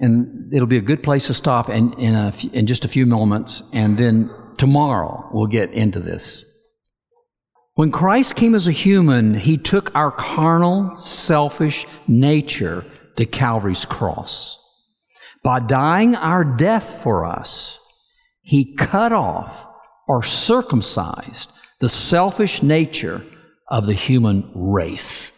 and 0.00 0.52
it'll 0.52 0.68
be 0.68 0.76
a 0.76 0.82
good 0.82 1.02
place 1.02 1.26
to 1.26 1.34
stop 1.34 1.70
in, 1.70 1.92
in, 1.94 2.14
a, 2.14 2.32
in 2.52 2.66
just 2.66 2.84
a 2.84 2.88
few 2.88 3.06
moments, 3.06 3.62
and 3.72 3.98
then 3.98 4.30
tomorrow 4.58 5.28
we'll 5.32 5.46
get 5.46 5.72
into 5.72 5.98
this. 5.98 6.44
When 7.74 7.90
Christ 7.90 8.36
came 8.36 8.54
as 8.54 8.66
a 8.66 8.72
human, 8.72 9.34
he 9.34 9.56
took 9.56 9.94
our 9.94 10.10
carnal, 10.10 10.98
selfish 10.98 11.86
nature 12.06 12.84
to 13.16 13.24
Calvary's 13.24 13.86
cross. 13.86 14.58
By 15.42 15.60
dying 15.60 16.14
our 16.14 16.44
death 16.44 17.02
for 17.02 17.24
us, 17.24 17.79
he 18.50 18.74
cut 18.74 19.12
off 19.12 19.68
or 20.08 20.24
circumcised 20.24 21.52
the 21.78 21.88
selfish 21.88 22.64
nature 22.64 23.24
of 23.68 23.86
the 23.86 23.94
human 23.94 24.50
race 24.56 25.30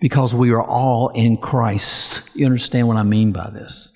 because 0.00 0.34
we 0.34 0.50
are 0.50 0.60
all 0.60 1.10
in 1.10 1.36
Christ. 1.36 2.22
You 2.34 2.46
understand 2.46 2.88
what 2.88 2.96
I 2.96 3.04
mean 3.04 3.30
by 3.30 3.50
this? 3.50 3.92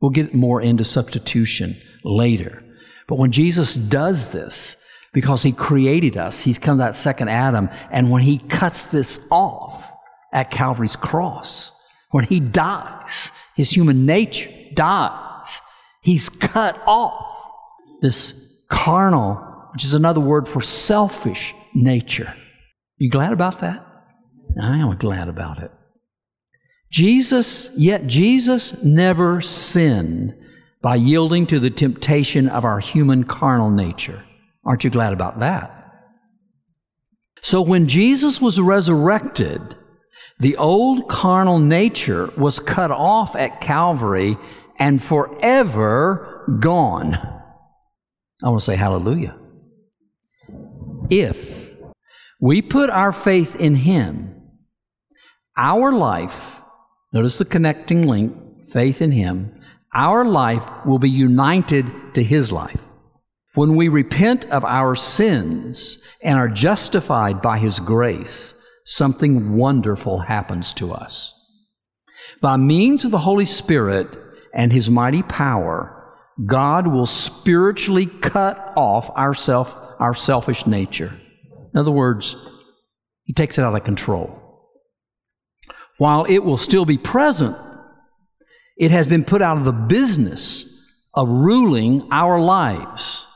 We'll 0.00 0.10
get 0.10 0.34
more 0.34 0.62
into 0.62 0.84
substitution 0.84 1.76
later. 2.02 2.64
But 3.08 3.18
when 3.18 3.30
Jesus 3.30 3.74
does 3.74 4.28
this, 4.28 4.74
because 5.12 5.42
he 5.42 5.52
created 5.52 6.16
us, 6.16 6.42
he's 6.42 6.58
come 6.58 6.78
that 6.78 6.94
second 6.94 7.28
Adam, 7.28 7.68
and 7.90 8.10
when 8.10 8.22
he 8.22 8.38
cuts 8.38 8.86
this 8.86 9.20
off 9.30 9.84
at 10.32 10.50
Calvary's 10.50 10.96
cross, 10.96 11.72
when 12.12 12.24
he 12.24 12.40
dies, 12.40 13.30
his 13.54 13.70
human 13.70 14.06
nature 14.06 14.48
dies, 14.72 15.60
he's 16.00 16.30
cut 16.30 16.80
off 16.86 17.27
this 18.00 18.32
carnal, 18.68 19.36
which 19.72 19.84
is 19.84 19.94
another 19.94 20.20
word 20.20 20.48
for 20.48 20.60
selfish 20.60 21.54
nature. 21.74 22.34
You 22.96 23.10
glad 23.10 23.32
about 23.32 23.60
that? 23.60 23.84
I 24.60 24.78
am 24.78 24.96
glad 24.96 25.28
about 25.28 25.62
it. 25.62 25.70
Jesus, 26.90 27.70
yet 27.76 28.06
Jesus 28.06 28.82
never 28.82 29.40
sinned 29.40 30.34
by 30.80 30.96
yielding 30.96 31.46
to 31.46 31.60
the 31.60 31.70
temptation 31.70 32.48
of 32.48 32.64
our 32.64 32.80
human 32.80 33.24
carnal 33.24 33.70
nature. 33.70 34.24
Aren't 34.64 34.84
you 34.84 34.90
glad 34.90 35.12
about 35.12 35.40
that? 35.40 35.74
So 37.42 37.62
when 37.62 37.88
Jesus 37.88 38.40
was 38.40 38.60
resurrected, 38.60 39.76
the 40.40 40.56
old 40.56 41.08
carnal 41.08 41.58
nature 41.58 42.32
was 42.36 42.58
cut 42.58 42.90
off 42.90 43.36
at 43.36 43.60
Calvary 43.60 44.36
and 44.78 45.02
forever 45.02 46.58
gone. 46.60 47.37
I 48.42 48.48
want 48.48 48.60
to 48.60 48.64
say 48.64 48.76
hallelujah. 48.76 49.36
If 51.10 51.70
we 52.40 52.62
put 52.62 52.90
our 52.90 53.12
faith 53.12 53.56
in 53.56 53.74
Him, 53.74 54.34
our 55.56 55.92
life, 55.92 56.60
notice 57.12 57.38
the 57.38 57.44
connecting 57.44 58.06
link, 58.06 58.68
faith 58.70 59.02
in 59.02 59.10
Him, 59.10 59.60
our 59.94 60.24
life 60.24 60.62
will 60.86 60.98
be 60.98 61.10
united 61.10 62.14
to 62.14 62.22
His 62.22 62.52
life. 62.52 62.80
When 63.54 63.74
we 63.74 63.88
repent 63.88 64.44
of 64.50 64.64
our 64.64 64.94
sins 64.94 65.98
and 66.22 66.38
are 66.38 66.48
justified 66.48 67.42
by 67.42 67.58
His 67.58 67.80
grace, 67.80 68.54
something 68.84 69.56
wonderful 69.56 70.20
happens 70.20 70.72
to 70.74 70.92
us. 70.92 71.34
By 72.40 72.56
means 72.56 73.04
of 73.04 73.10
the 73.10 73.18
Holy 73.18 73.46
Spirit 73.46 74.16
and 74.54 74.72
His 74.72 74.88
mighty 74.88 75.24
power, 75.24 75.97
God 76.46 76.86
will 76.86 77.06
spiritually 77.06 78.06
cut 78.06 78.72
off 78.76 79.10
our, 79.14 79.34
self, 79.34 79.76
our 79.98 80.14
selfish 80.14 80.66
nature. 80.66 81.18
In 81.74 81.80
other 81.80 81.90
words, 81.90 82.36
He 83.24 83.32
takes 83.32 83.58
it 83.58 83.62
out 83.62 83.74
of 83.74 83.84
control. 83.84 84.38
While 85.98 86.24
it 86.24 86.38
will 86.38 86.58
still 86.58 86.84
be 86.84 86.98
present, 86.98 87.56
it 88.76 88.92
has 88.92 89.08
been 89.08 89.24
put 89.24 89.42
out 89.42 89.58
of 89.58 89.64
the 89.64 89.72
business 89.72 90.64
of 91.12 91.28
ruling 91.28 92.08
our 92.12 92.40
lives. 92.40 93.26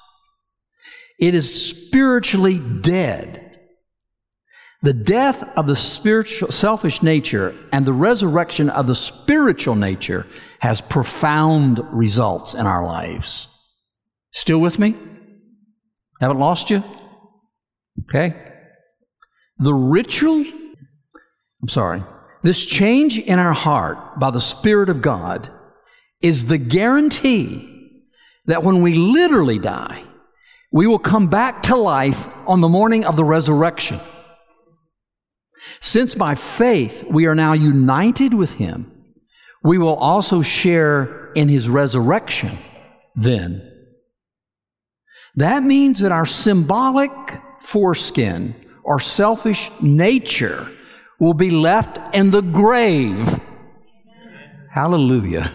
It 1.19 1.35
is 1.35 1.71
spiritually 1.71 2.59
dead. 2.59 3.59
The 4.83 4.93
death 4.93 5.43
of 5.57 5.67
the 5.67 5.77
spiritual, 5.77 6.51
selfish 6.51 7.03
nature 7.03 7.55
and 7.73 7.85
the 7.85 7.93
resurrection 7.93 8.71
of 8.71 8.87
the 8.87 8.95
spiritual 8.95 9.77
nature 9.77 10.27
has 10.63 10.81
profound 10.81 11.81
results 11.91 12.55
in 12.55 12.69
our 12.69 12.87
lives. 12.87 13.49
Still 14.31 14.61
with 14.61 14.79
me? 14.79 14.97
Haven't 16.21 16.39
lost 16.39 16.71
you? 16.71 16.85
Okay. 18.05 18.33
The 19.59 19.75
ritual, 19.75 20.45
I'm 21.63 21.69
sorry, 21.69 22.05
this 22.45 22.65
change 22.65 23.19
in 23.19 23.41
our 23.41 23.53
heart 23.53 24.21
by 24.21 24.31
the 24.31 24.41
Spirit 24.41 24.89
of 24.89 25.03
God 25.03 25.51
is 26.21 26.45
the 26.45 26.59
guarantee 26.59 28.01
that 28.47 28.63
when 28.63 28.83
we 28.83 28.95
literally 28.95 29.59
die, 29.59 30.05
we 30.71 30.87
will 30.87 31.01
come 31.01 31.27
back 31.27 31.63
to 31.63 31.77
life 31.77 32.29
on 32.47 32.61
the 32.61 32.69
morning 32.69 33.05
of 33.05 33.17
the 33.17 33.25
resurrection. 33.25 33.99
Since 35.81 36.15
by 36.15 36.37
faith 36.37 37.03
we 37.11 37.27
are 37.27 37.35
now 37.35 37.53
united 37.53 38.33
with 38.33 38.53
Him, 38.53 38.92
we 39.65 39.79
will 39.79 39.97
also 39.97 40.43
share 40.43 41.33
in 41.33 41.49
His 41.49 41.69
resurrection 41.69 42.59
then. 43.15 43.69
That 45.37 45.63
means 45.63 46.01
that 46.01 46.13
our 46.13 46.27
symbolic 46.27 47.11
foreskin 47.61 48.55
or 48.85 49.01
selfish 49.01 49.71
nature 49.81 50.71
will 51.19 51.35
be 51.35 51.51
left 51.51 51.99
in 52.15 52.31
the 52.31 52.43
grave. 52.43 53.41
Hallelujah. 54.71 55.55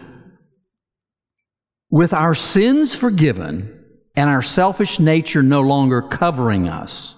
With 1.89 2.13
our 2.13 2.33
sins 2.33 2.95
forgiven 2.95 3.83
and 4.15 4.29
our 4.29 4.41
selfish 4.41 4.99
nature 4.99 5.43
no 5.43 5.61
longer 5.61 6.01
covering 6.01 6.67
us, 6.69 7.15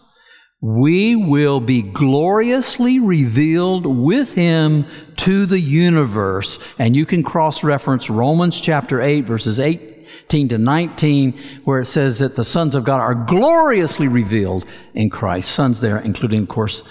we 0.62 1.16
will 1.16 1.62
be 1.62 1.82
gloriously 1.82 3.00
revealed 3.00 3.86
with 3.86 4.34
Him 4.34 4.86
to 5.18 5.46
the 5.46 5.60
universe. 5.60 6.60
And 6.78 6.96
you 6.96 7.06
can 7.06 7.24
cross 7.24 7.64
reference 7.64 8.10
Romans 8.10 8.60
chapter 8.60 9.02
8, 9.02 9.22
verses 9.22 9.60
18 9.60 10.50
to 10.50 10.58
19, 10.58 11.40
where 11.64 11.80
it 11.80 11.86
says 11.86 12.20
that 12.20 12.36
the 12.36 12.44
sons 12.44 12.76
of 12.76 12.84
God 12.84 13.00
are 13.00 13.16
gloriously 13.16 14.10
revealed 14.10 14.66
in 14.94 15.10
Christ. 15.10 15.52
Sons 15.52 15.80
there, 15.80 16.00
including, 16.00 16.44
of 16.44 16.50
course, 16.50 16.84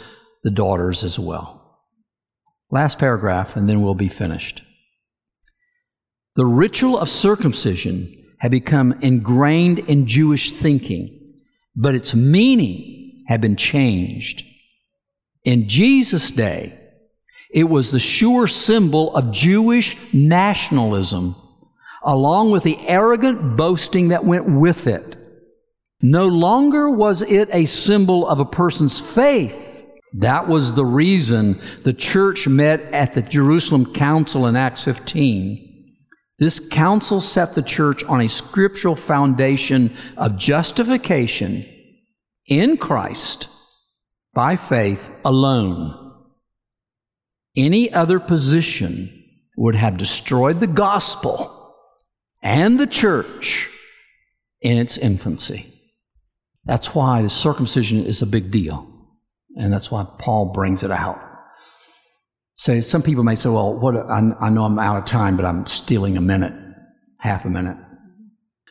the 0.44 0.50
daughters 0.50 1.04
as 1.04 1.18
well. 1.18 1.78
Last 2.70 2.98
paragraph, 2.98 3.54
and 3.56 3.68
then 3.68 3.82
we'll 3.82 3.94
be 3.94 4.08
finished. 4.08 4.62
The 6.36 6.46
ritual 6.46 6.98
of 6.98 7.10
circumcision 7.10 8.14
had 8.38 8.50
become 8.50 8.94
ingrained 9.02 9.80
in 9.80 10.06
Jewish 10.06 10.52
thinking, 10.52 11.34
but 11.74 11.94
its 11.94 12.14
meaning 12.14 12.98
had 13.28 13.42
been 13.42 13.56
changed. 13.56 14.42
In 15.44 15.68
Jesus' 15.68 16.30
day, 16.30 16.78
it 17.50 17.64
was 17.64 17.90
the 17.90 17.98
sure 17.98 18.48
symbol 18.48 19.14
of 19.14 19.30
Jewish 19.30 19.96
nationalism, 20.14 21.36
along 22.02 22.50
with 22.50 22.62
the 22.62 22.78
arrogant 22.88 23.56
boasting 23.56 24.08
that 24.08 24.24
went 24.24 24.46
with 24.46 24.86
it. 24.86 25.16
No 26.00 26.26
longer 26.26 26.88
was 26.88 27.20
it 27.20 27.50
a 27.52 27.66
symbol 27.66 28.26
of 28.26 28.40
a 28.40 28.46
person's 28.46 28.98
faith, 28.98 29.84
that 30.14 30.48
was 30.48 30.72
the 30.72 30.86
reason 30.86 31.60
the 31.84 31.92
church 31.92 32.48
met 32.48 32.80
at 32.94 33.12
the 33.12 33.20
Jerusalem 33.20 33.92
Council 33.92 34.46
in 34.46 34.56
Acts 34.56 34.84
15 34.84 35.94
This 36.38 36.66
council 36.70 37.20
set 37.20 37.54
the 37.54 37.62
church 37.62 38.02
on 38.04 38.22
a 38.22 38.28
scriptural 38.28 38.96
foundation 38.96 39.94
of 40.16 40.38
justification 40.38 41.66
in 42.48 42.76
Christ 42.76 43.48
by 44.34 44.56
faith 44.56 45.08
alone. 45.24 45.94
Any 47.56 47.92
other 47.92 48.18
position 48.18 49.14
would 49.56 49.74
have 49.74 49.96
destroyed 49.96 50.60
the 50.60 50.66
gospel 50.66 51.74
and 52.42 52.78
the 52.78 52.86
church 52.86 53.68
in 54.60 54.76
its 54.76 54.96
infancy. 54.96 55.72
That's 56.64 56.94
why 56.94 57.22
the 57.22 57.28
circumcision 57.28 58.04
is 58.04 58.22
a 58.22 58.26
big 58.26 58.50
deal. 58.50 58.86
And 59.56 59.72
that's 59.72 59.90
why 59.90 60.06
Paul 60.18 60.52
brings 60.52 60.82
it 60.82 60.90
out. 60.90 61.20
So 62.56 62.80
some 62.80 63.02
people 63.02 63.24
may 63.24 63.34
say, 63.34 63.48
well, 63.48 63.74
what, 63.78 63.96
I, 63.96 64.20
I 64.40 64.50
know 64.50 64.64
I'm 64.64 64.78
out 64.78 64.98
of 64.98 65.04
time, 65.04 65.36
but 65.36 65.44
I'm 65.44 65.66
stealing 65.66 66.16
a 66.16 66.20
minute, 66.20 66.52
half 67.18 67.44
a 67.44 67.50
minute. 67.50 67.76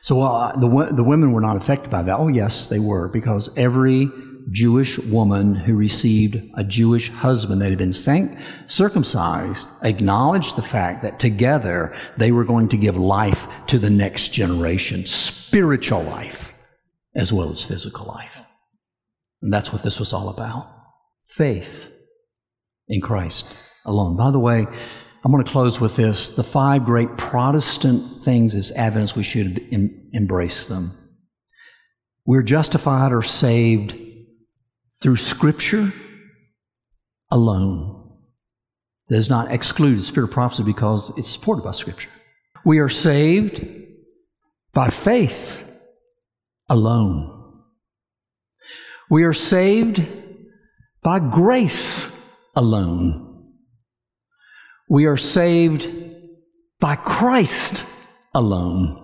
So 0.07 0.21
uh, 0.21 0.57
the, 0.57 0.93
the 0.95 1.03
women 1.03 1.33
were 1.33 1.41
not 1.41 1.57
affected 1.57 1.91
by 1.91 2.01
that. 2.03 2.17
Oh, 2.17 2.29
yes, 2.29 2.67
they 2.67 2.79
were, 2.79 3.09
because 3.09 3.49
every 3.57 4.09
Jewish 4.51 4.97
woman 4.99 5.53
who 5.53 5.75
received 5.75 6.41
a 6.53 6.63
Jewish 6.63 7.09
husband 7.09 7.61
that 7.61 7.71
had 7.71 7.77
been 7.77 7.91
sanct- 7.91 8.41
circumcised 8.67 9.67
acknowledged 9.81 10.55
the 10.55 10.61
fact 10.61 11.01
that 11.01 11.19
together 11.19 11.93
they 12.15 12.31
were 12.31 12.45
going 12.45 12.69
to 12.69 12.77
give 12.77 12.95
life 12.95 13.49
to 13.65 13.77
the 13.77 13.89
next 13.89 14.29
generation, 14.29 15.05
spiritual 15.05 16.03
life 16.03 16.53
as 17.13 17.33
well 17.33 17.49
as 17.49 17.65
physical 17.65 18.05
life. 18.05 18.41
And 19.41 19.51
that's 19.51 19.73
what 19.73 19.83
this 19.83 19.99
was 19.99 20.13
all 20.13 20.29
about 20.29 20.71
faith 21.25 21.91
in 22.87 23.01
Christ 23.01 23.45
alone. 23.83 24.15
By 24.15 24.31
the 24.31 24.39
way, 24.39 24.67
I'm 25.23 25.31
going 25.31 25.43
to 25.43 25.51
close 25.51 25.79
with 25.79 25.95
this. 25.95 26.29
The 26.29 26.43
five 26.43 26.85
great 26.85 27.17
Protestant 27.17 28.23
things 28.23 28.55
as 28.55 28.71
evidence 28.71 29.15
we 29.15 29.23
should 29.23 29.65
em- 29.71 30.09
embrace 30.13 30.67
them. 30.67 30.97
We're 32.25 32.43
justified 32.43 33.11
or 33.11 33.21
saved 33.21 33.95
through 35.01 35.17
Scripture 35.17 35.91
alone. 37.31 37.93
That 39.07 39.15
does 39.15 39.29
not 39.29 39.51
exclude 39.51 39.99
the 39.99 40.03
spirit 40.03 40.27
of 40.27 40.33
prophecy 40.33 40.63
because 40.63 41.11
it's 41.17 41.29
supported 41.29 41.63
by 41.63 41.71
Scripture. 41.71 42.09
We 42.65 42.79
are 42.79 42.89
saved 42.89 43.65
by 44.73 44.89
faith 44.89 45.63
alone. 46.69 47.63
We 49.09 49.23
are 49.23 49.33
saved 49.33 50.05
by 51.01 51.19
grace 51.19 52.05
alone. 52.55 53.26
We 54.89 55.05
are 55.05 55.17
saved 55.17 55.89
by 56.79 56.95
Christ 56.95 57.83
alone. 58.33 59.03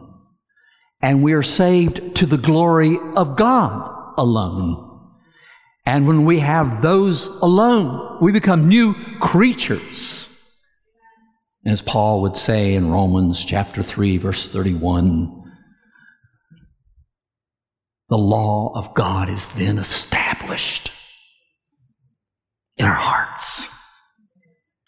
And 1.01 1.21
we 1.21 1.34
are 1.34 1.43
saved 1.43 2.15
to 2.15 2.25
the 2.25 2.38
glory 2.38 2.97
of 3.15 3.36
God 3.36 4.13
alone. 4.17 4.89
And 5.86 6.07
when 6.07 6.23
we 6.23 6.39
have 6.39 6.81
those 6.81 7.27
alone, 7.27 8.19
we 8.21 8.31
become 8.31 8.69
new 8.69 8.93
creatures. 9.19 10.29
As 11.65 11.81
Paul 11.81 12.21
would 12.21 12.38
say 12.38 12.75
in 12.75 12.91
Romans 12.91 13.43
chapter 13.43 13.84
3, 13.84 14.17
verse 14.17 14.47
31, 14.47 15.41
the 18.09 18.17
law 18.17 18.71
of 18.75 18.93
God 18.93 19.29
is 19.29 19.49
then 19.49 19.77
established 19.77 20.91
in 22.77 22.86
our 22.86 22.93
hearts. 22.93 23.67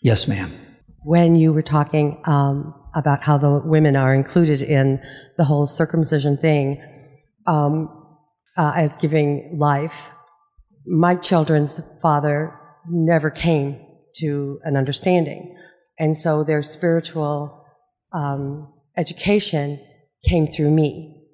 Yes, 0.01 0.27
ma'am. 0.27 0.64
When 1.05 1.35
you 1.35 1.53
were 1.53 1.61
talking 1.61 2.19
um, 2.25 2.73
about 2.95 3.23
how 3.23 3.37
the 3.37 3.61
women 3.63 3.95
are 3.95 4.15
included 4.15 4.63
in 4.63 5.03
the 5.37 5.43
whole 5.43 5.67
circumcision 5.67 6.35
thing 6.35 6.81
um, 7.45 8.17
uh, 8.57 8.73
as 8.75 8.97
giving 8.97 9.55
life, 9.59 10.09
my 10.87 11.13
children's 11.13 11.79
father 12.01 12.59
never 12.89 13.29
came 13.29 13.85
to 14.15 14.59
an 14.63 14.75
understanding. 14.75 15.55
And 15.99 16.17
so 16.17 16.43
their 16.43 16.63
spiritual 16.63 17.63
um, 18.11 18.73
education 18.97 19.79
came 20.27 20.47
through 20.47 20.71
me. 20.71 21.27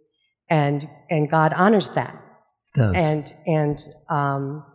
And, 0.50 0.90
and 1.10 1.32
God 1.32 1.54
honors 1.54 1.92
that. 1.92 2.22
And, 2.94 3.34
and, 3.48 3.80
um, 4.10 4.66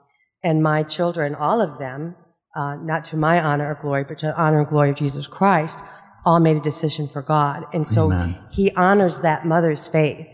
and 0.43 0.63
my 0.63 0.85
children, 0.85 1.35
all 1.35 1.61
of 1.61 1.79
them, 1.79 2.17
uh, 2.57 2.77
not 2.77 3.05
to 3.07 3.17
my 3.17 3.41
honor 3.41 3.71
or 3.71 3.79
glory, 3.81 4.05
but 4.05 4.19
to 4.21 4.27
the 4.27 4.41
honor 4.41 4.61
and 4.61 4.69
glory 4.69 4.91
of 4.91 4.97
Jesus 4.97 5.27
Christ, 5.27 5.85
all 6.25 6.41
made 6.41 6.57
a 6.57 6.61
decision 6.61 7.07
for 7.07 7.23
God. 7.23 7.65
And 7.73 7.87
so 7.87 8.07
Amen. 8.11 8.39
he 8.51 8.71
honors 8.73 9.21
that 9.21 9.47
mother's 9.47 9.87
faith, 9.87 10.27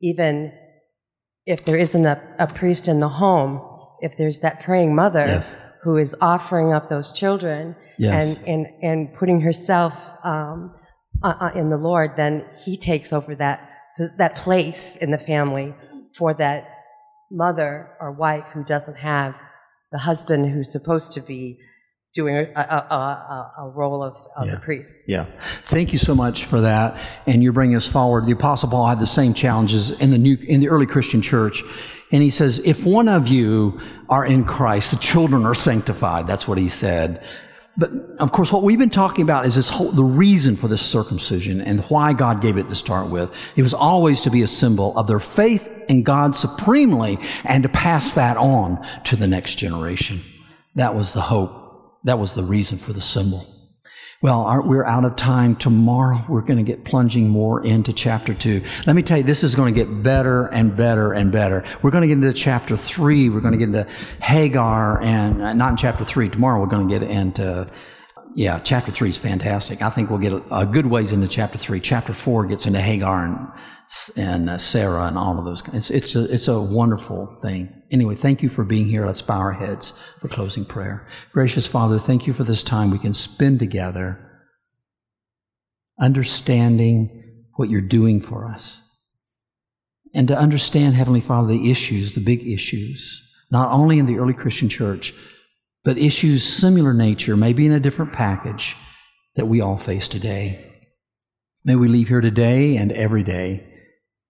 even 0.00 0.52
if 1.46 1.64
there 1.64 1.76
isn't 1.78 2.06
a, 2.06 2.20
a 2.38 2.46
priest 2.46 2.86
in 2.86 3.00
the 3.00 3.08
home, 3.08 3.60
if 4.00 4.16
there's 4.16 4.40
that 4.40 4.62
praying 4.62 4.94
mother 4.94 5.26
Yes. 5.26 5.56
who 5.82 5.96
is 5.96 6.14
offering 6.20 6.72
up 6.72 6.88
those 6.88 7.12
children 7.12 7.74
Yes. 7.98 8.14
and, 8.38 8.46
and, 8.46 8.66
and 8.82 9.14
putting 9.14 9.40
herself 9.40 9.94
um, 10.24 10.74
uh, 11.22 11.34
uh, 11.40 11.50
in 11.54 11.70
the 11.70 11.76
Lord, 11.76 12.16
then 12.16 12.44
he 12.64 12.76
takes 12.76 13.12
over 13.12 13.34
that, 13.36 13.68
that 14.18 14.36
place 14.36 14.96
in 14.96 15.10
the 15.10 15.18
family 15.18 15.74
for 16.14 16.34
that 16.34 16.68
mother 17.30 17.90
or 18.00 18.12
wife 18.12 18.48
who 18.52 18.62
doesn't 18.64 18.98
have 18.98 19.36
the 19.92 19.98
husband 19.98 20.50
who's 20.50 20.72
supposed 20.72 21.12
to 21.12 21.20
be 21.20 21.58
doing 22.14 22.34
a, 22.36 22.42
a, 22.54 22.60
a, 22.60 23.52
a, 23.58 23.68
role 23.70 24.02
of, 24.02 24.16
of 24.36 24.46
Yeah. 24.46 24.54
the 24.54 24.60
priest. 24.60 25.04
Yeah. 25.08 25.26
Thank 25.64 25.92
you 25.92 25.98
so 25.98 26.14
much 26.14 26.44
for 26.44 26.60
that. 26.60 26.98
And 27.26 27.42
you're 27.42 27.54
bringing 27.54 27.76
us 27.76 27.88
forward. 27.88 28.26
The 28.26 28.32
Apostle 28.32 28.68
Paul 28.68 28.86
had 28.86 29.00
the 29.00 29.06
same 29.06 29.32
challenges 29.32 29.98
in 29.98 30.10
the 30.10 30.18
new, 30.18 30.36
in 30.46 30.60
the 30.60 30.68
early 30.68 30.84
Christian 30.86 31.22
church. 31.22 31.62
And 32.10 32.22
he 32.22 32.28
says, 32.28 32.58
if 32.66 32.84
one 32.84 33.08
of 33.08 33.28
you 33.28 33.80
are 34.10 34.26
in 34.26 34.44
Christ, 34.44 34.90
the 34.90 34.98
children 34.98 35.46
are 35.46 35.54
sanctified. 35.54 36.26
That's 36.26 36.46
what 36.46 36.58
he 36.58 36.68
said. 36.68 37.24
But 37.76 37.90
of 38.18 38.32
course, 38.32 38.52
what 38.52 38.62
we've 38.62 38.78
been 38.78 38.90
talking 38.90 39.22
about 39.22 39.46
is 39.46 39.54
this 39.54 39.70
whole, 39.70 39.90
the 39.92 40.04
reason 40.04 40.56
for 40.56 40.68
this 40.68 40.82
circumcision 40.82 41.60
and 41.60 41.80
why 41.84 42.12
God 42.12 42.42
gave 42.42 42.58
it 42.58 42.68
to 42.68 42.74
start 42.74 43.08
with. 43.08 43.32
It 43.56 43.62
was 43.62 43.72
always 43.72 44.22
to 44.22 44.30
be 44.30 44.42
a 44.42 44.46
symbol 44.46 44.96
of 44.98 45.06
their 45.06 45.20
faith 45.20 45.68
in 45.88 46.02
God 46.02 46.36
supremely 46.36 47.18
and 47.44 47.62
to 47.62 47.68
pass 47.70 48.14
that 48.14 48.36
on 48.36 48.86
to 49.04 49.16
the 49.16 49.26
next 49.26 49.54
generation. 49.54 50.20
That 50.74 50.94
was 50.94 51.14
the 51.14 51.22
hope. 51.22 52.00
That 52.04 52.18
was 52.18 52.34
the 52.34 52.44
reason 52.44 52.76
for 52.76 52.92
the 52.92 53.00
symbol. 53.00 53.46
Well, 54.22 54.62
we're 54.64 54.84
out 54.84 55.04
of 55.04 55.16
time. 55.16 55.56
Tomorrow, 55.56 56.24
we're 56.28 56.42
going 56.42 56.58
to 56.58 56.62
get 56.62 56.84
plunging 56.84 57.28
more 57.28 57.66
into 57.66 57.92
chapter 57.92 58.34
two. 58.34 58.62
Let 58.86 58.94
me 58.94 59.02
tell 59.02 59.18
you, 59.18 59.24
this 59.24 59.42
is 59.42 59.56
going 59.56 59.74
to 59.74 59.84
get 59.84 60.04
better 60.04 60.46
and 60.46 60.76
better 60.76 61.12
and 61.12 61.32
better. 61.32 61.64
We're 61.82 61.90
going 61.90 62.02
to 62.02 62.06
get 62.06 62.22
into 62.22 62.32
chapter 62.32 62.76
three. 62.76 63.28
We're 63.30 63.40
going 63.40 63.50
to 63.50 63.58
get 63.58 63.64
into 63.64 63.88
Hagar, 64.20 65.02
and 65.02 65.42
uh, 65.42 65.52
not 65.54 65.72
in 65.72 65.76
chapter 65.76 66.04
three. 66.04 66.28
Tomorrow, 66.28 66.60
we're 66.60 66.68
going 66.68 66.88
to 66.88 66.98
get 67.00 67.02
into, 67.10 67.66
yeah, 68.34 68.58
chapter 68.58 68.90
three 68.90 69.10
is 69.10 69.18
fantastic. 69.18 69.82
I 69.82 69.90
think 69.90 70.10
we'll 70.10 70.18
get 70.18 70.32
a, 70.32 70.42
a 70.54 70.66
good 70.66 70.86
ways 70.86 71.12
into 71.12 71.28
chapter 71.28 71.58
three. 71.58 71.80
Chapter 71.80 72.12
four 72.12 72.46
gets 72.46 72.66
into 72.66 72.80
Hagar 72.80 73.24
and, 73.24 73.48
and 74.16 74.50
uh, 74.50 74.58
Sarah 74.58 75.06
and 75.06 75.18
all 75.18 75.38
of 75.38 75.44
those. 75.44 75.62
It's, 75.72 75.90
it's, 75.90 76.14
a, 76.14 76.32
it's 76.32 76.48
a 76.48 76.60
wonderful 76.60 77.38
thing. 77.42 77.82
Anyway, 77.90 78.14
thank 78.14 78.42
you 78.42 78.48
for 78.48 78.64
being 78.64 78.88
here. 78.88 79.06
Let's 79.06 79.22
bow 79.22 79.38
our 79.38 79.52
heads 79.52 79.92
for 80.20 80.28
closing 80.28 80.64
prayer. 80.64 81.06
Gracious 81.32 81.66
Father, 81.66 81.98
thank 81.98 82.26
you 82.26 82.32
for 82.32 82.44
this 82.44 82.62
time 82.62 82.90
we 82.90 82.98
can 82.98 83.14
spend 83.14 83.58
together 83.58 84.18
understanding 86.00 87.44
what 87.56 87.68
you're 87.68 87.80
doing 87.80 88.20
for 88.20 88.48
us. 88.48 88.80
And 90.14 90.28
to 90.28 90.36
understand, 90.38 90.94
Heavenly 90.94 91.20
Father, 91.20 91.48
the 91.48 91.70
issues, 91.70 92.14
the 92.14 92.20
big 92.20 92.46
issues, 92.46 93.22
not 93.50 93.70
only 93.70 93.98
in 93.98 94.06
the 94.06 94.18
early 94.18 94.34
Christian 94.34 94.68
church, 94.68 95.14
but 95.84 95.98
issues 95.98 96.44
similar 96.44 96.94
nature, 96.94 97.36
maybe 97.36 97.66
in 97.66 97.72
a 97.72 97.80
different 97.80 98.12
package 98.12 98.76
that 99.36 99.46
we 99.46 99.60
all 99.60 99.76
face 99.76 100.08
today. 100.08 100.64
May 101.64 101.76
we 101.76 101.88
leave 101.88 102.08
here 102.08 102.20
today 102.20 102.76
and 102.76 102.92
every 102.92 103.22
day 103.22 103.66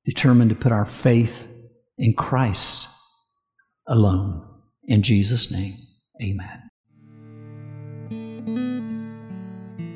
determined 0.05 0.51
to 0.51 0.57
put 0.57 0.73
our 0.73 0.85
faith 0.85 1.49
in 1.99 2.15
Christ 2.15 2.89
alone. 3.87 4.47
In 4.85 5.03
Jesus' 5.03 5.51
name, 5.51 5.77
amen. 6.23 6.69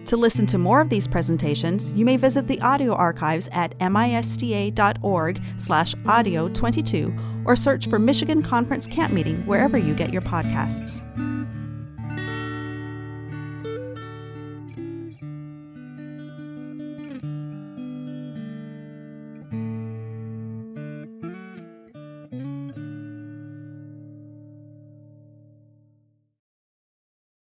To 0.06 0.16
listen 0.16 0.46
to 0.46 0.58
more 0.58 0.80
of 0.80 0.88
these 0.88 1.08
presentations, 1.08 1.90
you 1.92 2.04
may 2.04 2.16
visit 2.16 2.46
the 2.46 2.60
audio 2.60 2.94
archives 2.94 3.48
at 3.50 3.76
misda.org 3.78 5.42
slash 5.56 5.94
audio 6.06 6.48
22 6.48 7.14
or 7.44 7.56
search 7.56 7.88
for 7.88 7.98
Michigan 7.98 8.40
Conference 8.40 8.86
Camp 8.86 9.12
Meeting 9.12 9.44
wherever 9.46 9.76
you 9.76 9.94
get 9.94 10.12
your 10.12 10.22
podcasts. 10.22 11.02